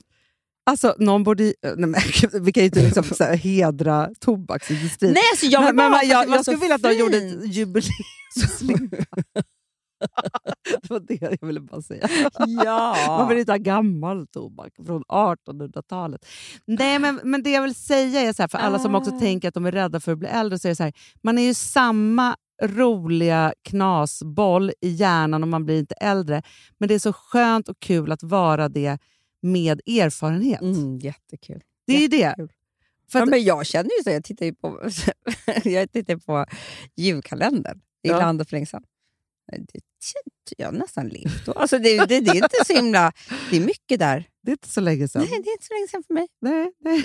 Alltså, 0.66 0.96
någon 1.00 1.24
borde, 1.24 1.44
ju- 1.44 1.54
nej, 1.64 1.76
men, 1.90 2.02
vi 2.44 2.52
kan 2.52 2.64
ju 2.64 2.66
inte 2.66 2.84
liksom, 2.84 3.04
så 3.04 3.24
här, 3.24 3.36
hedra 3.36 4.10
tobaksindustrin. 4.20 5.14
Nej, 5.14 5.24
alltså, 5.32 5.46
jag 5.46 5.76
men, 5.76 5.76
men, 5.76 6.10
jag, 6.10 6.30
jag 6.30 6.38
så 6.38 6.44
skulle 6.44 6.58
vilja 6.58 6.76
att 6.76 6.82
de 6.84 6.94
gjorde 6.94 7.18
ett 7.18 7.56
jubileumslimpa. 7.56 8.98
det 10.82 10.90
var 10.90 11.00
det 11.00 11.22
jag 11.22 11.48
ville 11.48 11.60
bara 11.60 11.82
säga. 11.82 12.08
Man 12.40 12.50
Ja. 12.66 13.26
vill 13.30 13.38
inte 13.38 13.52
ha 13.52 13.58
gammal 13.58 14.28
tobak 14.28 14.74
från 14.86 15.04
1800-talet. 15.04 16.26
Nej, 16.66 17.00
men, 17.00 17.20
men 17.24 17.44
det 17.44 17.52
jag 17.52 17.62
vill 17.62 17.76
säga 17.76 18.22
är 18.22 18.34
så 18.34 18.44
här, 18.44 18.48
för 18.48 18.58
alla 18.58 18.80
som 18.80 18.96
också 18.96 19.12
Ah. 19.16 19.20
tänker 19.20 19.48
att 19.48 19.54
de 19.54 19.66
är 19.66 19.72
rädda 19.72 20.00
för 20.00 20.12
att 20.12 20.18
bli 20.18 20.28
äldre, 20.28 20.60
så 20.60 20.68
är 20.68 20.74
så 20.74 20.84
här, 20.84 20.94
man 21.24 21.38
är 21.38 21.42
ju 21.44 21.54
samma 21.54 22.36
roliga 22.64 23.54
knasboll 23.64 24.72
i 24.82 24.90
hjärnan 24.90 25.44
om 25.44 25.50
man 25.50 25.66
blir 25.66 25.80
inte 25.80 25.96
äldre. 25.96 26.42
Men 26.78 26.90
det 26.90 26.96
är 26.96 27.00
så 27.00 27.14
skönt 27.14 27.70
och 27.70 27.80
kul 27.80 28.12
att 28.12 28.24
vara 28.24 28.70
det 28.70 28.98
med 29.42 29.82
erfarenhet. 29.88 30.62
Mm, 30.62 31.00
jättekul. 31.00 31.62
Det 31.88 31.94
är 31.96 32.00
ju 32.02 32.08
det. 32.08 32.18
Jättekul. 32.18 32.50
För 33.12 33.20
ja, 33.20 33.24
att, 33.24 33.30
men 33.30 33.44
jag 33.44 33.66
känner 33.66 33.90
ju 33.98 34.04
så, 34.04 34.10
jag 34.10 34.24
tittar 34.24 34.46
ju 34.46 34.54
på, 34.56 34.82
jag 35.64 35.92
tittar 35.92 36.16
på 36.16 36.46
julkalendern 36.96 37.78
i 38.04 38.08
Ja. 38.10 38.20
landet 38.20 38.50
för 38.50 38.56
länge 38.56 38.66
sedan. 38.66 38.84
Jag 40.58 40.68
har 40.68 40.72
nästan 40.74 41.08
levt 41.08 41.46
då. 41.46 41.52
Alltså 41.52 41.80
det, 41.80 41.98
det, 42.06 42.20
det 42.20 42.32
är 42.32 42.36
inte 42.36 42.66
så 42.66 42.74
himla... 42.74 43.12
Det 43.50 43.58
är 43.58 43.62
mycket 43.62 44.00
där. 44.00 44.24
det 44.44 44.52
är 44.52 44.54
inte 44.54 44.70
så 44.70 44.82
länge 44.82 45.08
sedan. 45.08 45.22
Nej, 45.22 45.42
det 45.44 45.50
är 45.50 45.54
inte 45.54 45.66
så 45.66 45.74
länge 45.74 45.88
sedan 45.88 46.04
för 46.08 46.14
mig. 46.14 46.28
Nej, 46.42 46.72
nej. 46.80 47.02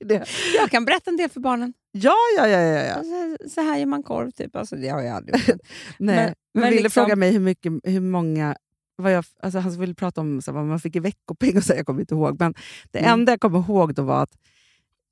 det 0.00 0.04
det. 0.04 0.24
Jag 0.56 0.70
kan 0.70 0.84
berätta 0.84 1.10
en 1.10 1.16
del 1.16 1.30
för 1.30 1.40
barnen. 1.40 1.72
Ja, 1.92 2.14
ja, 2.36 2.48
ja. 2.48 2.58
ja, 2.60 2.82
ja. 2.84 2.94
Så, 3.02 3.08
här, 3.10 3.48
så 3.48 3.60
här 3.60 3.78
gör 3.78 3.86
man 3.86 4.02
korv, 4.02 4.30
typ. 4.30 4.56
Alltså, 4.56 4.76
det 4.76 4.88
har 4.88 5.02
jag 5.02 5.16
aldrig 5.16 5.48
gjort. 5.48 5.60
Nej. 5.98 6.16
Men- 6.16 6.34
Men, 6.54 6.70
ville 6.70 6.82
liksom- 6.82 7.02
fråga 7.04 7.16
mig 7.16 7.32
hur, 7.32 7.40
mycket, 7.40 7.72
hur 7.84 8.00
många... 8.00 8.56
Vad 8.96 9.12
jag, 9.12 9.24
alltså 9.42 9.58
han 9.58 9.80
ville 9.80 9.94
prata 9.94 10.20
om 10.20 10.42
så 10.42 10.50
här, 10.50 10.58
vad 10.58 10.66
man 10.66 10.80
fick 10.80 10.96
i 10.96 11.00
veckopeng 11.00 11.56
och 11.56 11.64
så, 11.64 11.72
jag 11.72 11.86
kommer 11.86 12.00
inte 12.00 12.14
ihåg. 12.14 12.36
Men 12.40 12.54
det 12.90 12.98
Mm. 12.98 13.10
enda 13.12 13.32
jag 13.32 13.40
kommer 13.40 13.58
ihåg 13.58 13.94
då 13.94 14.02
var 14.02 14.22
att 14.22 14.30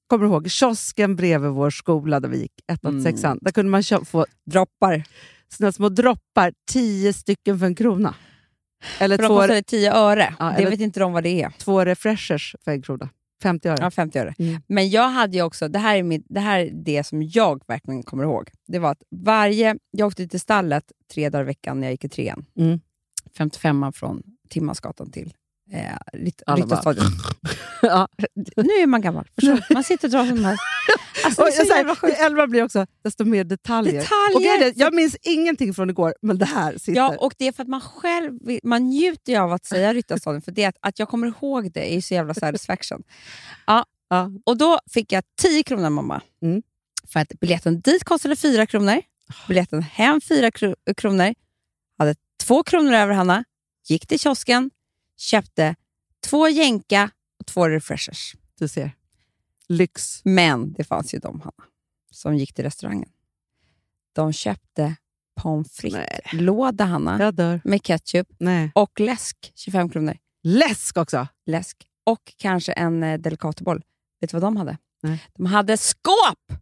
kommer 0.07 0.25
du 0.25 0.31
ihåg 0.31 0.51
kiosken 0.51 1.17
bredvid 1.17 1.51
vår 1.51 1.71
skola 1.71 2.21
där 2.21 2.29
vi 2.29 2.39
gick, 2.39 2.53
ettan 2.73 2.91
Mm. 2.93 3.05
sexan. 3.05 3.39
Där 3.41 3.51
kunde 3.53 3.71
man 3.71 3.83
få 4.05 4.27
Droppar. 4.51 5.05
Såna 5.53 5.73
små 5.73 5.89
droppar, 5.89 6.53
tio 6.71 7.13
stycken 7.13 7.59
för 7.59 7.67
en 7.67 7.75
krona. 7.75 8.15
Eller 8.99 9.17
För 9.17 9.23
de 9.23 9.29
två, 9.29 9.37
kostade 9.37 9.63
10 9.63 9.93
öre. 9.93 10.35
Ja, 10.39 10.55
det 10.59 10.65
vet 10.65 10.81
inte 10.81 11.01
de 11.01 11.13
vad 11.13 11.23
det 11.23 11.43
är. 11.43 11.51
två 11.59 11.85
refreshers 11.85 12.57
för 12.65 12.71
en 12.71 12.83
krona. 12.83 13.09
50 13.43 13.69
öre. 13.69 13.79
Ja, 13.81 13.91
50 13.91 14.19
öre. 14.19 14.35
Mm. 14.39 14.63
Men 14.67 14.91
jag 14.91 15.09
hade 15.09 15.37
ju 15.37 15.43
också, 15.43 15.69
det 15.69 15.79
här, 15.79 15.97
är 15.97 16.03
mitt, 16.03 16.27
det 16.29 16.41
här 16.41 16.59
är 16.61 16.71
det 16.73 17.07
som 17.07 17.23
jag 17.23 17.63
verkligen 17.67 18.03
kommer 18.03 18.25
ihåg. 18.25 18.51
Det 18.67 18.79
var 18.79 18.91
att 18.91 19.03
varje, 19.11 19.77
jag 19.91 20.07
åkte 20.07 20.29
till 20.29 20.41
stallet 20.41 20.93
tre 21.15 21.29
dagar 21.29 21.43
i 21.43 21.47
veckan 21.47 21.81
när 21.81 21.87
jag 21.87 21.93
gick 21.93 22.05
i 22.05 22.09
trean. 22.09 22.45
Mm. 22.57 22.81
55 23.39 23.93
från 23.93 24.23
Timmansgatan 24.49 25.11
till 25.11 25.35
eh. 25.73 25.97
Ja. 27.83 28.09
Nu 28.57 28.73
är 28.73 28.87
man 28.87 29.01
gammal. 29.01 29.29
Förstår? 29.35 29.75
Man 29.75 29.85
sitter 29.85 30.09
och 30.09 30.13
drar 30.13 30.27
som 30.27 30.45
här. 30.45 30.57
Alltså, 31.25 31.43
det 31.43 31.49
är 31.49 31.59
jag 31.59 31.67
så 31.67 31.75
jävla 31.75 31.97
sjukt. 31.97 32.19
ju 32.19 32.25
äldre 32.25 32.47
blir 32.49 32.65
också, 32.65 32.87
desto 33.05 33.25
mer 33.25 33.45
detaljer. 33.45 33.93
Detaljer. 34.01 34.37
Och 34.71 34.73
jag 34.77 34.95
minns 34.95 35.17
ingenting 35.23 35.75
från 35.75 35.91
igår, 35.91 36.15
men 36.23 36.39
det 36.39 36.45
här 36.45 36.79
sitter. 36.79 36.93
Ja, 37.01 37.17
och 37.19 37.35
det 37.39 37.47
är 37.49 37.53
för 37.53 37.63
att 37.63 37.69
man 37.69 37.81
själv 37.81 38.39
vill, 38.47 38.61
man 38.65 38.83
njuter 38.89 39.33
ju 39.33 39.39
av 39.39 39.53
att 39.53 39.65
säga 39.65 39.95
Ryttarstadion, 39.95 40.43
för 40.43 40.53
det 40.53 40.65
att, 40.65 40.77
att 40.81 40.99
jag 40.99 41.09
kommer 41.09 41.27
ihåg 41.27 41.73
det 41.73 41.95
är 41.97 42.01
så 42.01 42.15
jävla 42.15 42.35
satisfaction. 42.35 43.03
Ja, 43.67 43.85
Ja. 44.09 44.31
och 44.47 44.57
då 44.57 44.79
fick 44.91 45.13
jag 45.13 45.25
10 45.43 45.63
kronor 45.63 45.91
mamma. 45.91 46.21
Mm. 46.43 46.63
För 47.09 47.21
att 47.21 47.29
biljetten 47.41 47.81
dit 47.81 48.05
kostade 48.05 48.37
4 48.37 48.67
kronor, 48.67 49.03
biljetten 49.49 49.83
hem 49.83 50.21
4 50.21 50.51
kro- 50.51 50.75
kronor, 50.97 51.35
hade 51.99 52.15
2 52.45 52.63
kronor 52.63 52.93
över 52.95 53.15
Hanna, 53.15 53.45
gick 53.89 54.07
till 54.07 54.19
kiosken, 54.19 54.71
köpte 55.23 55.75
två 56.27 56.49
jänka 56.49 57.11
och 57.39 57.47
två 57.47 57.69
refreshers. 57.69 58.35
Du 58.59 58.69
ser. 58.69 58.97
Lyx. 59.69 60.21
Men 60.25 60.73
det 60.73 60.85
fanns 60.85 61.15
ju 61.15 61.19
de, 61.19 61.41
Hanna, 61.41 61.69
som 62.11 62.37
gick 62.37 62.55
till 62.55 62.65
restaurangen. 62.65 63.09
De 64.13 64.33
köpte 64.33 64.97
pommes 65.41 65.77
frites-låda, 65.77 66.85
Hanna, 66.85 67.33
med 67.65 67.83
ketchup 67.83 68.29
Nej. 68.39 68.71
och 68.75 69.01
läsk, 69.01 69.53
25 69.55 69.89
kronor. 69.91 70.17
Läsk 70.43 70.97
också! 70.97 71.27
Läsk. 71.47 71.87
Och 72.05 72.35
kanske 72.37 72.73
en 72.73 73.03
eh, 73.03 73.19
Delicatoboll. 73.19 73.83
Vet 74.21 74.31
du 74.31 74.37
vad 74.37 74.43
de 74.43 74.57
hade? 74.57 74.79
Nej. 75.03 75.25
De 75.35 75.47
hade 75.47 75.77
skåp! 75.77 76.59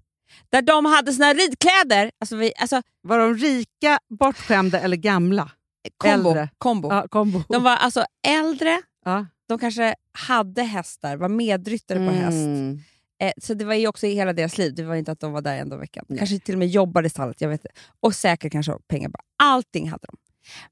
Där 0.51 0.63
de 0.63 0.85
hade 0.85 1.13
sina 1.13 1.35
ridkläder. 1.35 2.11
Alltså, 2.21 2.37
vi, 2.37 2.53
alltså 2.59 2.83
Var 3.01 3.19
de 3.19 3.35
rika, 3.35 3.99
bortskämda 4.09 4.81
eller 4.81 4.97
gamla? 4.97 5.51
Kombo. 5.97 6.29
Äldre. 6.29 6.49
kombo. 6.59 6.89
Ja, 6.91 7.09
kombo. 7.09 7.43
De 7.49 7.63
var 7.63 7.77
alltså 7.77 8.05
äldre, 8.27 8.83
ja. 9.05 9.27
de 9.49 9.59
kanske 9.59 9.95
hade 10.13 10.63
hästar, 10.63 11.17
var 11.17 11.29
medryttare 11.29 11.99
på 11.99 12.13
häst. 12.15 12.37
Mm. 12.47 12.81
Eh, 13.23 13.33
så 13.43 13.55
det 13.55 13.65
var 13.65 13.75
ju 13.75 13.87
också 13.89 14.07
i 14.07 14.15
hela 14.15 14.33
deras 14.33 14.59
liv. 14.59 14.75
Det 14.75 14.83
var 14.83 14.95
inte 14.95 15.13
att 15.13 15.21
de 15.21 15.33
var 15.33 15.41
där 15.41 15.57
en 15.57 15.69
dag 15.69 15.77
i 15.77 15.81
veckan. 15.81 16.05
Nej. 16.09 16.19
Kanske 16.19 16.39
till 16.39 16.55
och 16.55 16.59
med 16.59 16.69
jobbade 16.69 17.07
i 17.07 17.11
stallet. 17.11 17.41
Jag 17.41 17.49
vet 17.49 17.61
inte. 17.61 17.75
Och 18.01 18.15
säkert 18.15 18.53
kanske 18.53 18.73
pengar. 18.89 19.11
Allting 19.43 19.91
hade 19.91 20.07
de. 20.07 20.17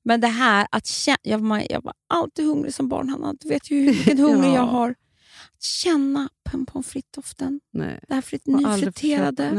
Men 0.02 0.20
det 0.20 0.28
här 0.28 0.66
att 0.70 0.86
känna... 0.86 1.18
Jag 1.22 1.38
var, 1.38 1.62
jag 1.70 1.84
var 1.84 1.94
alltid 2.08 2.46
hungrig 2.46 2.74
som 2.74 2.88
barn, 2.88 3.08
Hanna. 3.08 3.34
Du 3.40 3.48
vet 3.48 3.70
ju 3.70 3.84
vilken 3.84 4.18
hunger 4.24 4.48
Ja. 4.48 4.54
jag 4.54 4.62
har. 4.62 4.90
Att 4.90 5.62
känna 5.62 6.28
på 6.50 6.64
pommes 6.66 6.86
frites-doften. 6.86 7.60
Det 8.08 8.14
här 8.14 8.20
fritt, 8.20 8.46
nyfriterade 8.46 9.52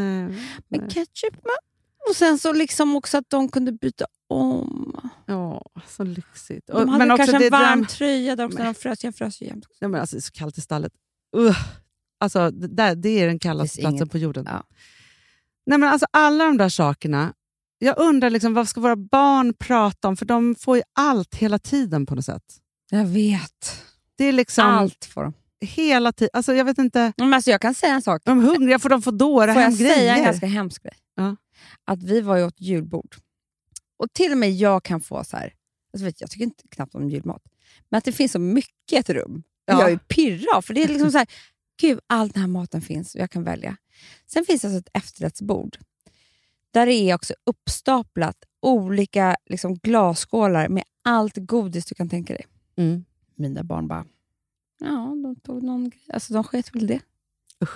med 0.67 0.91
ketchup 0.91 1.33
med. 1.33 1.68
Och 2.09 2.15
sen 2.15 2.39
så 2.39 2.53
liksom 2.53 2.95
också 2.95 3.17
att 3.17 3.25
de 3.29 3.49
kunde 3.49 3.71
byta 3.71 4.05
om. 4.29 4.99
Ja, 5.25 5.65
så 5.87 6.03
lyxigt. 6.03 6.67
De 6.67 6.89
hade 6.89 7.05
men 7.05 7.17
kanske 7.17 7.45
en 7.45 7.51
varm 7.51 7.79
dröm- 7.79 7.85
tröja 7.87 8.35
där 8.35 8.45
också 8.45 8.57
när 8.57 8.65
Nej. 8.65 8.73
de 8.73 8.79
frös. 8.79 9.03
Jag 9.03 9.15
frös 9.15 9.41
ju 9.41 9.45
jämt. 9.45 9.65
Nej, 9.81 9.89
men 9.89 10.01
alltså, 10.01 10.15
det 10.15 10.19
är 10.19 10.21
så 10.21 10.31
kallt 10.31 10.57
i 10.57 10.61
stallet. 10.61 10.93
Uh. 11.37 11.57
Alltså, 12.19 12.51
det, 12.51 12.67
där, 12.67 12.95
det 12.95 13.09
är 13.09 13.27
den 13.27 13.39
kallaste 13.39 13.77
platsen 13.79 13.95
inget- 13.95 14.11
på 14.11 14.17
jorden. 14.17 14.45
ja. 14.47 14.63
Nej, 15.65 15.77
men 15.79 15.89
alltså, 15.89 16.07
alla 16.11 16.45
de 16.45 16.57
där 16.57 16.69
sakerna. 16.69 17.33
Jag 17.79 17.97
undrar 17.99 18.29
liksom, 18.29 18.53
vad 18.53 18.67
ska 18.69 18.81
våra 18.81 18.95
barn 18.95 19.53
prata 19.53 20.07
om? 20.07 20.17
För 20.17 20.25
de 20.25 20.55
får 20.55 20.77
ju 20.77 20.83
allt 20.95 21.35
hela 21.35 21.59
tiden 21.59 22.05
på 22.05 22.15
något 22.15 22.25
sätt. 22.25 22.43
Jag 22.89 23.05
vet. 23.05 23.83
Det 24.17 24.25
är 24.25 24.31
liksom 24.31 24.65
Allt 24.65 25.05
får 25.05 25.23
de. 25.23 25.33
hela 25.61 26.11
tiden. 26.11 26.29
Alltså, 26.33 26.53
jag 26.53 26.65
vet 26.65 26.77
inte. 26.77 27.13
Men 27.17 27.33
alltså, 27.33 27.51
jag 27.51 27.61
kan 27.61 27.73
säga 27.73 27.93
en 27.93 28.01
sak. 28.01 28.21
Är 28.25 28.31
de 28.31 28.39
hungriga 28.43 28.79
får 28.79 28.89
de 28.89 29.01
få 29.01 29.11
dåra 29.11 29.53
Får 29.53 29.61
jag 29.61 29.73
säga 29.73 30.15
en 30.17 30.23
ganska 30.23 30.45
hemsk 30.47 30.83
grej? 30.83 30.97
Ja. 31.15 31.35
Att 31.89 32.03
vi 32.03 32.21
var 32.21 32.37
ju 32.37 32.43
åt 32.43 32.61
julbord. 32.61 33.15
Och 33.97 34.13
till 34.13 34.31
och 34.31 34.37
med 34.37 34.51
jag 34.51 34.83
kan 34.83 35.01
få 35.01 35.23
så 35.23 35.37
här... 35.37 35.53
Alltså 35.93 36.05
vet, 36.05 36.21
jag, 36.21 36.31
tycker 36.31 36.43
inte 36.43 36.63
knappt 36.69 36.95
om 36.95 37.09
julmat. 37.09 37.43
Men 37.89 37.97
att 37.97 38.03
det 38.03 38.11
finns 38.11 38.31
så 38.31 38.39
mycket 38.39 38.93
i 38.93 38.95
ett 38.95 39.09
rum. 39.09 39.43
Ja. 39.65 39.81
Jag 39.81 39.91
är 39.91 39.97
pirra 39.97 40.61
För 40.61 40.73
det 40.73 40.83
är 40.83 40.87
liksom 40.87 41.11
så 41.11 41.17
här... 41.17 41.27
Gud, 41.81 41.99
all 42.07 42.29
den 42.29 42.41
här 42.41 42.47
maten 42.47 42.81
finns 42.81 43.15
och 43.15 43.21
jag 43.21 43.31
kan 43.31 43.43
välja. 43.43 43.77
Sen 44.27 44.45
finns 44.45 44.61
det 44.61 44.67
alltså 44.67 44.79
ett 44.79 44.97
efterrättsbord. 44.97 45.77
Där 46.71 46.85
det 46.85 46.93
är 46.93 47.15
också 47.15 47.33
uppstaplat 47.43 48.37
olika 48.61 49.35
liksom, 49.45 49.75
glasskålar 49.75 50.69
med 50.69 50.83
allt 51.03 51.37
godis 51.37 51.85
du 51.85 51.95
kan 51.95 52.09
tänka 52.09 52.33
dig. 52.33 52.45
Mm. 52.75 53.05
Mina 53.35 53.63
barn 53.63 53.87
bara... 53.87 54.05
Ja, 54.79 55.15
de 55.23 55.35
tog 55.35 55.63
någon 55.63 55.89
grej. 55.89 56.01
Alltså 56.13 56.33
de 56.33 56.43
sket 56.43 56.75
väl 56.75 56.87
det. 56.87 56.99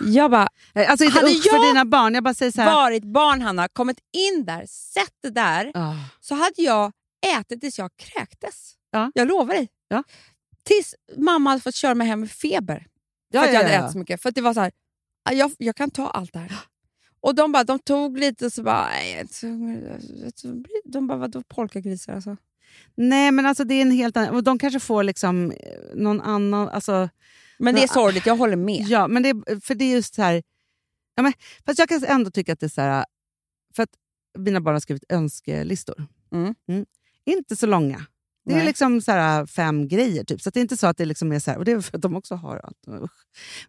Jag 0.02 0.32
bara, 0.32 0.48
Alltså 0.74 1.06
inte 1.06 1.20
Hade 1.20 1.32
usch 1.32 1.44
för 1.50 1.68
dina 1.68 1.86
barn. 1.86 2.14
Jag 2.14 2.24
bara 2.24 2.34
säger 2.34 2.52
så 2.52 2.62
här. 2.62 2.76
varit 2.76 3.04
barn, 3.04 3.42
Hanna, 3.42 3.68
kommit 3.68 3.98
in 4.14 4.46
där, 4.46 4.66
sett 4.70 5.14
det 5.22 5.30
där, 5.30 5.72
Ah. 5.74 5.94
så 6.20 6.36
hade 6.36 6.62
jag 6.62 6.92
ätit 7.40 7.62
tills 7.62 7.80
jag 7.80 7.92
kräktes. 7.98 8.74
Ja. 8.92 9.12
Jag 9.16 9.28
lovar 9.28 9.54
dig. 9.54 9.70
Ja. 9.88 10.04
Tills 10.64 10.96
mamma 11.18 11.50
hade 11.50 11.62
fått 11.62 11.76
köra 11.76 11.96
mig 11.96 12.08
hem 12.08 12.20
med 12.20 12.32
feber. 12.32 12.88
Ja, 13.32 13.42
för 13.42 13.48
att 13.48 13.54
ja, 13.54 13.60
jag 13.62 13.70
hade 13.70 13.84
ätit 13.84 13.92
så 13.92 13.98
mycket. 13.98 14.22
För 14.22 14.30
att 14.30 14.36
det 14.36 14.42
var 14.42 14.54
så 14.54 14.60
här, 14.60 14.72
"Ah, 15.30 15.34
jag, 15.34 15.52
jag 15.58 15.76
kan 15.76 15.92
ta 15.92 16.08
allt 16.10 16.34
det 16.34 16.40
här. 16.40 16.58
Och 17.22 17.36
de 17.36 17.52
bara, 17.52 17.64
de 17.64 17.80
tog 17.80 18.18
lite 18.18 18.46
och 18.46 18.54
så 18.54 18.64
bara, 18.64 18.90
de 20.86 21.08
bara, 21.08 21.18
vadå 21.18 21.42
polkagrisar 21.48 22.14
alltså? 22.14 22.38
Nej, 22.96 23.32
men 23.32 23.46
alltså 23.46 23.64
det 23.64 23.74
är 23.76 23.82
en 23.82 23.92
helt 23.92 24.18
annan... 24.18 24.36
och 24.36 24.44
De 24.44 24.60
kanske 24.60 24.80
får 24.80 25.04
liksom 25.04 25.52
eh, 25.52 25.58
någon 25.96 26.22
annan... 26.22 26.70
Alltså, 26.70 27.10
Men 27.60 27.76
det 27.76 27.84
är 27.84 27.88
sorgligt, 27.88 28.26
jag 28.26 28.38
håller 28.38 28.56
med. 28.56 28.86
Ja, 28.88 29.08
men 29.08 29.24
det, 29.24 29.30
är- 29.30 29.60
för 29.60 29.76
det 29.76 29.86
är 29.86 29.92
just 29.96 30.16
så 30.16 30.22
här... 30.22 30.44
Ja, 31.16 31.24
men, 31.24 31.34
fast 31.66 31.80
jag 31.80 31.90
kan 31.90 32.04
ändå 32.04 32.32
tycka 32.32 32.54
att 32.54 32.60
det 32.60 32.66
är 32.66 32.70
så 32.70 32.82
här... 32.82 33.06
För 33.76 33.84
att 33.84 33.90
mina 34.38 34.62
barn 34.62 34.76
har 34.76 34.80
skrivit 34.80 35.04
önskelistor. 35.10 36.06
Mm. 36.34 36.56
Inte 37.26 37.56
så 37.56 37.66
långa. 37.66 38.06
Det 38.46 38.52
är 38.54 38.58
Nej. 38.58 38.66
liksom 38.66 39.02
så 39.02 39.12
här 39.12 39.46
fem 39.46 39.88
grejer, 39.88 40.24
typ. 40.24 40.42
så 40.42 40.50
det 40.50 40.60
är 40.60 40.62
inte 40.62 40.78
så 40.78 40.88
att 40.88 40.98
det 40.98 41.06
liksom 41.06 41.32
är 41.32 41.40
så 41.40 41.52
här, 41.52 41.58
och 41.58 41.66
det 41.66 41.72
är 41.72 41.82
för 41.82 41.98
att 41.98 42.02
de 42.02 42.16
också 42.16 42.36
har 42.36 42.58
allt. 42.64 42.78
Usch. 43.04 43.12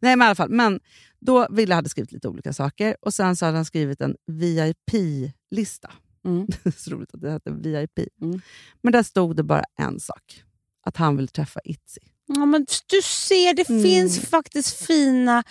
Nej, 0.01 0.17
men 0.17 0.25
i 0.25 0.29
alla 0.29 0.35
fall. 0.35 0.51
Men 0.51 0.81
då 1.21 1.47
Ville 1.51 1.75
hade 1.75 1.89
skrivit 1.89 2.13
lite 2.13 2.29
olika 2.29 2.53
saker 2.53 2.97
och 3.01 3.15
sen 3.15 3.37
så 3.37 3.45
hade 3.47 3.59
han 3.59 3.65
skrivit 3.65 4.01
en 4.01 4.17
VIP-lista. 4.27 5.93
Mm. 6.25 6.47
Det 6.63 6.67
är 6.67 6.71
så 6.71 6.91
roligt 6.91 7.15
att 7.15 7.21
det 7.21 7.33
heter 7.33 7.51
VIP. 7.51 7.99
Mm. 8.23 8.41
Men 8.83 8.93
där 8.93 9.03
stod 9.03 9.37
det 9.37 9.43
bara 9.43 9.65
en 9.79 10.01
sak. 10.01 10.43
Att 10.87 10.97
han 10.97 11.17
vill 11.17 11.29
träffa 11.29 11.61
Itzy. 11.65 12.01
Ja, 12.27 12.47
men 12.47 12.67
du 12.91 13.03
ser, 13.03 13.55
det 13.55 13.69
Mm. 13.69 13.83
finns 13.83 14.21
faktiskt 14.21 14.87
fina 14.87 15.45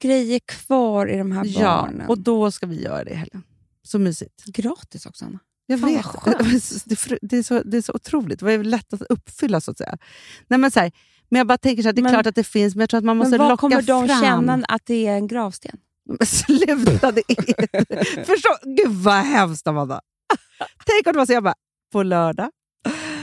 grejer 0.00 0.40
kvar 0.46 1.06
i 1.06 1.16
de 1.18 1.32
här 1.32 1.44
Ja, 1.46 1.60
barnen. 1.82 2.06
och 2.08 2.18
då 2.18 2.50
ska 2.50 2.66
vi 2.66 2.82
göra 2.82 3.04
det 3.04 3.10
i 3.10 3.14
helgen. 3.14 3.42
Så 3.82 3.98
mysigt. 3.98 4.44
Gratis 4.44 5.06
också, 5.06 5.24
Anna. 5.24 5.38
Jag 5.66 5.80
Fan, 5.80 5.92
vet. 5.94 6.04
Det 6.84 7.18
det, 7.22 7.36
är 7.36 7.42
så, 7.42 7.62
det 7.62 7.76
är 7.76 7.82
så 7.82 7.92
otroligt. 7.92 8.38
Det 8.40 8.44
var 8.56 8.64
lätt 8.64 8.92
att 8.92 9.02
uppfylla, 9.02 9.60
så 9.60 9.70
att 9.70 9.78
säga. 9.78 9.98
Nej, 10.48 10.58
men, 10.58 10.70
så 10.70 10.80
här, 10.80 10.92
men 11.28 11.38
jag 11.38 11.46
bara 11.46 11.58
tänker 11.58 11.82
så 11.82 11.88
här, 11.88 11.92
det 11.92 12.00
är 12.00 12.02
Men- 12.02 12.12
klart 12.12 12.26
att 12.26 12.34
det 12.34 12.44
finns, 12.44 12.74
men 12.74 12.80
jag 12.80 12.90
tror 12.90 12.98
att 12.98 13.04
man 13.04 13.16
måste 13.16 13.30
Men 13.30 13.38
vad 13.38 13.48
locka 13.50 13.60
kommer 13.60 13.82
de 13.82 14.08
fram... 14.08 14.22
känna 14.22 14.64
att 14.68 14.86
det 14.86 15.06
är 15.06 15.16
en 15.16 15.26
gravsten? 15.26 15.78
Men 16.04 16.26
sluta! 16.26 17.12
Det 17.12 17.22
är... 17.28 18.24
Förstå, 18.24 18.48
gud 18.64 18.90
vad 18.90 19.14
hemskt, 19.14 19.66
Amanda. 19.66 20.00
Tänk 20.86 21.06
om 21.06 21.12
det 21.12 21.18
var 21.18 21.26
så, 21.26 21.32
jag 21.32 21.42
bara, 21.42 21.54
på 21.92 22.02
lördag, 22.02 22.50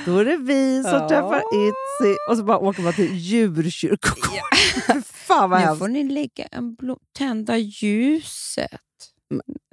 då 0.05 0.17
är 0.17 0.25
det 0.25 0.37
vi 0.37 0.83
som 0.83 0.91
Ja. 0.93 1.09
träffar 1.09 1.37
Itzy 1.53 2.15
och 2.29 2.37
så 2.37 2.43
bara 2.43 2.57
åker 2.57 2.81
man 2.81 2.93
till 2.93 3.15
djurkyrkogården. 3.17 5.03
Fan 5.05 5.49
vad 5.49 5.59
Nu 5.59 5.65
hemskt. 5.65 5.79
får 5.79 5.87
ni 5.87 6.03
lägga 6.03 6.45
en 6.51 6.75
blom, 6.75 6.99
tända 7.17 7.57
ljuset. 7.57 8.71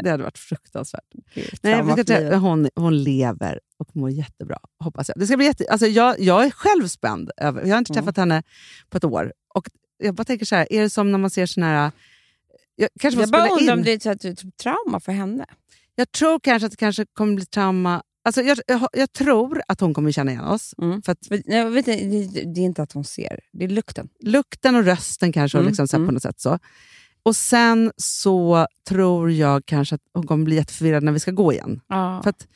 Det 0.02 0.10
hade 0.10 0.22
varit 0.22 0.38
fruktansvärt. 0.38 1.04
Gud, 1.34 1.50
Nej, 1.62 1.82
träffa, 2.04 2.18
livet. 2.20 2.40
hon, 2.40 2.68
hon 2.76 3.02
lever 3.02 3.60
och 3.78 3.96
mår 3.96 4.10
jättebra, 4.10 4.58
hoppas 4.84 5.08
jag. 5.08 5.18
Det 5.18 5.26
ska 5.26 5.36
bli 5.36 5.46
jätte, 5.46 5.64
alltså 5.70 5.86
jag, 5.86 6.20
jag 6.20 6.44
är 6.46 6.50
själv 6.50 6.86
spänd. 6.88 7.30
Över, 7.36 7.60
jag 7.62 7.68
har 7.74 7.78
inte 7.78 7.92
Mm. 7.92 8.02
träffat 8.04 8.16
henne 8.16 8.42
på 8.90 8.96
ett 8.96 9.04
år. 9.04 9.32
Och 9.54 9.68
jag 9.98 10.14
bara 10.14 10.24
tänker 10.24 10.46
så 10.46 10.56
här, 10.56 10.72
är 10.72 10.80
det 10.82 10.90
som 10.90 11.12
när 11.12 11.18
man 11.18 11.30
ser 11.30 11.46
såna 11.46 11.66
här... 11.66 11.92
Jag, 12.80 12.88
kanske 13.00 13.20
Jag 13.20 13.30
bara 13.30 13.48
undrar 13.48 13.62
in. 13.74 13.78
om 13.78 13.82
det 13.82 14.06
är 14.06 14.12
ett 14.12 14.20
typ 14.20 14.56
trauma 14.56 15.00
för 15.00 15.12
henne. 15.12 15.46
Jag 15.94 16.12
tror 16.12 16.40
kanske 16.40 16.66
att 16.66 16.72
det 16.72 16.76
kanske 16.76 17.06
kommer 17.12 17.34
bli 17.34 17.46
trauma. 17.46 18.02
Alltså 18.24 18.42
jag, 18.42 18.58
jag, 18.66 18.88
jag 18.92 19.12
tror 19.12 19.62
att 19.68 19.80
hon 19.80 19.94
kommer 19.94 20.12
känna 20.12 20.30
igen 20.30 20.44
oss. 20.44 20.74
Mm. 20.82 21.02
För 21.02 21.12
att 21.12 21.18
jag 21.44 21.70
vet, 21.70 21.86
det, 21.86 21.94
det 22.54 22.60
är 22.60 22.64
inte 22.64 22.82
att 22.82 22.92
hon 22.92 23.04
ser, 23.04 23.40
det 23.52 23.64
är 23.64 23.68
lukten. 23.68 24.08
lukten 24.20 24.76
och 24.76 24.84
rösten 24.84 25.32
kanske, 25.32 25.58
och 25.58 25.62
Mm, 25.62 25.70
liksom 25.70 25.88
så 25.88 25.96
mm. 25.96 26.08
på 26.08 26.12
något 26.12 26.22
sätt 26.22 26.40
så. 26.40 26.58
Och 27.22 27.36
sen 27.36 27.92
så 27.96 28.66
tror 28.88 29.30
jag 29.32 29.66
kanske 29.66 29.94
att 29.94 30.00
hon 30.14 30.26
kommer 30.26 30.44
bli 30.44 30.56
jätteförvirrad 30.56 31.02
när 31.02 31.12
vi 31.12 31.20
ska 31.20 31.30
gå 31.30 31.52
igen. 31.52 31.80
Ja. 31.88 32.20
För 32.22 32.30
att 32.30 32.46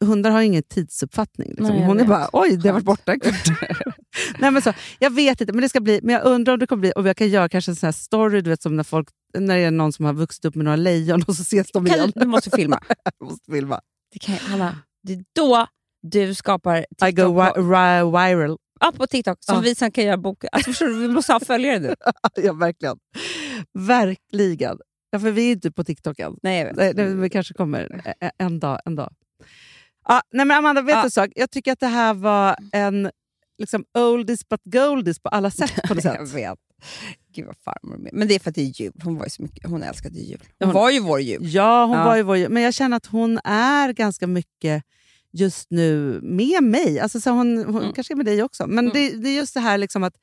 hundar 0.00 0.30
har 0.30 0.42
ingen 0.42 0.62
tidsuppfattning. 0.62 1.48
Liksom. 1.48 1.66
Nej, 1.76 1.84
hon 1.84 1.96
är 1.96 2.00
vet. 2.00 2.08
bara, 2.08 2.28
oj, 2.32 2.56
det 2.56 2.68
har 2.68 2.72
varit 2.74 2.84
borta. 2.84 3.16
Nej, 4.38 4.50
men 4.50 4.62
så, 4.62 4.72
jag 4.98 5.10
vet 5.10 5.40
inte, 5.40 5.52
men 5.52 5.62
det 5.62 5.68
ska 5.68 5.80
bli. 5.80 6.00
Men 6.02 6.14
jag 6.14 6.24
undrar 6.24 6.52
om 6.52 6.58
det 6.58 6.66
kommer 6.66 6.80
bli, 6.80 6.92
och 6.96 7.08
jag 7.08 7.16
kan 7.16 7.28
göra 7.28 7.48
kanske 7.48 7.70
en 7.70 7.76
sån 7.76 7.86
här 7.86 7.92
story, 7.92 8.40
du 8.40 8.50
vet 8.50 8.62
som 8.62 8.76
när 8.76 8.84
folk 8.84 9.08
när 9.38 9.56
det 9.56 9.62
är 9.62 9.70
någon 9.70 9.92
som 9.92 10.04
har 10.04 10.12
vuxit 10.12 10.44
upp 10.44 10.54
med 10.54 10.64
några 10.64 10.76
lejon 10.76 11.22
och 11.26 11.36
så 11.36 11.42
ses 11.42 11.72
de 11.72 11.86
Kan, 11.86 11.96
igen. 11.96 12.12
du 12.14 12.26
måste 12.26 12.50
filma. 12.50 12.80
Jag 13.18 13.28
måste 13.28 13.52
filma. 13.52 13.80
Det 14.12 14.18
kan, 14.18 14.34
Hanna, 14.34 14.78
det 15.02 15.12
är 15.12 15.24
då 15.36 15.66
du 16.02 16.34
skapar 16.34 16.76
I 16.78 16.80
go 16.80 17.06
TikTok 17.06 17.36
wi- 17.36 18.36
viral. 18.36 18.56
ja, 18.80 18.92
på 18.96 19.06
TikTok 19.06 19.38
som 19.40 19.54
Ja. 19.54 19.60
vi 19.60 19.74
sen 19.74 19.90
kan 19.90 20.04
göra 20.04 20.16
bok. 20.16 20.44
Alltså, 20.52 20.70
förstår 20.70 20.86
du, 20.86 21.00
vi 21.00 21.08
måste 21.08 21.32
ha 21.32 21.40
följare 21.40 21.78
nu. 21.78 21.94
ja, 22.42 22.52
verkligen. 22.52 22.96
Verkligen. 23.78 24.78
Ja, 25.10 25.18
för 25.18 25.30
vi 25.30 25.48
är 25.48 25.52
inte 25.52 25.72
på 25.72 25.84
TikTok 25.84 26.18
än. 26.18 26.36
Nej, 26.42 26.58
jag 26.58 26.66
vet. 26.66 26.76
Nej, 26.76 26.94
det, 26.94 27.04
vi 27.14 27.30
kanske 27.30 27.54
kommer 27.54 28.02
en 28.38 28.60
dag. 28.60 28.80
En 28.84 28.96
dag. 28.96 29.12
Ja, 30.08 30.22
nej, 30.32 30.46
men 30.46 30.56
Amanda, 30.56 30.82
vet 30.82 30.92
Ja. 30.94 31.00
du 31.00 31.04
en 31.04 31.10
sak? 31.10 31.30
Jag 31.34 31.50
tycker 31.50 31.72
att 31.72 31.80
det 31.80 31.86
här 31.86 32.14
var 32.14 32.56
en 32.72 33.10
liksom, 33.58 33.84
oldies 33.98 34.48
but 34.48 34.60
goldies 34.64 35.18
på 35.20 35.28
alla 35.28 35.50
sätt. 35.50 35.72
På 35.88 35.94
något 35.94 36.04
Jag 36.04 36.28
sätt. 36.28 36.36
vet. 36.36 36.58
Gud 37.34 37.46
vad 37.46 37.56
farmor 37.56 37.94
är 37.94 37.98
med. 37.98 38.10
Men 38.12 38.28
det 38.28 38.34
är 38.34 38.38
för 38.38 38.50
att 38.50 38.54
det 38.54 38.62
är 38.62 38.80
jul. 38.82 38.92
Hon, 39.04 39.16
var 39.16 39.24
ju 39.26 39.30
så 39.30 39.42
mycket, 39.42 39.70
hon 39.70 39.82
älskade 39.82 40.18
jul. 40.18 40.40
Hon, 40.58 40.66
Hon- 40.68 40.74
var 40.74 40.90
ju 40.90 41.00
vår 41.00 41.20
jul. 41.20 41.40
Ja, 41.54 41.84
hon 41.84 41.96
Ja. 41.98 42.04
var 42.04 42.16
ju 42.16 42.22
vår, 42.22 42.48
men 42.48 42.62
jag 42.62 42.74
känner 42.74 42.96
att 42.96 43.06
hon 43.06 43.38
är 43.44 43.92
ganska 43.92 44.26
mycket 44.26 44.82
just 45.32 45.70
nu 45.70 46.20
med 46.22 46.62
mig. 46.62 47.00
Alltså, 47.00 47.20
så 47.20 47.30
hon 47.30 47.56
hon 47.64 47.82
Mm. 47.82 47.92
kanske 47.92 48.14
är 48.14 48.16
med 48.16 48.26
dig 48.26 48.42
också. 48.42 48.66
Men 48.66 48.88
det, 48.88 49.10
det 49.10 49.28
är 49.28 49.36
just 49.36 49.54
det 49.54 49.60
här 49.60 49.78
liksom 49.78 50.02
att, 50.02 50.14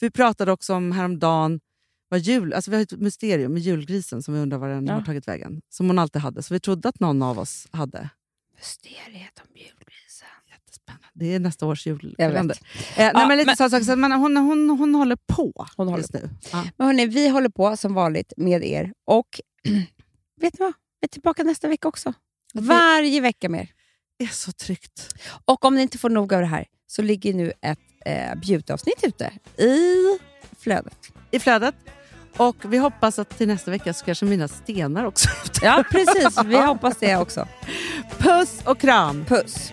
vi 0.00 0.10
pratade 0.10 0.52
också 0.52 0.74
om 0.74 0.92
häromdagen, 0.92 1.60
jul, 2.16 2.52
alltså 2.52 2.70
vi 2.70 2.76
har 2.76 2.82
ett 2.82 2.92
mysterium 3.00 3.52
med 3.52 3.62
julgrisen 3.62 4.22
som 4.22 4.34
vi 4.34 4.40
undrar 4.40 4.58
var 4.58 4.68
den 4.68 4.86
Ja. 4.86 4.92
har 4.94 5.02
tagit 5.02 5.28
vägen. 5.28 5.60
Som 5.68 5.86
hon 5.86 5.98
alltid 5.98 6.22
hade. 6.22 6.42
Så 6.42 6.54
vi 6.54 6.60
trodde 6.60 6.88
att 6.88 7.00
någon 7.00 7.22
av 7.22 7.38
oss 7.38 7.66
hade. 7.70 8.08
Mysteriet 8.56 9.38
om 9.40 9.46
julgrisen. 9.54 10.28
Jättespännande. 10.50 11.06
Det 11.12 11.34
är 11.34 11.38
nästa 11.40 11.66
års 11.66 11.86
julkalender. 11.86 12.56
Eh, 12.62 12.98
nej, 12.98 13.10
Ja, 13.14 13.28
men 13.28 13.36
lite 13.38 13.46
men- 13.46 13.56
så 13.56 13.70
saker, 13.70 13.84
så, 13.84 13.96
men 13.96 14.12
hon, 14.12 14.36
hon, 14.36 14.70
hon 14.70 14.94
håller 14.94 15.16
på 15.26 15.66
Hon 15.76 15.88
håller 15.88 15.98
just 16.02 16.12
nu. 16.12 16.30
Ja. 16.52 16.64
Men 16.76 16.86
hörni, 16.86 17.06
vi 17.06 17.28
håller 17.28 17.48
på 17.48 17.76
som 17.76 17.94
vanligt 17.94 18.32
med 18.36 18.64
er. 18.64 18.92
Och 19.06 19.40
vet 20.40 20.52
ni 20.58 20.64
vad? 20.64 20.72
Vi 21.00 21.06
är 21.06 21.08
tillbaka 21.08 21.42
nästa 21.42 21.68
vecka 21.68 21.88
också. 21.88 22.12
Varje 22.54 23.20
vecka 23.20 23.48
mer. 23.48 23.68
Det 24.18 24.24
är 24.24 24.28
så 24.28 24.52
tryggt. 24.52 25.14
Och 25.44 25.64
om 25.64 25.74
ni 25.74 25.82
inte 25.82 25.98
får 25.98 26.10
nog 26.10 26.34
av 26.34 26.40
det 26.40 26.46
här 26.46 26.66
så 26.86 27.02
ligger 27.02 27.34
nu 27.34 27.52
ett 27.60 27.78
eh, 28.06 28.34
bjudavsnitt 28.34 29.04
ute 29.04 29.32
i 29.62 29.96
flödet. 30.58 30.96
I 31.30 31.38
flödet. 31.40 31.74
Och 32.36 32.56
vi 32.64 32.78
hoppas 32.78 33.18
att 33.18 33.38
till 33.38 33.48
nästa 33.48 33.70
vecka 33.70 33.94
så 33.94 34.04
kanske 34.04 34.24
mina 34.24 34.48
stenar 34.48 35.04
också. 35.04 35.28
Ja, 35.62 35.84
precis. 35.90 36.38
Vi 36.44 36.56
hoppas 36.66 36.96
det 37.00 37.16
också. 37.16 37.48
Puss 38.18 38.60
och 38.64 38.78
kram! 38.78 39.24
Puss! 39.24 39.72